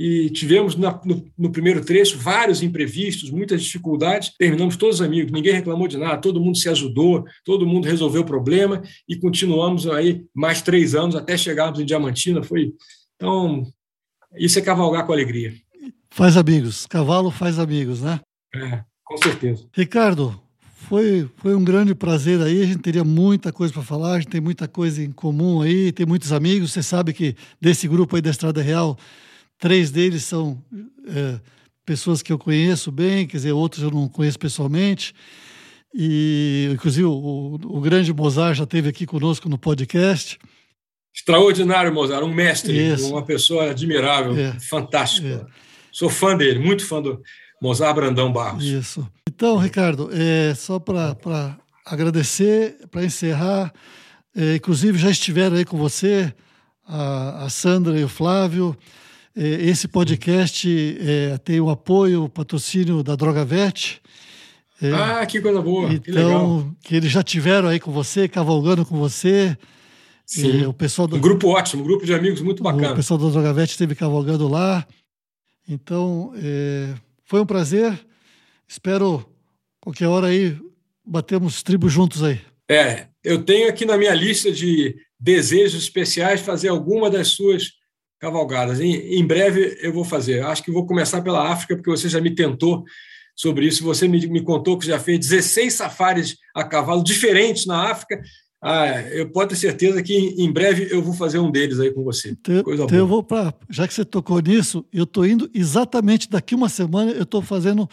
[0.00, 4.32] e tivemos na, no, no, primeiro trecho vários imprevistos, muitas dificuldades.
[4.38, 8.24] Terminamos todos amigos, ninguém reclamou de nada, todo mundo se ajudou, todo mundo resolveu o
[8.24, 12.44] problema e continuamos aí mais três anos até chegarmos em Diamantina.
[12.44, 12.72] Foi
[13.16, 13.66] então
[14.36, 15.52] isso é cavalgar com alegria.
[16.10, 18.20] Faz amigos, cavalo faz amigos, né?
[18.54, 19.66] É, com certeza.
[19.72, 20.40] Ricardo,
[20.88, 22.62] foi, foi um grande prazer aí.
[22.62, 25.90] A gente teria muita coisa para falar, a gente tem muita coisa em comum aí,
[25.90, 26.72] tem muitos amigos.
[26.72, 28.96] Você sabe que desse grupo aí da Estrada Real
[29.58, 30.62] Três deles são
[31.06, 31.40] é,
[31.84, 35.14] pessoas que eu conheço bem, quer dizer, outros eu não conheço pessoalmente.
[35.94, 40.38] E, inclusive, o, o grande Mozart já esteve aqui conosco no podcast.
[41.14, 43.10] Extraordinário, Mozart, um mestre, Isso.
[43.10, 44.52] uma pessoa admirável, é.
[44.60, 45.26] fantástico.
[45.26, 45.46] É.
[45.90, 47.20] Sou fã dele, muito fã do
[47.60, 48.64] Mozart Brandão Barros.
[48.64, 49.10] Isso.
[49.26, 53.72] Então, Ricardo, é, só para agradecer, para encerrar,
[54.36, 56.32] é, inclusive já estiveram aí com você
[56.86, 58.76] a, a Sandra e o Flávio.
[59.40, 64.00] É, esse podcast é, tem o apoio, o patrocínio da Drogavet.
[64.82, 65.92] É, ah, que coisa boa!
[65.92, 69.56] Então, que, que, eles já tiveram aí com você, cavalgando com você.
[70.26, 70.66] Sim.
[70.66, 72.92] o pessoal do, um grupo ótimo, um grupo de amigos muito bacana.
[72.92, 74.84] O pessoal da Drogavet esteve cavalgando lá.
[75.68, 76.94] Então, é,
[77.24, 77.96] foi um prazer.
[78.66, 79.24] Espero
[79.80, 80.58] qualquer hora aí
[81.06, 82.40] batemos tribo juntos aí.
[82.68, 87.77] É, eu tenho aqui na minha lista de desejos especiais fazer alguma das suas
[88.18, 88.80] cavalgadas.
[88.80, 90.44] Em, em breve eu vou fazer.
[90.44, 92.84] Acho que vou começar pela África, porque você já me tentou
[93.34, 93.84] sobre isso.
[93.84, 98.20] Você me, me contou que já fez 16 safaris a cavalo diferentes na África.
[98.60, 102.02] Ah, eu posso ter certeza que em breve eu vou fazer um deles aí com
[102.02, 102.30] você.
[102.30, 103.00] Então, Coisa então boa.
[103.00, 103.54] eu vou para.
[103.70, 107.12] Já que você tocou nisso, eu estou indo exatamente daqui uma semana.
[107.12, 107.88] Eu estou fazendo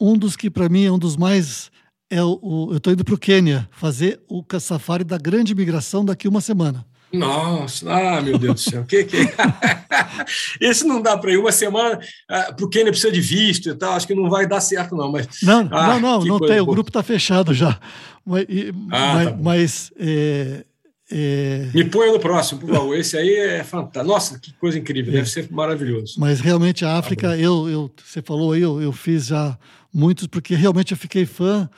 [0.00, 1.70] um dos que para mim é um dos mais
[2.10, 6.04] é o, o eu estou indo para o Quênia fazer o safari da grande migração
[6.04, 6.86] daqui uma semana.
[7.12, 9.16] Nossa, ah, meu Deus do céu, que que
[10.60, 11.98] Esse não dá para ir uma semana,
[12.28, 15.10] ah, porque ele precisa de visto e tal, acho que não vai dar certo não,
[15.10, 16.62] mas Não, ah, não, não, não tem, boa.
[16.62, 17.78] o grupo está fechado já.
[18.24, 18.44] Mas,
[18.90, 20.64] ah, mas, tá mas é,
[21.10, 21.70] é...
[21.72, 22.94] Me ponha no próximo, por favor.
[22.94, 24.12] Esse aí é fantástico.
[24.12, 25.30] Nossa, que coisa incrível, deve é.
[25.30, 26.14] ser maravilhoso.
[26.18, 29.58] Mas realmente a África, tá eu, eu, você falou aí, eu, eu fiz já
[29.92, 31.68] muitos, porque realmente eu fiquei fã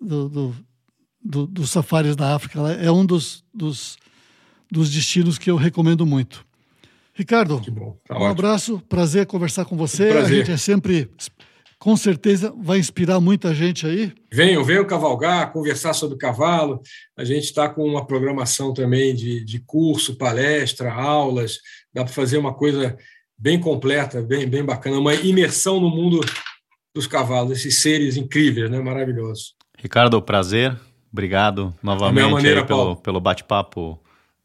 [0.00, 0.56] do, do,
[1.20, 2.60] do, dos safaris da África.
[2.80, 3.96] É um dos, dos
[4.76, 6.44] dos destinos que eu recomendo muito.
[7.14, 7.60] Ricardo,
[8.06, 8.26] tá um ótimo.
[8.26, 10.10] abraço, prazer conversar com você.
[10.10, 10.24] Prazer.
[10.24, 11.10] A gente é sempre,
[11.78, 14.12] com certeza, vai inspirar muita gente aí.
[14.30, 16.82] Venham, venham cavalgar, conversar sobre cavalo.
[17.16, 21.58] A gente está com uma programação também de, de curso, palestra, aulas.
[21.92, 22.94] Dá para fazer uma coisa
[23.38, 26.20] bem completa, bem, bem bacana, uma imersão no mundo
[26.94, 28.78] dos cavalos, esses seres incríveis, né?
[28.78, 29.54] maravilhosos.
[29.78, 30.78] Ricardo, prazer.
[31.10, 33.98] Obrigado novamente maneira, pelo, pelo bate-papo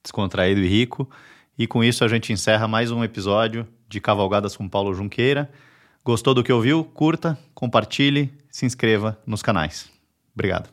[0.04, 1.10] descontraído e rico.
[1.58, 5.52] E com isso a gente encerra mais um episódio de Cavalgadas com Paulo Junqueira.
[6.04, 6.84] Gostou do que ouviu?
[6.84, 9.90] Curta, compartilhe, se inscreva nos canais.
[10.34, 10.70] Obrigado.